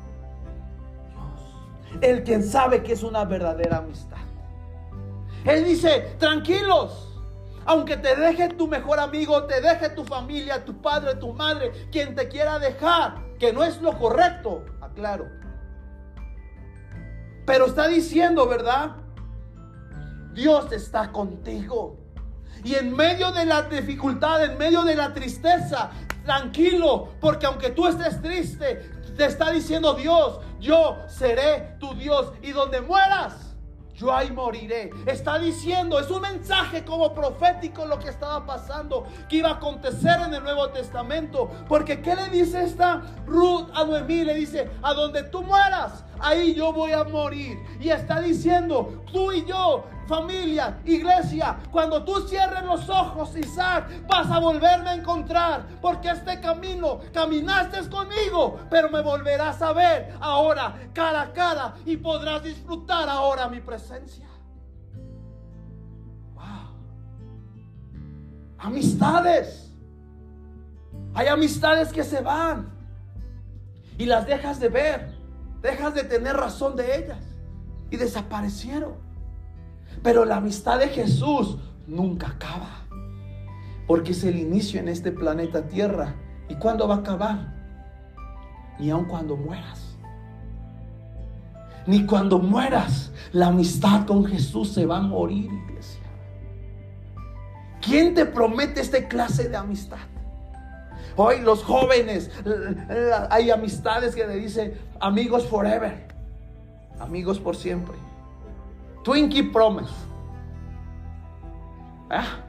el 2.00 2.24
quien 2.24 2.42
sabe 2.42 2.82
que 2.82 2.92
es 2.92 3.02
una 3.02 3.24
verdadera 3.24 3.78
amistad. 3.78 4.18
Él 5.44 5.64
dice, 5.64 6.16
tranquilos. 6.18 7.08
Aunque 7.64 7.96
te 7.96 8.16
deje 8.16 8.48
tu 8.48 8.66
mejor 8.66 8.98
amigo, 8.98 9.44
te 9.44 9.60
deje 9.60 9.90
tu 9.90 10.04
familia, 10.04 10.64
tu 10.64 10.80
padre, 10.80 11.14
tu 11.14 11.32
madre, 11.32 11.70
quien 11.92 12.14
te 12.16 12.26
quiera 12.26 12.58
dejar, 12.58 13.22
que 13.38 13.52
no 13.52 13.62
es 13.62 13.80
lo 13.80 13.96
correcto, 13.98 14.64
aclaro. 14.80 15.26
Pero 17.44 17.66
está 17.66 17.88
diciendo, 17.88 18.46
¿verdad? 18.46 18.92
Dios 20.32 20.72
está 20.72 21.10
contigo. 21.12 21.98
Y 22.64 22.74
en 22.74 22.94
medio 22.94 23.32
de 23.32 23.44
la 23.44 23.62
dificultad, 23.62 24.44
en 24.44 24.56
medio 24.56 24.82
de 24.82 24.94
la 24.94 25.12
tristeza, 25.12 25.90
tranquilo, 26.24 27.08
porque 27.20 27.46
aunque 27.46 27.70
tú 27.70 27.86
estés 27.86 28.22
triste, 28.22 28.90
te 29.16 29.26
está 29.26 29.50
diciendo 29.50 29.94
Dios, 29.94 30.40
yo 30.60 30.98
seré 31.08 31.76
tu 31.78 31.94
Dios 31.94 32.32
y 32.40 32.52
donde 32.52 32.80
mueras, 32.80 33.56
yo 33.94 34.12
ahí 34.12 34.30
moriré. 34.30 34.90
Está 35.06 35.38
diciendo, 35.38 35.98
es 35.98 36.10
un 36.10 36.22
mensaje 36.22 36.84
como 36.84 37.12
profético 37.14 37.84
lo 37.86 37.98
que 37.98 38.08
estaba 38.08 38.46
pasando, 38.46 39.06
que 39.28 39.36
iba 39.36 39.50
a 39.50 39.54
acontecer 39.54 40.20
en 40.26 40.34
el 40.34 40.42
Nuevo 40.42 40.68
Testamento. 40.70 41.50
Porque 41.68 42.00
¿qué 42.00 42.14
le 42.14 42.28
dice 42.30 42.64
esta 42.64 43.02
Ruth 43.26 43.68
a 43.74 43.84
Noemí? 43.84 44.24
Le 44.24 44.34
dice, 44.34 44.70
a 44.82 44.94
donde 44.94 45.24
tú 45.24 45.42
mueras, 45.42 46.04
ahí 46.22 46.54
yo 46.54 46.72
voy 46.72 46.92
a 46.92 47.04
morir. 47.04 47.58
Y 47.80 47.90
está 47.90 48.20
diciendo, 48.20 49.02
tú 49.12 49.32
y 49.32 49.44
yo, 49.44 49.84
familia, 50.06 50.80
iglesia, 50.84 51.58
cuando 51.70 52.04
tú 52.04 52.20
cierres 52.28 52.64
los 52.64 52.88
ojos, 52.88 53.36
Isaac, 53.36 54.06
vas 54.06 54.30
a 54.30 54.38
volverme 54.38 54.90
a 54.90 54.94
encontrar. 54.94 55.66
Porque 55.80 56.10
este 56.10 56.40
camino 56.40 57.00
caminaste 57.12 57.88
conmigo, 57.88 58.60
pero 58.70 58.88
me 58.90 59.02
volverás 59.02 59.60
a 59.62 59.72
ver 59.72 60.14
ahora 60.20 60.90
cara 60.94 61.22
a 61.22 61.32
cara 61.32 61.74
y 61.84 61.96
podrás 61.96 62.42
disfrutar 62.42 63.08
ahora 63.08 63.48
mi 63.48 63.60
presencia. 63.60 64.26
Amistades. 68.62 69.72
Hay 71.14 71.26
amistades 71.26 71.92
que 71.92 72.04
se 72.04 72.20
van 72.20 72.70
y 73.98 74.06
las 74.06 74.26
dejas 74.26 74.60
de 74.60 74.68
ver, 74.68 75.11
dejas 75.62 75.94
de 75.94 76.04
tener 76.04 76.36
razón 76.36 76.76
de 76.76 76.96
ellas 76.98 77.24
y 77.90 77.96
desaparecieron. 77.96 78.94
Pero 80.02 80.24
la 80.24 80.36
amistad 80.36 80.78
de 80.78 80.88
Jesús 80.88 81.58
nunca 81.86 82.28
acaba, 82.28 82.86
porque 83.86 84.12
es 84.12 84.24
el 84.24 84.38
inicio 84.38 84.80
en 84.80 84.88
este 84.88 85.12
planeta 85.12 85.68
Tierra. 85.68 86.14
¿Y 86.48 86.56
cuándo 86.56 86.88
va 86.88 86.96
a 86.96 86.98
acabar? 86.98 87.54
Ni 88.78 88.90
aun 88.90 89.04
cuando 89.04 89.36
mueras. 89.36 89.96
Ni 91.86 92.06
cuando 92.06 92.38
mueras, 92.38 93.12
la 93.32 93.48
amistad 93.48 94.06
con 94.06 94.24
Jesús 94.24 94.72
se 94.72 94.86
va 94.86 94.98
a 94.98 95.02
morir, 95.02 95.50
iglesia. 95.52 96.02
¿Quién 97.80 98.14
te 98.14 98.24
promete 98.24 98.80
esta 98.80 99.08
clase 99.08 99.48
de 99.48 99.56
amistad? 99.56 99.98
Hoy 101.16 101.40
los 101.40 101.62
jóvenes, 101.62 102.30
hay 103.30 103.50
amistades 103.50 104.14
que 104.14 104.26
le 104.26 104.36
dicen 104.36 104.74
amigos 105.00 105.46
forever, 105.46 106.08
amigos 107.00 107.38
por 107.38 107.56
siempre. 107.56 107.94
Twinkie 109.04 109.42
Promise. 109.42 109.92
¿Ah? 112.10 112.40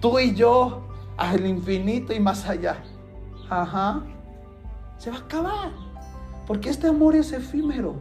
Tú 0.00 0.18
y 0.18 0.34
yo 0.34 0.82
al 1.16 1.44
infinito 1.44 2.14
y 2.14 2.20
más 2.20 2.46
allá. 2.48 2.82
Ajá. 3.48 4.02
Se 4.96 5.10
va 5.10 5.16
a 5.16 5.20
acabar. 5.20 5.72
Porque 6.46 6.70
este 6.70 6.86
amor 6.86 7.14
es 7.16 7.32
efímero. 7.32 7.96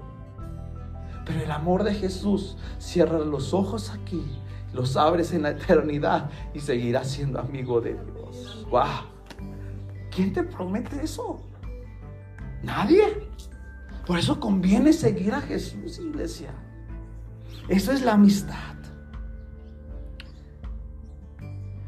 Pero 1.26 1.44
el 1.44 1.52
amor 1.52 1.84
de 1.84 1.94
Jesús 1.94 2.58
cierra 2.80 3.20
los 3.20 3.54
ojos 3.54 3.92
aquí, 3.92 4.26
los 4.74 4.98
abres 4.98 5.32
en 5.32 5.44
la 5.44 5.52
eternidad 5.52 6.30
y 6.54 6.60
seguirás 6.60 7.08
siendo 7.10 7.40
amigo 7.40 7.82
de 7.82 7.94
Dios. 7.94 8.66
¡Wow! 8.70 9.09
¿Quién 10.20 10.34
te 10.34 10.44
promete 10.44 11.02
eso? 11.02 11.40
Nadie. 12.62 13.30
Por 14.06 14.20
eso 14.20 14.38
conviene 14.38 14.92
seguir 14.92 15.34
a 15.34 15.40
Jesús, 15.40 15.98
iglesia. 15.98 16.50
Eso 17.70 17.94
es 17.94 18.02
la 18.02 18.16
amistad. 18.16 18.76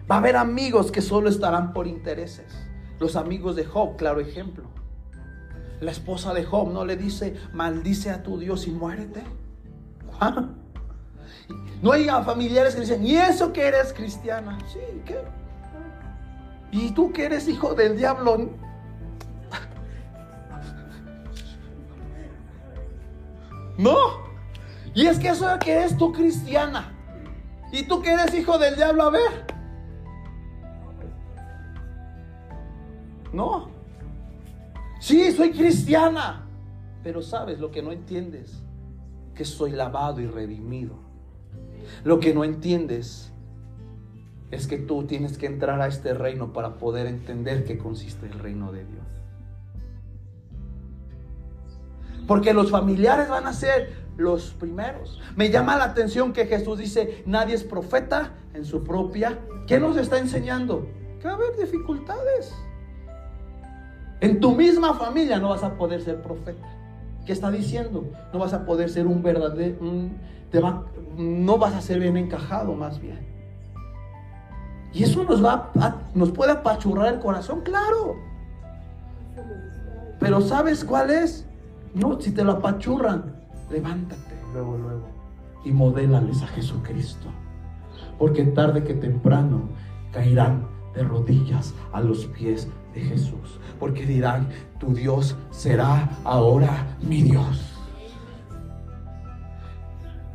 Va 0.09 0.15
a 0.15 0.17
haber 0.19 0.37
amigos 0.37 0.93
que 0.93 1.01
solo 1.01 1.27
estarán 1.27 1.73
por 1.73 1.87
intereses. 1.87 2.53
Los 3.01 3.17
amigos 3.17 3.57
de 3.57 3.65
Job, 3.65 3.97
claro 3.97 4.21
ejemplo. 4.21 4.63
La 5.81 5.91
esposa 5.91 6.33
de 6.33 6.45
Job 6.45 6.71
no 6.71 6.85
le 6.85 6.95
dice, 6.95 7.35
maldice 7.51 8.11
a 8.11 8.23
tu 8.23 8.39
Dios 8.39 8.65
y 8.65 8.71
muérete. 8.71 9.25
No 11.81 11.91
hay 11.91 12.07
familiares 12.23 12.75
que 12.75 12.81
dicen, 12.81 13.05
¿y 13.05 13.17
eso 13.17 13.51
que 13.51 13.67
eres 13.67 13.91
cristiana? 13.91 14.57
Sí, 14.71 14.79
¿qué? 15.05 15.19
Y 16.71 16.91
tú 16.91 17.11
que 17.11 17.25
eres 17.25 17.47
hijo 17.47 17.75
del 17.75 17.97
diablo. 17.97 18.49
No. 23.77 23.95
Y 24.93 25.07
es 25.07 25.19
que 25.19 25.29
eso 25.29 25.49
es 25.49 25.59
que 25.59 25.73
eres 25.73 25.97
tú 25.97 26.11
cristiana. 26.11 26.93
Y 27.71 27.83
tú 27.83 28.01
que 28.01 28.11
eres 28.11 28.33
hijo 28.33 28.57
del 28.57 28.75
diablo, 28.75 29.03
a 29.03 29.09
ver. 29.09 29.45
No. 33.33 33.69
Sí, 34.99 35.31
soy 35.31 35.51
cristiana. 35.51 36.45
Pero 37.03 37.21
sabes 37.21 37.59
lo 37.59 37.71
que 37.71 37.81
no 37.81 37.91
entiendes, 37.91 38.61
que 39.33 39.45
soy 39.45 39.71
lavado 39.71 40.21
y 40.21 40.27
redimido. 40.27 40.99
Lo 42.03 42.19
que 42.19 42.33
no 42.33 42.43
entiendes 42.43 43.30
es 44.51 44.67
que 44.67 44.77
tú 44.77 45.05
tienes 45.05 45.37
que 45.37 45.45
entrar 45.45 45.81
a 45.81 45.87
este 45.87 46.13
reino 46.13 46.51
para 46.53 46.77
poder 46.77 47.07
entender 47.07 47.63
qué 47.63 47.77
consiste 47.77 48.25
el 48.27 48.37
reino 48.37 48.71
de 48.71 48.85
Dios. 48.85 49.05
Porque 52.27 52.53
los 52.53 52.69
familiares 52.69 53.29
van 53.29 53.47
a 53.47 53.53
ser 53.53 53.93
los 54.17 54.51
primeros. 54.51 55.19
Me 55.35 55.49
llama 55.49 55.77
la 55.77 55.85
atención 55.85 56.33
que 56.33 56.45
Jesús 56.45 56.77
dice, 56.77 57.23
nadie 57.25 57.55
es 57.55 57.63
profeta 57.63 58.33
en 58.53 58.65
su 58.65 58.83
propia. 58.83 59.39
¿Qué 59.67 59.79
nos 59.79 59.97
está 59.97 60.19
enseñando? 60.19 60.87
Que 61.19 61.27
va 61.27 61.33
a 61.33 61.35
haber 61.35 61.57
dificultades. 61.57 62.53
En 64.19 64.39
tu 64.39 64.55
misma 64.55 64.93
familia 64.93 65.39
no 65.39 65.49
vas 65.49 65.63
a 65.63 65.77
poder 65.77 66.01
ser 66.01 66.21
profeta. 66.21 66.67
¿Qué 67.25 67.33
está 67.33 67.49
diciendo? 67.51 68.05
No 68.33 68.39
vas 68.39 68.53
a 68.53 68.65
poder 68.65 68.89
ser 68.89 69.07
un 69.07 69.23
verdadero, 69.23 69.77
no 71.17 71.57
vas 71.57 71.73
a 71.73 71.81
ser 71.81 71.99
bien 71.99 72.17
encajado 72.17 72.73
más 72.73 72.99
bien. 73.01 73.30
Y 74.93 75.03
eso 75.03 75.23
nos 75.23 75.43
va 75.43 75.71
nos 76.13 76.31
puede 76.31 76.51
apachurrar 76.51 77.13
el 77.13 77.19
corazón, 77.19 77.61
claro. 77.61 78.15
Pero 80.19 80.41
¿sabes 80.41 80.83
cuál 80.83 81.09
es? 81.09 81.45
No, 81.93 82.19
si 82.19 82.31
te 82.31 82.43
lo 82.43 82.53
apachurran, 82.53 83.35
levántate 83.69 84.35
luego, 84.53 84.77
luego 84.77 85.21
y 85.63 85.71
modélales 85.71 86.41
a 86.41 86.47
Jesucristo. 86.47 87.27
Porque 88.17 88.43
tarde 88.43 88.83
que 88.83 88.93
temprano 88.93 89.69
caerán 90.11 90.67
de 90.93 91.03
rodillas 91.03 91.73
a 91.91 92.01
los 92.01 92.25
pies 92.25 92.67
de 92.93 93.01
Jesús. 93.01 93.59
Porque 93.79 94.05
dirán, 94.05 94.47
tu 94.79 94.93
Dios 94.93 95.35
será 95.51 96.09
ahora 96.23 96.97
mi 97.01 97.23
Dios. 97.23 97.67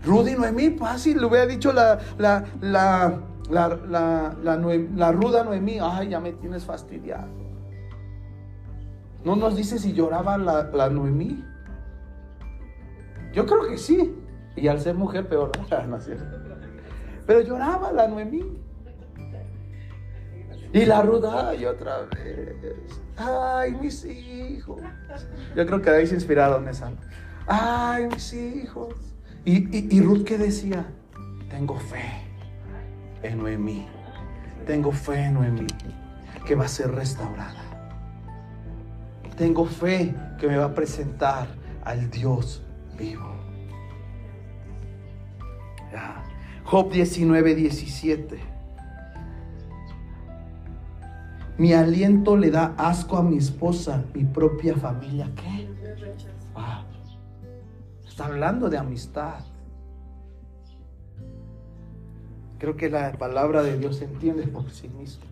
Rudy 0.04 0.34
Noemí, 0.34 0.70
fácil, 0.70 1.18
le 1.18 1.26
hubiera 1.26 1.46
dicho 1.46 1.72
la, 1.72 1.98
la, 2.16 2.44
la 2.60 3.18
la, 3.50 4.36
la, 4.42 5.12
ruda 5.12 5.44
Noemí, 5.44 5.78
ay, 5.80 6.08
ya 6.08 6.20
me 6.20 6.32
tienes 6.32 6.64
fastidiado. 6.64 7.28
No 9.24 9.36
nos 9.36 9.56
dice 9.56 9.78
si 9.78 9.92
lloraba 9.92 10.38
la, 10.38 10.64
la 10.64 10.88
Noemí. 10.88 11.44
Yo 13.32 13.46
creo 13.46 13.68
que 13.68 13.78
sí. 13.78 14.16
Y 14.56 14.68
al 14.68 14.80
ser 14.80 14.94
mujer, 14.94 15.28
peor. 15.28 15.52
no 15.88 15.98
Pero 17.26 17.40
lloraba 17.40 17.92
la 17.92 18.08
Noemí. 18.08 18.62
Y 20.72 20.84
la 20.84 21.02
ruda, 21.02 21.50
ay, 21.50 21.64
otra 21.64 22.02
vez. 22.02 23.00
Ay, 23.16 23.74
mis 23.80 24.04
hijos. 24.04 24.80
Yo 25.54 25.66
creo 25.66 25.80
que 25.80 25.90
de 25.90 25.96
ahí 25.98 26.06
se 26.06 26.14
inspiraron 26.14 26.68
esa. 26.68 26.90
Ay, 27.46 28.08
mis 28.08 28.32
hijos. 28.32 28.94
Y, 29.44 29.76
y, 29.76 29.96
y 29.96 30.00
Ruth 30.00 30.24
que 30.24 30.38
decía, 30.38 30.86
tengo 31.48 31.78
fe 31.78 32.25
en 33.26 33.38
Noemí. 33.38 33.86
Tengo 34.66 34.92
fe 34.92 35.24
en 35.24 35.34
Noemí 35.34 35.66
que 36.46 36.54
va 36.54 36.64
a 36.64 36.68
ser 36.68 36.92
restaurada. 36.92 37.62
Tengo 39.36 39.66
fe 39.66 40.14
que 40.38 40.46
me 40.46 40.56
va 40.56 40.66
a 40.66 40.74
presentar 40.74 41.48
al 41.84 42.10
Dios 42.10 42.62
vivo. 42.96 43.36
Job 46.64 46.90
19, 46.90 47.54
17. 47.54 48.40
Mi 51.58 51.72
aliento 51.72 52.36
le 52.36 52.50
da 52.50 52.74
asco 52.76 53.16
a 53.16 53.22
mi 53.22 53.38
esposa, 53.38 54.04
mi 54.12 54.24
propia 54.24 54.74
familia. 54.74 55.30
¿Qué? 55.36 55.68
Está 58.06 58.26
hablando 58.26 58.68
de 58.68 58.78
amistad. 58.78 59.40
Creo 62.58 62.76
que 62.76 62.88
la 62.88 63.12
palabra 63.12 63.62
de 63.62 63.78
Dios 63.78 63.96
se 63.96 64.04
entiende 64.04 64.46
por 64.46 64.70
sí 64.70 64.88
mismo. 64.88 65.24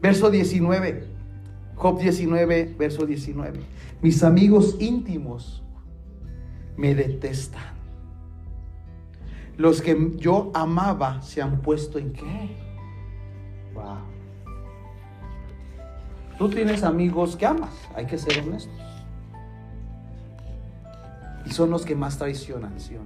Verso 0.00 0.30
19, 0.30 1.06
Job 1.76 2.00
19, 2.00 2.74
verso 2.76 3.06
19. 3.06 3.60
Mis 4.00 4.24
amigos 4.24 4.76
íntimos 4.80 5.62
me 6.76 6.94
detestan. 6.94 7.62
Los 9.56 9.80
que 9.80 10.12
yo 10.16 10.50
amaba 10.54 11.22
se 11.22 11.40
han 11.40 11.60
puesto 11.60 11.98
en 11.98 12.12
qué? 12.12 12.56
Wow. 13.74 13.98
Tú 16.38 16.48
tienes 16.48 16.82
amigos 16.82 17.36
que 17.36 17.46
amas, 17.46 17.74
hay 17.94 18.06
que 18.06 18.18
ser 18.18 18.42
honestos. 18.42 18.74
Y 21.46 21.50
son 21.50 21.70
los 21.70 21.84
que 21.84 21.94
más 21.94 22.18
traicionan, 22.18 22.80
¿sí 22.80 22.96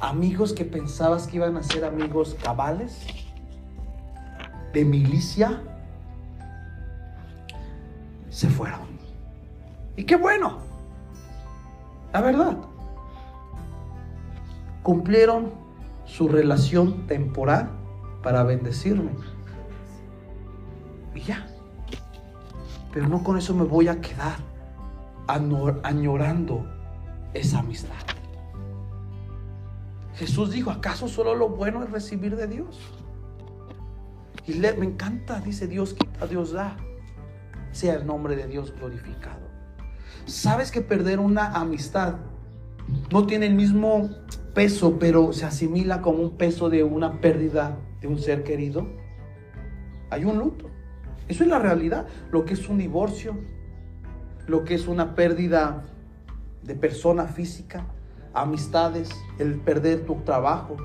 amigos 0.00 0.52
que 0.52 0.64
pensabas 0.64 1.26
que 1.26 1.36
iban 1.36 1.56
a 1.56 1.62
ser 1.62 1.84
amigos 1.84 2.36
cabales, 2.42 3.06
de 4.72 4.84
milicia, 4.84 5.62
se 8.28 8.48
fueron. 8.48 8.80
Y 9.96 10.04
qué 10.04 10.16
bueno. 10.16 10.58
La 12.12 12.20
verdad. 12.20 12.56
Cumplieron 14.82 15.52
su 16.04 16.28
relación 16.28 17.06
temporal 17.06 17.70
para 18.22 18.42
bendecirme. 18.42 19.12
Y 21.14 21.20
ya. 21.20 21.46
Pero 22.92 23.08
no 23.08 23.22
con 23.22 23.38
eso 23.38 23.54
me 23.54 23.64
voy 23.64 23.88
a 23.88 24.00
quedar 24.00 24.36
añorando 25.26 26.66
esa 27.32 27.60
amistad. 27.60 28.13
Jesús 30.14 30.52
dijo, 30.52 30.70
¿acaso 30.70 31.08
solo 31.08 31.34
lo 31.34 31.48
bueno 31.48 31.82
es 31.82 31.90
recibir 31.90 32.36
de 32.36 32.46
Dios? 32.46 32.78
Y 34.46 34.54
le, 34.54 34.74
me 34.74 34.86
encanta, 34.86 35.40
dice 35.40 35.66
Dios 35.66 35.94
quita, 35.94 36.26
Dios 36.26 36.52
da. 36.52 36.76
Sea 37.72 37.94
el 37.94 38.06
nombre 38.06 38.36
de 38.36 38.46
Dios 38.46 38.72
glorificado. 38.76 39.48
¿Sabes 40.26 40.70
que 40.70 40.80
perder 40.80 41.18
una 41.18 41.52
amistad 41.52 42.16
no 43.10 43.26
tiene 43.26 43.46
el 43.46 43.54
mismo 43.54 44.10
peso, 44.54 44.98
pero 44.98 45.32
se 45.32 45.44
asimila 45.44 46.00
como 46.00 46.22
un 46.22 46.36
peso 46.36 46.70
de 46.70 46.84
una 46.84 47.20
pérdida 47.20 47.76
de 48.00 48.06
un 48.06 48.18
ser 48.18 48.44
querido? 48.44 48.86
Hay 50.10 50.24
un 50.24 50.38
luto. 50.38 50.70
Eso 51.26 51.42
es 51.42 51.50
la 51.50 51.58
realidad. 51.58 52.06
Lo 52.30 52.44
que 52.44 52.54
es 52.54 52.68
un 52.68 52.78
divorcio, 52.78 53.36
lo 54.46 54.64
que 54.64 54.74
es 54.74 54.86
una 54.86 55.16
pérdida 55.16 55.84
de 56.62 56.74
persona 56.76 57.24
física, 57.24 57.86
amistades, 58.34 59.10
el 59.38 59.60
perder 59.60 60.04
tu 60.04 60.16
trabajo. 60.16 60.76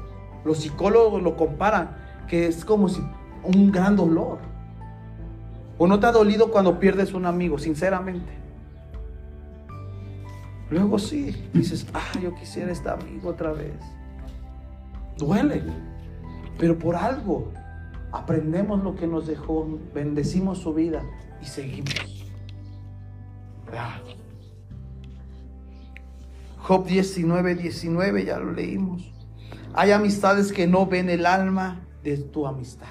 Los 0.46 0.60
psicólogos 0.60 1.22
lo 1.22 1.36
comparan, 1.36 1.98
que 2.28 2.48
es 2.48 2.64
como 2.64 2.88
si 2.88 3.02
un 3.44 3.72
gran 3.72 3.96
dolor. 3.96 4.40
¿O 5.78 5.88
no 5.88 6.00
te 6.00 6.08
ha 6.08 6.12
dolido 6.12 6.52
cuando 6.52 6.80
pierdes 6.80 7.14
un 7.14 7.26
amigo, 7.26 7.58
sinceramente? 7.58 8.40
Luego 10.70 11.00
sí, 11.00 11.36
dices, 11.54 11.88
ah, 11.94 12.20
yo 12.22 12.36
quisiera 12.36 12.72
este 12.72 12.90
amigo 12.90 13.30
otra 13.30 13.52
vez. 13.54 13.74
Duele, 15.18 15.64
pero 16.60 16.78
por 16.78 16.96
algo 16.96 17.52
aprendemos 18.12 18.84
lo 18.84 18.96
que 18.96 19.08
nos 19.08 19.26
dejó, 19.26 19.80
bendecimos 19.94 20.60
su 20.60 20.74
vida 20.74 21.02
y 21.42 21.46
seguimos. 21.46 22.20
Job 26.60 26.86
19, 26.86 27.56
19, 27.56 28.26
ya 28.26 28.40
lo 28.40 28.52
leímos. 28.52 29.14
Hay 29.74 29.92
amistades 29.92 30.52
que 30.52 30.68
no 30.68 30.86
ven 30.86 31.10
el 31.10 31.26
alma 31.26 31.82
de 32.04 32.18
tu 32.18 32.48
amistad. 32.48 32.88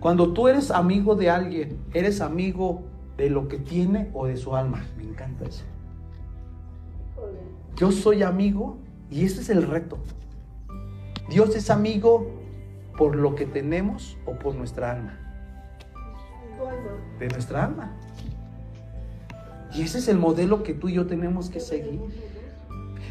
Cuando 0.00 0.32
tú 0.32 0.48
eres 0.48 0.70
amigo 0.70 1.14
de 1.14 1.28
alguien, 1.30 1.78
eres 1.92 2.20
amigo 2.20 2.82
de 3.16 3.28
lo 3.28 3.48
que 3.48 3.58
tiene 3.58 4.10
o 4.14 4.26
de 4.26 4.36
su 4.36 4.56
alma. 4.56 4.84
Me 4.96 5.04
encanta 5.04 5.44
eso. 5.44 5.64
Yo 7.76 7.92
soy 7.92 8.22
amigo 8.22 8.78
y 9.10 9.24
ese 9.24 9.42
es 9.42 9.50
el 9.50 9.66
reto. 9.66 9.98
Dios 11.28 11.54
es 11.54 11.70
amigo 11.70 12.26
por 12.96 13.14
lo 13.14 13.34
que 13.34 13.46
tenemos 13.46 14.18
o 14.26 14.38
por 14.38 14.54
nuestra 14.54 14.92
alma. 14.92 15.18
De 17.18 17.28
nuestra 17.28 17.64
alma. 17.64 17.96
Y 19.74 19.82
ese 19.82 19.98
es 19.98 20.08
el 20.08 20.18
modelo 20.18 20.62
que 20.62 20.74
tú 20.74 20.88
y 20.88 20.94
yo 20.94 21.06
tenemos 21.06 21.50
que 21.50 21.60
seguir. 21.60 22.00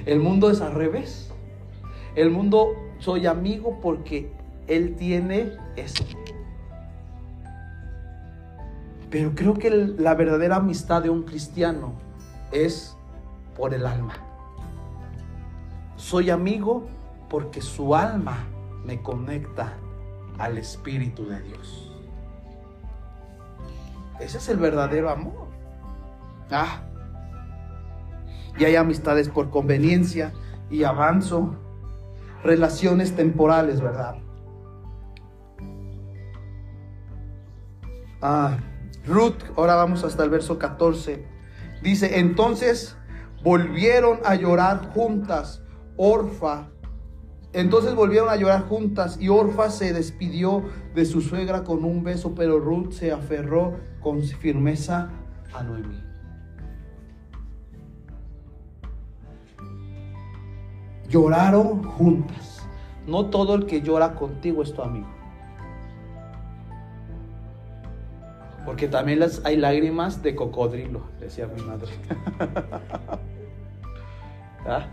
El 0.06 0.20
mundo 0.20 0.50
es 0.50 0.62
al 0.62 0.74
revés. 0.74 1.32
El 2.16 2.32
mundo 2.32 2.74
soy 3.00 3.28
amigo 3.28 3.80
porque 3.82 4.32
él 4.68 4.96
tiene 4.96 5.54
eso. 5.76 6.04
Pero 9.10 9.34
creo 9.34 9.56
que 9.56 9.70
la 9.70 10.14
verdadera 10.16 10.58
amistad 10.58 11.02
de 11.02 11.10
un 11.10 11.24
cristiano 11.24 11.94
es 12.52 12.96
por 13.56 13.74
el 13.74 13.86
alma. 13.86 14.14
Soy 15.96 16.30
amigo 16.30 16.88
porque 17.30 17.62
su 17.62 17.96
alma 17.96 18.46
me 18.86 19.02
conecta 19.02 19.74
al 20.38 20.58
Espíritu 20.58 21.26
de 21.26 21.42
Dios. 21.42 21.92
Ese 24.20 24.38
es 24.38 24.50
el 24.50 24.58
verdadero 24.58 25.10
amor. 25.10 25.49
Ah. 26.52 26.82
Y 28.58 28.66
hay 28.66 28.76
amistades 28.76 29.30
por 29.30 29.50
conveniencia 29.50 30.34
y 30.70 30.84
avanzo. 30.84 31.56
Relaciones 32.44 33.16
temporales, 33.16 33.82
¿verdad? 33.82 34.16
Ah, 38.22 38.58
Ruth, 39.06 39.44
ahora 39.56 39.76
vamos 39.76 40.04
hasta 40.04 40.24
el 40.24 40.30
verso 40.30 40.60
14. 40.60 41.26
Dice, 41.82 42.20
entonces 42.20 42.98
volvieron 43.44 44.20
a 44.26 44.36
llorar 44.36 44.92
juntas, 44.94 45.64
Orfa. 45.98 46.70
Entonces 47.52 47.96
volvieron 47.96 48.30
a 48.30 48.36
llorar 48.36 48.68
juntas 48.68 49.18
y 49.20 49.30
Orfa 49.30 49.70
se 49.70 49.94
despidió 49.94 50.64
de 50.94 51.06
su 51.06 51.22
suegra 51.22 51.64
con 51.64 51.84
un 51.84 52.04
beso, 52.04 52.36
pero 52.36 52.60
Ruth 52.60 52.92
se 52.92 53.12
aferró 53.12 53.78
con 54.02 54.22
firmeza 54.22 55.10
a 55.54 55.64
Noemí. 55.64 56.09
Lloraron 61.10 61.84
juntas. 61.84 62.68
No 63.08 63.26
todo 63.26 63.56
el 63.56 63.66
que 63.66 63.82
llora 63.82 64.16
contigo 64.16 64.62
es 64.62 64.74
tu 64.74 64.82
amigo. 64.82 65.08
Porque 68.66 68.88
también 68.88 69.20
las, 69.20 69.44
hay 69.46 69.58
lágrimas 69.58 70.22
de 70.22 70.36
cocodrilo, 70.36 71.02
decía 71.20 71.48
mi 71.48 71.62
madre. 71.64 71.90
¿Ah? 74.66 74.86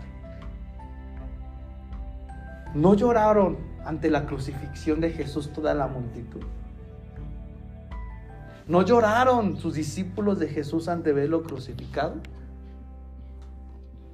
No 2.73 2.95
lloraron 2.95 3.57
ante 3.85 4.09
la 4.09 4.25
crucifixión 4.25 4.99
de 4.99 5.11
Jesús 5.11 5.53
toda 5.53 5.73
la 5.73 5.87
multitud. 5.87 6.41
No 8.67 8.81
lloraron 8.81 9.57
sus 9.57 9.75
discípulos 9.75 10.39
de 10.39 10.47
Jesús 10.47 10.89
ante 10.89 11.13
verlo 11.13 11.43
crucificado. 11.43 12.15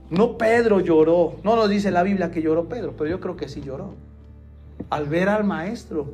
No 0.09 0.37
Pedro 0.37 0.79
lloró. 0.79 1.37
No 1.43 1.55
nos 1.55 1.69
dice 1.69 1.91
la 1.91 2.03
Biblia 2.03 2.31
que 2.31 2.41
lloró 2.41 2.67
Pedro, 2.69 2.93
pero 2.97 3.09
yo 3.09 3.19
creo 3.19 3.35
que 3.35 3.49
sí 3.49 3.61
lloró. 3.61 3.95
Al 4.89 5.07
ver 5.07 5.29
al 5.29 5.43
maestro. 5.43 6.13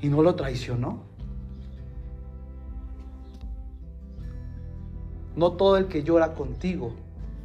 Y 0.00 0.08
no 0.08 0.22
lo 0.22 0.34
traicionó. 0.34 1.02
No 5.36 5.52
todo 5.52 5.76
el 5.76 5.86
que 5.86 6.02
llora 6.02 6.34
contigo 6.34 6.94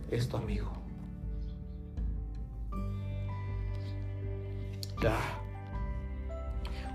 es 0.09 0.27
tu 0.27 0.37
amigo. 0.37 0.71
Ya. 5.01 5.17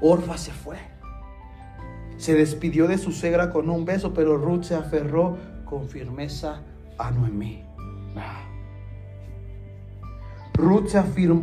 Orfa 0.01 0.39
se 0.39 0.53
fue. 0.53 0.77
Se 2.17 2.35
despidió 2.35 2.89
de 2.89 2.99
su 2.99 3.13
suegra 3.13 3.53
con 3.53 3.71
un 3.71 3.85
beso, 3.85 4.13
pero 4.13 4.37
Ruth 4.37 4.65
se 4.65 4.75
aferró 4.75 5.37
con 5.65 5.89
firmeza 5.89 6.63
a 6.99 7.11
Noemí. 7.11 7.63
Ah. 8.17 8.45
Ruth 10.55 10.89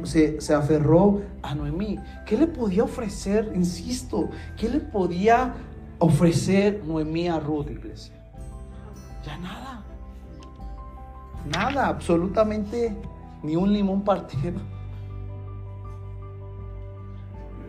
se, 0.03 0.41
se, 0.41 0.53
aferró 0.53 1.21
a 1.41 1.55
Noemí. 1.55 1.97
¿Qué 2.25 2.37
le 2.37 2.47
podía 2.47 2.83
ofrecer? 2.83 3.51
Insisto, 3.55 4.29
¿qué 4.57 4.69
le 4.69 4.79
podía 4.81 5.53
ofrecer 5.99 6.83
Noemí 6.85 7.29
a 7.29 7.39
Ruth, 7.39 7.69
iglesia? 7.71 8.13
Ya 9.25 9.37
nada. 9.37 9.83
Nada, 11.49 11.87
absolutamente 11.87 12.95
ni 13.41 13.55
un 13.55 13.71
limón 13.71 14.03
partido. 14.03 14.59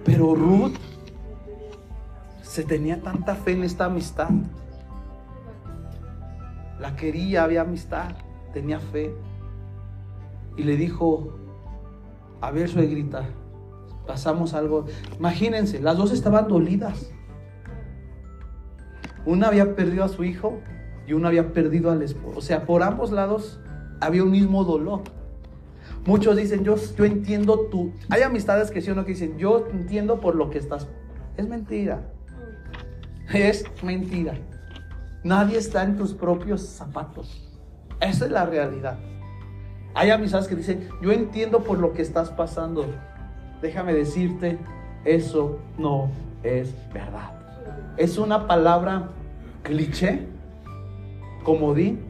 Pero 0.05 0.35
Ruth 0.35 0.77
se 2.43 2.65
tenía 2.65 3.01
tanta 3.03 3.35
fe 3.35 3.53
en 3.53 3.65
esta 3.65 3.85
amistad 3.85 4.31
la 6.81 6.97
quería, 6.97 7.45
había 7.45 7.63
amistad, 7.63 8.17
tenía 8.53 8.81
fe. 8.81 9.15
Y 10.57 10.65
le 10.65 10.77
dijo, 10.77 11.39
a 12.41 12.51
ver, 12.51 12.69
suegrita, 12.69 13.25
pasamos 14.07 14.55
algo. 14.55 14.87
Imagínense, 15.19 15.81
las 15.81 15.97
dos 15.97 16.13
estaban 16.13 16.49
dolidas. 16.49 17.11
Una 19.25 19.49
había 19.49 19.75
perdido 19.75 20.05
a 20.05 20.09
su 20.09 20.25
hijo 20.25 20.61
y 21.07 21.13
una 21.13 21.29
había 21.29 21.53
perdido 21.53 21.91
al 21.91 22.03
esposo. 22.03 22.39
O 22.39 22.43
sea, 22.43 22.65
por 22.65 22.83
ambos 22.83 23.11
lados 23.11 23.61
había 24.01 24.23
un 24.23 24.31
mismo 24.31 24.65
dolor. 24.65 25.03
Muchos 26.07 26.37
dicen, 26.37 26.63
yo, 26.63 26.77
yo 26.97 27.05
entiendo 27.05 27.67
tú. 27.71 27.93
Hay 28.09 28.23
amistades 28.23 28.71
que 28.71 28.81
sí 28.81 28.91
o 28.91 28.95
no 28.95 29.05
que 29.05 29.13
dicen, 29.13 29.37
yo 29.39 29.67
entiendo 29.73 30.21
por 30.21 30.37
lo 30.37 30.51
que 30.51 30.59
estás. 30.59 30.87
Es 31.37 31.49
mentira. 31.49 32.13
Es 33.33 33.65
mentira. 33.83 34.35
Nadie 35.27 35.59
está 35.59 35.83
en 35.83 35.97
tus 35.97 36.15
propios 36.15 36.63
zapatos. 36.63 37.43
Esa 38.01 38.27
es 38.27 38.31
la 38.31 38.47
realidad. 38.47 38.97
Hay 39.93 40.11
amistades 40.11 40.47
que 40.47 40.55
dicen, 40.55 40.89
yo 41.03 41.11
entiendo 41.11 41.65
por 41.65 41.81
lo 41.81 41.93
que 41.95 42.03
estás 42.03 42.31
pasando. 42.31 42.87
Déjame 43.61 43.93
decirte, 43.93 44.57
eso 45.05 45.59
no 45.79 46.13
es 46.45 46.73
verdad. 46.95 47.33
Es 47.97 48.19
una 48.19 48.47
palabra 48.47 49.09
cliché, 49.65 50.29
comodín, 51.43 52.05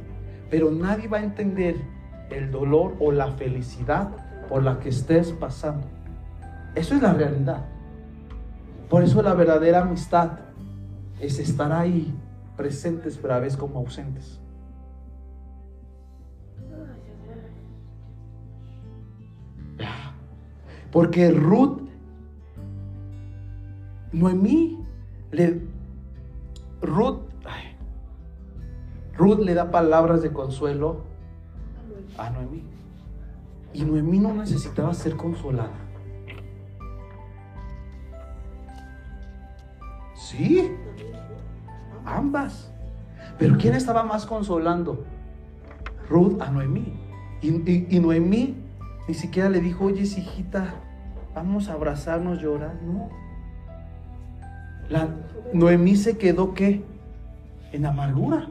pero 0.51 0.71
nadie 0.71 1.09
va 1.09 1.17
a 1.17 1.23
entender 1.23 1.77
el 2.29 2.51
dolor 2.51 2.97
o 3.01 3.13
la 3.13 3.33
felicidad 3.33 4.11
por 4.47 4.63
la 4.63 4.79
que 4.79 4.91
estés 4.91 5.33
pasando. 5.33 5.87
Eso 6.75 6.95
es 6.95 7.01
la 7.01 7.15
realidad. 7.15 7.65
Por 8.91 9.03
eso 9.03 9.23
la 9.23 9.33
verdadera 9.33 9.81
amistad 9.81 10.33
es 11.19 11.39
estar 11.39 11.73
ahí 11.73 12.15
presentes, 12.57 13.19
pero 13.21 13.35
a 13.35 13.39
veces 13.39 13.57
como 13.59 13.79
ausentes. 13.79 14.41
Porque 20.91 21.31
Ruth, 21.31 21.83
Noemí, 24.13 24.83
le, 25.31 25.61
Ruth, 26.81 27.21
Ruth 29.19 29.41
le 29.41 29.55
da 29.55 29.71
palabras 29.71 30.23
de 30.23 30.33
consuelo 30.33 31.03
a 32.17 32.31
Noemí. 32.31 32.63
Y 33.75 33.85
Noemí 33.85 34.19
no 34.19 34.33
necesitaba 34.33 34.95
ser 34.95 35.17
consolada. 35.17 35.75
Sí, 40.15 40.71
ambas. 42.07 42.71
Pero 43.39 43.59
¿quién 43.59 43.75
estaba 43.75 44.03
más 44.03 44.25
consolando? 44.25 45.05
Ruth 46.09 46.41
a 46.41 46.51
Noemí. 46.51 46.95
Y, 47.43 48.01
Noemí 48.01 48.57
ni 49.09 49.15
siquiera 49.15 49.49
le 49.49 49.61
dijo, 49.61 49.85
oye, 49.85 50.03
hijita, 50.03 50.75
vamos 51.35 51.69
a 51.69 51.75
abrazarnos, 51.75 52.41
llorar. 52.41 52.77
No. 52.83 53.09
La 54.89 55.09
Noemí 55.53 55.97
se 55.97 56.17
quedó 56.17 56.55
qué? 56.55 56.85
En 57.73 57.87
amargura. 57.87 58.49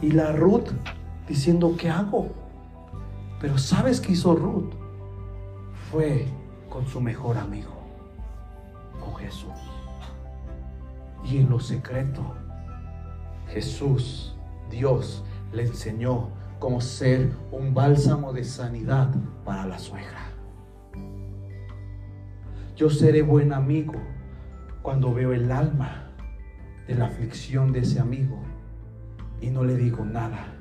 Y 0.00 0.12
la 0.12 0.32
Ruth 0.32 0.70
diciendo, 1.26 1.74
¿qué 1.78 1.90
hago? 1.90 2.28
Pero 3.40 3.58
¿sabes 3.58 4.00
qué 4.00 4.12
hizo 4.12 4.34
Ruth? 4.34 4.72
Fue 5.90 6.26
con 6.68 6.86
su 6.86 7.00
mejor 7.00 7.38
amigo, 7.38 7.72
con 9.00 9.14
Jesús. 9.16 9.73
Y 11.24 11.38
en 11.38 11.48
lo 11.48 11.58
secreto, 11.58 12.34
Jesús, 13.48 14.36
Dios, 14.70 15.24
le 15.52 15.62
enseñó 15.62 16.30
cómo 16.58 16.80
ser 16.80 17.32
un 17.50 17.74
bálsamo 17.74 18.32
de 18.32 18.44
sanidad 18.44 19.14
para 19.44 19.66
la 19.66 19.78
suegra. 19.78 20.30
Yo 22.76 22.90
seré 22.90 23.22
buen 23.22 23.52
amigo 23.52 23.94
cuando 24.82 25.14
veo 25.14 25.32
el 25.32 25.50
alma 25.52 26.10
de 26.86 26.94
la 26.94 27.06
aflicción 27.06 27.72
de 27.72 27.80
ese 27.80 28.00
amigo 28.00 28.38
y 29.40 29.50
no 29.50 29.64
le 29.64 29.76
digo 29.76 30.04
nada. 30.04 30.56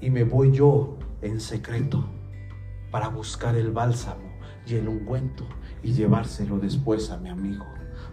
Y 0.00 0.10
me 0.10 0.24
voy 0.24 0.52
yo 0.52 0.98
en 1.22 1.40
secreto 1.40 2.04
para 2.90 3.08
buscar 3.08 3.56
el 3.56 3.72
bálsamo 3.72 4.36
y 4.66 4.74
el 4.74 4.88
ungüento 4.88 5.46
y 5.82 5.92
llevárselo 5.92 6.58
después 6.58 7.10
a 7.10 7.18
mi 7.18 7.30
amigo 7.30 7.64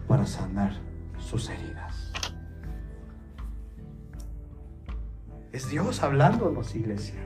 para 0.08 0.26
sanar 0.26 0.72
sus 1.24 1.48
heridas. 1.48 2.12
Es 5.52 5.70
Dios 5.70 6.02
hablándonos, 6.02 6.74
iglesia. 6.74 7.20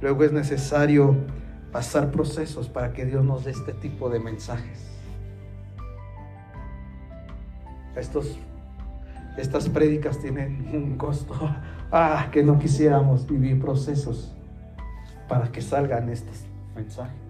Luego 0.00 0.24
es 0.24 0.32
necesario 0.32 1.14
pasar 1.70 2.10
procesos 2.10 2.68
para 2.68 2.92
que 2.92 3.04
Dios 3.04 3.24
nos 3.24 3.44
dé 3.44 3.52
este 3.52 3.72
tipo 3.72 4.08
de 4.10 4.20
mensajes. 4.20 4.90
Estos, 7.94 8.38
estas 9.36 9.68
prédicas 9.68 10.18
tienen 10.18 10.68
un 10.72 10.96
costo. 10.96 11.34
Ah, 11.96 12.28
que 12.32 12.42
no 12.42 12.58
quisiéramos 12.58 13.24
vivir 13.24 13.60
procesos 13.60 14.34
para 15.28 15.52
que 15.52 15.62
salgan 15.62 16.08
estos 16.08 16.44
mensajes. 16.74 17.24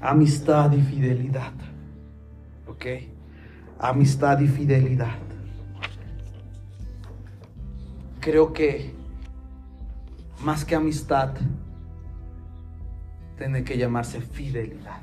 Amistad 0.00 0.72
y 0.72 0.80
fidelidad. 0.82 1.52
¿Ok? 2.66 2.84
Amistad 3.78 4.40
y 4.40 4.48
fidelidad. 4.48 5.18
Creo 8.20 8.52
que 8.52 8.94
más 10.42 10.64
que 10.64 10.74
amistad, 10.74 11.34
tiene 13.36 13.64
que 13.64 13.76
llamarse 13.76 14.20
fidelidad. 14.20 15.00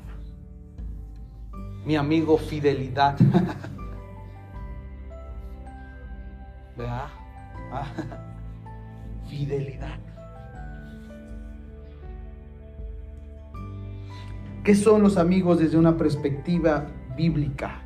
Mi 1.84 1.96
amigo 1.96 2.38
fidelidad. 2.38 3.16
¿Verdad? 6.76 7.08
Ah, 7.70 7.86
fidelidad. 9.28 9.98
¿Qué 14.62 14.74
son 14.74 15.02
los 15.02 15.18
amigos 15.18 15.58
desde 15.58 15.76
una 15.76 15.96
perspectiva 15.96 16.86
bíblica? 17.16 17.82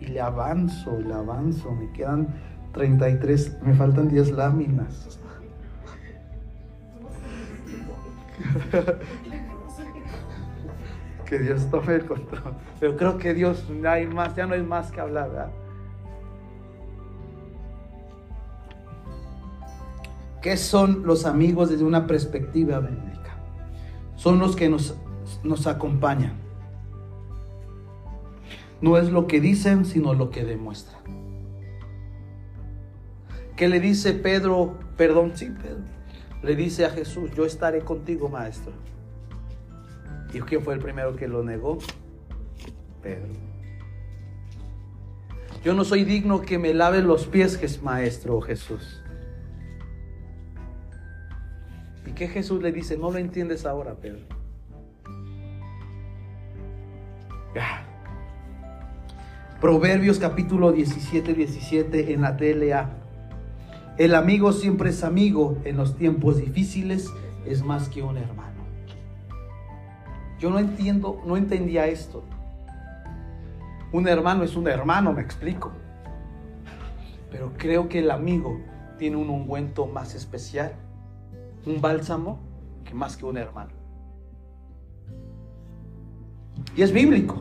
Y 0.00 0.06
le 0.06 0.20
avanzo, 0.20 0.98
le 0.98 1.12
avanzo, 1.12 1.72
me 1.72 1.92
quedan 1.92 2.28
33, 2.72 3.62
me 3.62 3.74
faltan 3.74 4.08
10 4.08 4.30
láminas. 4.32 5.20
que 11.26 11.38
Dios 11.38 11.68
tome 11.70 11.96
el 11.96 12.06
control. 12.06 12.54
Pero 12.80 12.96
creo 12.96 13.18
que 13.18 13.34
Dios 13.34 13.66
hay 13.84 14.06
más, 14.06 14.34
ya 14.34 14.46
no 14.46 14.54
hay 14.54 14.62
más 14.62 14.90
que 14.90 15.00
hablar, 15.00 15.30
¿verdad? 15.30 15.50
¿Qué 20.42 20.56
son 20.56 21.04
los 21.04 21.24
amigos 21.24 21.70
desde 21.70 21.84
una 21.84 22.06
perspectiva 22.06 22.80
bíblica? 22.80 23.36
Son 24.16 24.38
los 24.38 24.56
que 24.56 24.68
nos, 24.68 24.96
nos 25.42 25.66
acompañan. 25.66 26.34
No 28.80 28.98
es 28.98 29.10
lo 29.10 29.26
que 29.26 29.40
dicen, 29.40 29.84
sino 29.84 30.14
lo 30.14 30.30
que 30.30 30.44
demuestran. 30.44 31.00
¿Qué 33.56 33.68
le 33.68 33.80
dice 33.80 34.12
Pedro? 34.12 34.78
Perdón, 34.96 35.32
sí, 35.34 35.46
Pedro. 35.46 35.84
Le 36.42 36.54
dice 36.54 36.84
a 36.84 36.90
Jesús, 36.90 37.30
yo 37.34 37.46
estaré 37.46 37.80
contigo, 37.80 38.28
maestro. 38.28 38.72
¿Y 40.32 40.40
quién 40.40 40.62
fue 40.62 40.74
el 40.74 40.80
primero 40.80 41.16
que 41.16 41.26
lo 41.26 41.42
negó? 41.42 41.78
Pedro. 43.02 43.32
Yo 45.64 45.74
no 45.74 45.84
soy 45.84 46.04
digno 46.04 46.42
que 46.42 46.58
me 46.58 46.74
lave 46.74 47.00
los 47.00 47.26
pies, 47.26 47.82
maestro 47.82 48.40
Jesús. 48.40 49.02
Qué 52.16 52.26
Jesús 52.26 52.60
le 52.60 52.72
dice? 52.72 52.98
No 52.98 53.12
lo 53.12 53.18
entiendes 53.18 53.64
ahora, 53.64 53.94
Pedro. 53.94 54.24
Proverbios 59.60 60.18
capítulo 60.18 60.72
17, 60.72 61.34
17 61.34 62.12
en 62.12 62.22
la 62.22 62.36
TLA. 62.36 62.90
El 63.98 64.14
amigo 64.14 64.52
siempre 64.52 64.90
es 64.90 65.04
amigo 65.04 65.56
en 65.64 65.76
los 65.76 65.96
tiempos 65.96 66.38
difíciles, 66.38 67.10
es 67.46 67.62
más 67.62 67.88
que 67.88 68.02
un 68.02 68.16
hermano. 68.18 68.56
Yo 70.38 70.50
no 70.50 70.58
entiendo, 70.58 71.22
no 71.24 71.36
entendía 71.36 71.86
esto. 71.86 72.24
Un 73.92 74.08
hermano 74.08 74.42
es 74.42 74.56
un 74.56 74.68
hermano, 74.68 75.12
me 75.12 75.22
explico. 75.22 75.72
Pero 77.30 77.52
creo 77.56 77.88
que 77.88 78.00
el 78.00 78.10
amigo 78.10 78.60
tiene 78.98 79.16
un 79.16 79.30
ungüento 79.30 79.86
más 79.86 80.14
especial, 80.14 80.74
un 81.66 81.80
bálsamo, 81.80 82.38
que 82.84 82.94
más 82.94 83.16
que 83.16 83.24
un 83.24 83.36
hermano. 83.36 83.72
Y 86.76 86.82
es 86.82 86.92
bíblico. 86.92 87.36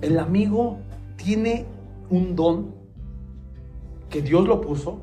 El 0.00 0.18
amigo 0.18 0.78
tiene 1.16 1.66
un 2.10 2.36
don 2.36 2.74
que 4.10 4.22
Dios 4.22 4.46
lo 4.46 4.60
puso. 4.60 5.00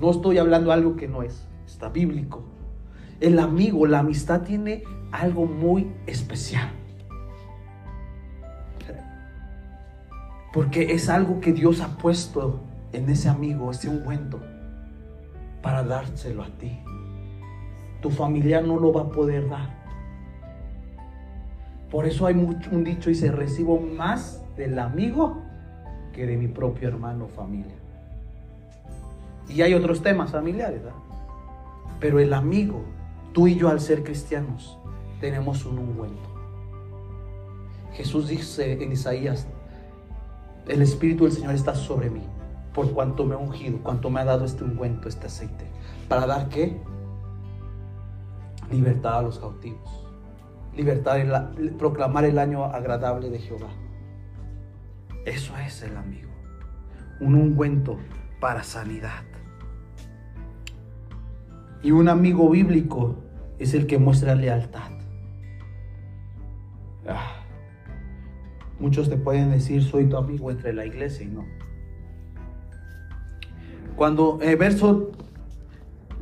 No 0.00 0.10
estoy 0.10 0.38
hablando 0.38 0.72
algo 0.72 0.96
que 0.96 1.08
no 1.08 1.22
es 1.22 1.46
está 1.66 1.88
bíblico. 1.88 2.42
El 3.20 3.38
amigo, 3.38 3.86
la 3.86 4.00
amistad 4.00 4.42
tiene 4.42 4.84
algo 5.10 5.46
muy 5.46 5.92
especial. 6.06 6.70
Porque 10.52 10.92
es 10.92 11.08
algo 11.08 11.40
que 11.40 11.52
Dios 11.52 11.80
ha 11.80 11.98
puesto 11.98 12.60
en 12.96 13.10
ese 13.10 13.28
amigo, 13.28 13.70
ese 13.70 13.90
ungüento, 13.90 14.40
para 15.62 15.82
dárselo 15.82 16.42
a 16.42 16.46
ti. 16.46 16.80
Tu 18.00 18.10
familiar 18.10 18.64
no 18.64 18.78
lo 18.78 18.92
va 18.92 19.02
a 19.02 19.08
poder 19.10 19.48
dar. 19.48 19.68
Por 21.90 22.06
eso 22.06 22.26
hay 22.26 22.34
un 22.34 22.84
dicho 22.84 23.12
se 23.14 23.30
recibo 23.30 23.78
más 23.78 24.42
del 24.56 24.78
amigo 24.78 25.42
que 26.12 26.26
de 26.26 26.36
mi 26.36 26.48
propio 26.48 26.88
hermano 26.88 27.28
familia. 27.28 27.74
Y 29.48 29.60
hay 29.60 29.74
otros 29.74 30.02
temas 30.02 30.32
familiares, 30.32 30.82
¿verdad? 30.82 30.98
Pero 32.00 32.18
el 32.18 32.32
amigo, 32.32 32.82
tú 33.32 33.46
y 33.46 33.56
yo 33.56 33.68
al 33.68 33.80
ser 33.80 34.04
cristianos, 34.04 34.78
tenemos 35.20 35.66
un 35.66 35.78
ungüento. 35.78 36.28
Jesús 37.92 38.28
dice 38.28 38.82
en 38.82 38.92
Isaías, 38.92 39.46
el 40.66 40.80
Espíritu 40.80 41.24
del 41.24 41.32
Señor 41.32 41.54
está 41.54 41.74
sobre 41.74 42.10
mí, 42.10 42.22
por 42.76 42.92
cuanto 42.92 43.24
me 43.24 43.34
ha 43.34 43.38
ungido, 43.38 43.78
cuanto 43.78 44.10
me 44.10 44.20
ha 44.20 44.24
dado 44.26 44.44
este 44.44 44.62
ungüento, 44.62 45.08
este 45.08 45.28
aceite. 45.28 45.64
¿Para 46.10 46.26
dar 46.26 46.50
qué? 46.50 46.78
Libertad 48.70 49.20
a 49.20 49.22
los 49.22 49.38
cautivos. 49.38 50.06
Libertad, 50.76 51.16
proclamar 51.78 52.26
el 52.26 52.38
año 52.38 52.66
agradable 52.66 53.30
de 53.30 53.38
Jehová. 53.38 53.70
Eso 55.24 55.56
es 55.56 55.82
el 55.84 55.96
amigo. 55.96 56.30
Un 57.18 57.34
ungüento 57.34 57.96
para 58.40 58.62
sanidad. 58.62 59.24
Y 61.82 61.92
un 61.92 62.10
amigo 62.10 62.50
bíblico 62.50 63.16
es 63.58 63.72
el 63.72 63.86
que 63.86 63.96
muestra 63.96 64.34
lealtad. 64.34 64.90
Ah. 67.08 67.42
Muchos 68.78 69.08
te 69.08 69.16
pueden 69.16 69.50
decir, 69.50 69.82
soy 69.82 70.10
tu 70.10 70.18
amigo 70.18 70.50
entre 70.50 70.74
la 70.74 70.84
iglesia 70.84 71.24
y 71.24 71.28
no. 71.30 71.65
Cuando 73.96 74.38
el 74.42 74.56
verso 74.56 75.10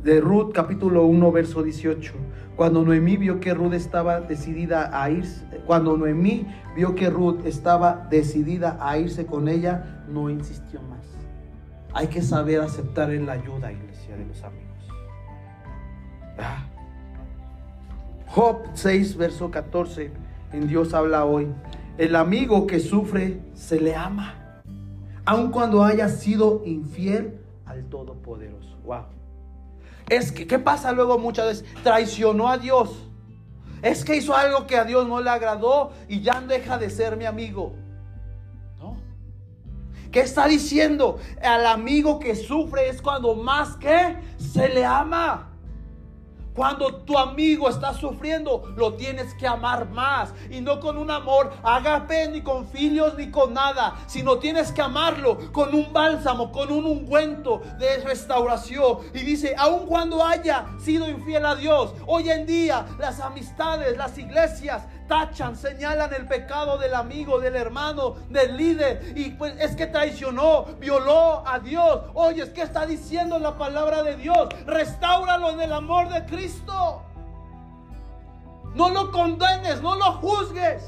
de 0.01 0.21
Ruth, 0.21 0.53
capítulo 0.53 1.05
1, 1.07 1.31
verso 1.33 1.61
18, 1.61 2.13
cuando 2.55 2.85
Noemí 2.85 3.17
vio 3.17 3.41
que 3.41 3.53
Ruth 3.53 3.73
estaba 3.73 4.21
decidida 4.21 5.01
a 5.01 5.09
irse, 5.09 5.45
cuando 5.65 5.97
Noemí 5.97 6.47
vio 6.73 6.95
que 6.95 7.09
Ruth 7.09 7.45
estaba 7.45 8.07
decidida 8.09 8.77
a 8.79 8.97
irse 8.97 9.25
con 9.25 9.49
ella, 9.49 10.05
no 10.07 10.29
insistió 10.29 10.81
más. 10.83 11.05
Hay 11.93 12.07
que 12.07 12.21
saber 12.21 12.61
aceptar 12.61 13.11
en 13.11 13.25
la 13.25 13.33
ayuda, 13.33 13.73
iglesia, 13.73 14.15
de 14.15 14.25
los 14.25 14.41
amigos. 14.41 14.87
Ah. 16.37 16.65
Job 18.27 18.67
6, 18.73 19.17
verso 19.17 19.51
14, 19.51 20.11
en 20.53 20.67
Dios 20.69 20.93
habla 20.93 21.25
hoy. 21.25 21.49
El 21.97 22.15
amigo 22.15 22.67
que 22.67 22.79
sufre 22.79 23.41
se 23.53 23.81
le 23.81 23.97
ama, 23.97 24.61
aun 25.25 25.51
cuando 25.51 25.83
haya 25.83 26.07
sido 26.07 26.61
infiel 26.65 27.44
al 27.65 27.85
Todopoderoso. 27.85 28.77
Wow. 28.83 29.05
Es 30.09 30.31
que, 30.31 30.45
¿qué 30.45 30.59
pasa 30.59 30.91
luego 30.91 31.17
muchas 31.17 31.45
veces? 31.47 31.83
Traicionó 31.83 32.49
a 32.49 32.57
Dios. 32.57 33.09
Es 33.81 34.03
que 34.03 34.15
hizo 34.15 34.35
algo 34.35 34.67
que 34.67 34.77
a 34.77 34.83
Dios 34.83 35.07
no 35.07 35.21
le 35.21 35.29
agradó 35.29 35.91
y 36.07 36.21
ya 36.21 36.41
deja 36.41 36.77
de 36.77 36.89
ser 36.89 37.17
mi 37.17 37.25
amigo. 37.25 37.73
¿No? 38.79 38.97
¿Qué 40.11 40.21
está 40.21 40.47
diciendo? 40.47 41.19
Al 41.41 41.65
amigo 41.65 42.19
que 42.19 42.35
sufre 42.35 42.89
es 42.89 43.01
cuando 43.01 43.35
más 43.35 43.75
que 43.77 44.17
se 44.37 44.69
le 44.69 44.85
ama. 44.85 45.54
Cuando 46.55 46.95
tu 46.95 47.17
amigo 47.17 47.69
está 47.69 47.93
sufriendo, 47.93 48.73
lo 48.77 48.93
tienes 48.93 49.33
que 49.33 49.45
amar 49.45 49.89
más. 49.89 50.33
Y 50.49 50.61
no 50.61 50.79
con 50.79 50.97
un 50.97 51.11
amor 51.11 51.51
agape, 51.61 52.29
ni 52.29 52.41
con 52.41 52.65
filios, 52.67 53.15
ni 53.17 53.29
con 53.29 53.53
nada. 53.53 53.95
Sino 54.07 54.37
tienes 54.37 54.71
que 54.71 54.81
amarlo 54.81 55.51
con 55.51 55.75
un 55.75 55.91
bálsamo, 55.91 56.53
con 56.53 56.71
un 56.71 56.85
ungüento 56.85 57.61
de 57.77 57.97
restauración. 57.97 58.99
Y 59.13 59.19
dice, 59.19 59.53
aun 59.57 59.85
cuando 59.85 60.23
haya 60.23 60.65
sido 60.79 61.09
infiel 61.09 61.45
a 61.45 61.55
Dios, 61.55 61.93
hoy 62.07 62.29
en 62.29 62.45
día 62.45 62.85
las 62.99 63.19
amistades, 63.19 63.97
las 63.97 64.17
iglesias 64.17 64.83
tachan, 65.07 65.55
señalan 65.55 66.13
el 66.13 66.27
pecado 66.27 66.77
del 66.77 66.93
amigo, 66.93 67.39
del 67.39 67.55
hermano, 67.55 68.15
del 68.29 68.57
líder. 68.57 69.13
Y 69.15 69.31
pues 69.31 69.55
es 69.59 69.75
que 69.75 69.87
traicionó, 69.87 70.65
violó 70.79 71.47
a 71.47 71.59
Dios. 71.59 72.01
Oye, 72.13 72.43
es 72.43 72.49
que 72.49 72.61
está 72.61 72.85
diciendo 72.85 73.39
la 73.39 73.57
palabra 73.57 74.03
de 74.03 74.15
Dios. 74.15 74.49
Restáuralo 74.65 75.51
en 75.51 75.61
el 75.61 75.73
amor 75.73 76.09
de 76.09 76.25
Cristo. 76.25 77.03
No 78.73 78.89
lo 78.89 79.11
condenes, 79.11 79.81
no 79.81 79.95
lo 79.95 80.13
juzgues. 80.13 80.83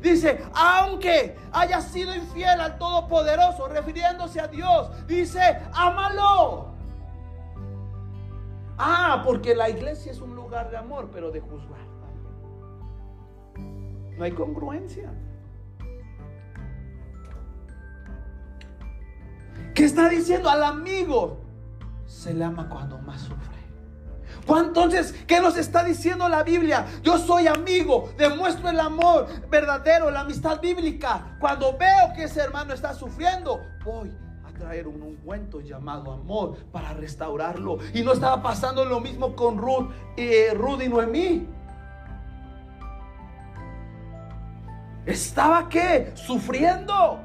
Dice, 0.00 0.44
aunque 0.54 1.36
haya 1.52 1.80
sido 1.80 2.14
infiel 2.14 2.60
al 2.60 2.78
Todopoderoso, 2.78 3.66
refiriéndose 3.66 4.40
a 4.40 4.46
Dios, 4.46 4.88
dice, 5.06 5.60
ámalo. 5.72 6.76
Ah, 8.78 9.22
porque 9.24 9.54
la 9.54 9.68
iglesia 9.68 10.12
es 10.12 10.20
un 10.20 10.36
lugar 10.36 10.70
de 10.70 10.76
amor, 10.76 11.08
pero 11.12 11.30
de 11.30 11.40
juzgar. 11.40 11.85
No 14.16 14.24
hay 14.24 14.32
congruencia. 14.32 15.10
¿Qué 19.74 19.84
está 19.84 20.08
diciendo 20.08 20.48
al 20.48 20.64
amigo? 20.64 21.40
Se 22.06 22.32
le 22.32 22.44
ama 22.44 22.68
cuando 22.68 22.98
más 22.98 23.20
sufre. 23.20 23.56
Entonces, 24.48 25.12
¿qué 25.26 25.40
nos 25.40 25.56
está 25.56 25.82
diciendo 25.82 26.28
la 26.28 26.42
Biblia? 26.42 26.86
Yo 27.02 27.18
soy 27.18 27.46
amigo, 27.46 28.10
demuestro 28.16 28.68
el 28.68 28.78
amor 28.78 29.26
verdadero, 29.50 30.10
la 30.10 30.20
amistad 30.20 30.60
bíblica. 30.60 31.36
Cuando 31.40 31.76
veo 31.76 32.12
que 32.14 32.24
ese 32.24 32.40
hermano 32.40 32.72
está 32.72 32.94
sufriendo, 32.94 33.60
voy 33.84 34.12
a 34.44 34.52
traer 34.56 34.86
un 34.86 35.02
ungüento 35.02 35.60
llamado 35.60 36.12
amor 36.12 36.56
para 36.70 36.92
restaurarlo. 36.92 37.78
Y 37.92 38.02
no 38.02 38.12
estaba 38.12 38.42
pasando 38.42 38.84
lo 38.84 39.00
mismo 39.00 39.34
con 39.34 39.58
Ruth, 39.58 39.90
eh, 40.16 40.52
Ruth 40.54 40.82
y 40.82 40.88
Noemí. 40.88 41.48
Estaba 45.06 45.68
qué? 45.68 46.12
Sufriendo. 46.14 47.20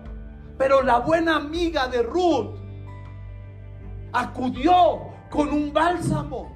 Pero 0.58 0.84
la 0.84 1.00
buena 1.00 1.38
amiga 1.38 1.88
de 1.88 2.04
Ruth 2.04 2.56
acudió 4.14 5.02
con 5.30 5.50
un 5.50 5.74
bálsamo. 5.74 6.56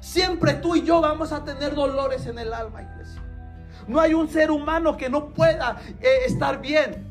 Siempre 0.00 0.54
tú 0.54 0.74
y 0.74 0.82
yo 0.82 1.00
vamos 1.00 1.30
a 1.32 1.44
tener 1.44 1.76
dolores 1.76 2.26
en 2.26 2.38
el 2.40 2.52
alma, 2.52 2.82
iglesia. 2.82 3.22
No 3.86 4.00
hay 4.00 4.14
un 4.14 4.28
ser 4.28 4.50
humano 4.50 4.96
que 4.96 5.08
no 5.08 5.28
pueda 5.28 5.80
eh, 6.00 6.24
estar 6.26 6.60
bien. 6.60 7.08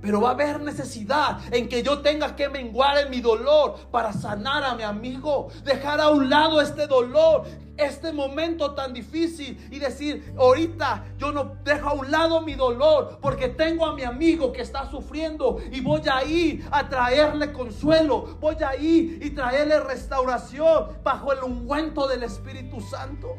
Pero 0.00 0.20
va 0.20 0.30
a 0.30 0.32
haber 0.32 0.60
necesidad 0.60 1.38
en 1.52 1.68
que 1.68 1.82
yo 1.82 2.00
tenga 2.00 2.36
que 2.36 2.48
menguar 2.48 2.96
en 2.98 3.10
mi 3.10 3.20
dolor 3.20 3.88
para 3.90 4.12
sanar 4.12 4.64
a 4.64 4.74
mi 4.74 4.82
amigo, 4.82 5.48
dejar 5.64 6.00
a 6.00 6.08
un 6.08 6.30
lado 6.30 6.60
este 6.60 6.86
dolor, 6.86 7.44
este 7.76 8.12
momento 8.12 8.74
tan 8.74 8.92
difícil 8.92 9.68
y 9.70 9.78
decir, 9.78 10.34
ahorita 10.38 11.04
yo 11.18 11.32
no 11.32 11.56
dejo 11.64 11.88
a 11.88 11.92
un 11.92 12.10
lado 12.10 12.40
mi 12.42 12.54
dolor 12.54 13.18
porque 13.20 13.48
tengo 13.48 13.86
a 13.86 13.94
mi 13.94 14.02
amigo 14.02 14.52
que 14.52 14.62
está 14.62 14.90
sufriendo 14.90 15.58
y 15.70 15.80
voy 15.80 16.02
a 16.10 16.24
ir 16.24 16.66
a 16.70 16.88
traerle 16.88 17.52
consuelo, 17.52 18.36
voy 18.40 18.56
a 18.62 18.76
ir 18.76 19.24
y 19.24 19.30
traerle 19.30 19.80
restauración 19.80 20.98
bajo 21.02 21.32
el 21.32 21.42
ungüento 21.42 22.08
del 22.08 22.22
Espíritu 22.22 22.80
Santo. 22.80 23.36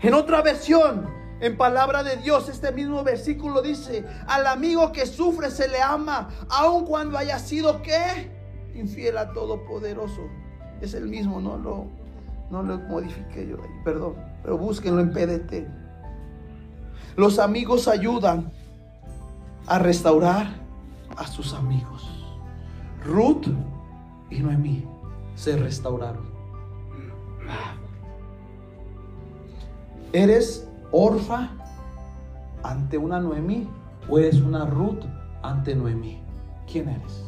En 0.00 0.12
otra 0.12 0.42
versión, 0.42 1.08
en 1.40 1.56
palabra 1.56 2.02
de 2.02 2.16
Dios, 2.18 2.48
este 2.48 2.72
mismo 2.72 3.02
versículo 3.02 3.62
dice, 3.62 4.04
al 4.26 4.46
amigo 4.46 4.92
que 4.92 5.06
sufre 5.06 5.50
se 5.50 5.66
le 5.68 5.80
ama, 5.80 6.28
aun 6.48 6.84
cuando 6.84 7.16
haya 7.16 7.38
sido 7.38 7.80
¿qué? 7.82 8.30
Infiel 8.74 9.16
a 9.18 9.32
Todopoderoso. 9.32 10.28
Es 10.80 10.94
el 10.94 11.06
mismo, 11.08 11.40
no 11.40 11.56
lo, 11.56 11.86
no 12.50 12.62
lo 12.62 12.78
modifiqué 12.78 13.46
yo 13.48 13.56
perdón, 13.84 14.14
pero 14.42 14.58
búsquenlo 14.58 15.00
en 15.00 15.12
PDT. 15.12 15.68
Los 17.16 17.38
amigos 17.38 17.88
ayudan 17.88 18.50
a 19.66 19.78
restaurar 19.78 20.48
a 21.16 21.26
sus 21.26 21.54
amigos. 21.54 22.08
Ruth 23.04 23.46
y 24.30 24.40
Noemí 24.40 24.84
se 25.34 25.56
restauraron. 25.56 26.34
Eres 30.12 30.68
Orfa 30.90 31.50
ante 32.62 32.98
una 32.98 33.20
Noemí 33.20 33.68
o 34.08 34.18
eres 34.18 34.40
una 34.40 34.64
Ruth 34.64 35.04
ante 35.42 35.74
Noemí? 35.74 36.20
¿Quién 36.70 36.88
eres? 36.88 37.23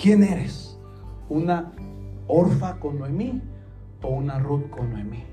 ¿Quién 0.00 0.22
eres? 0.22 0.78
¿Una 1.28 1.72
Orfa 2.28 2.78
con 2.78 3.00
Noemí 3.00 3.42
o 4.00 4.08
una 4.10 4.38
Ruth 4.38 4.70
con 4.70 4.92
Noemí? 4.92 5.24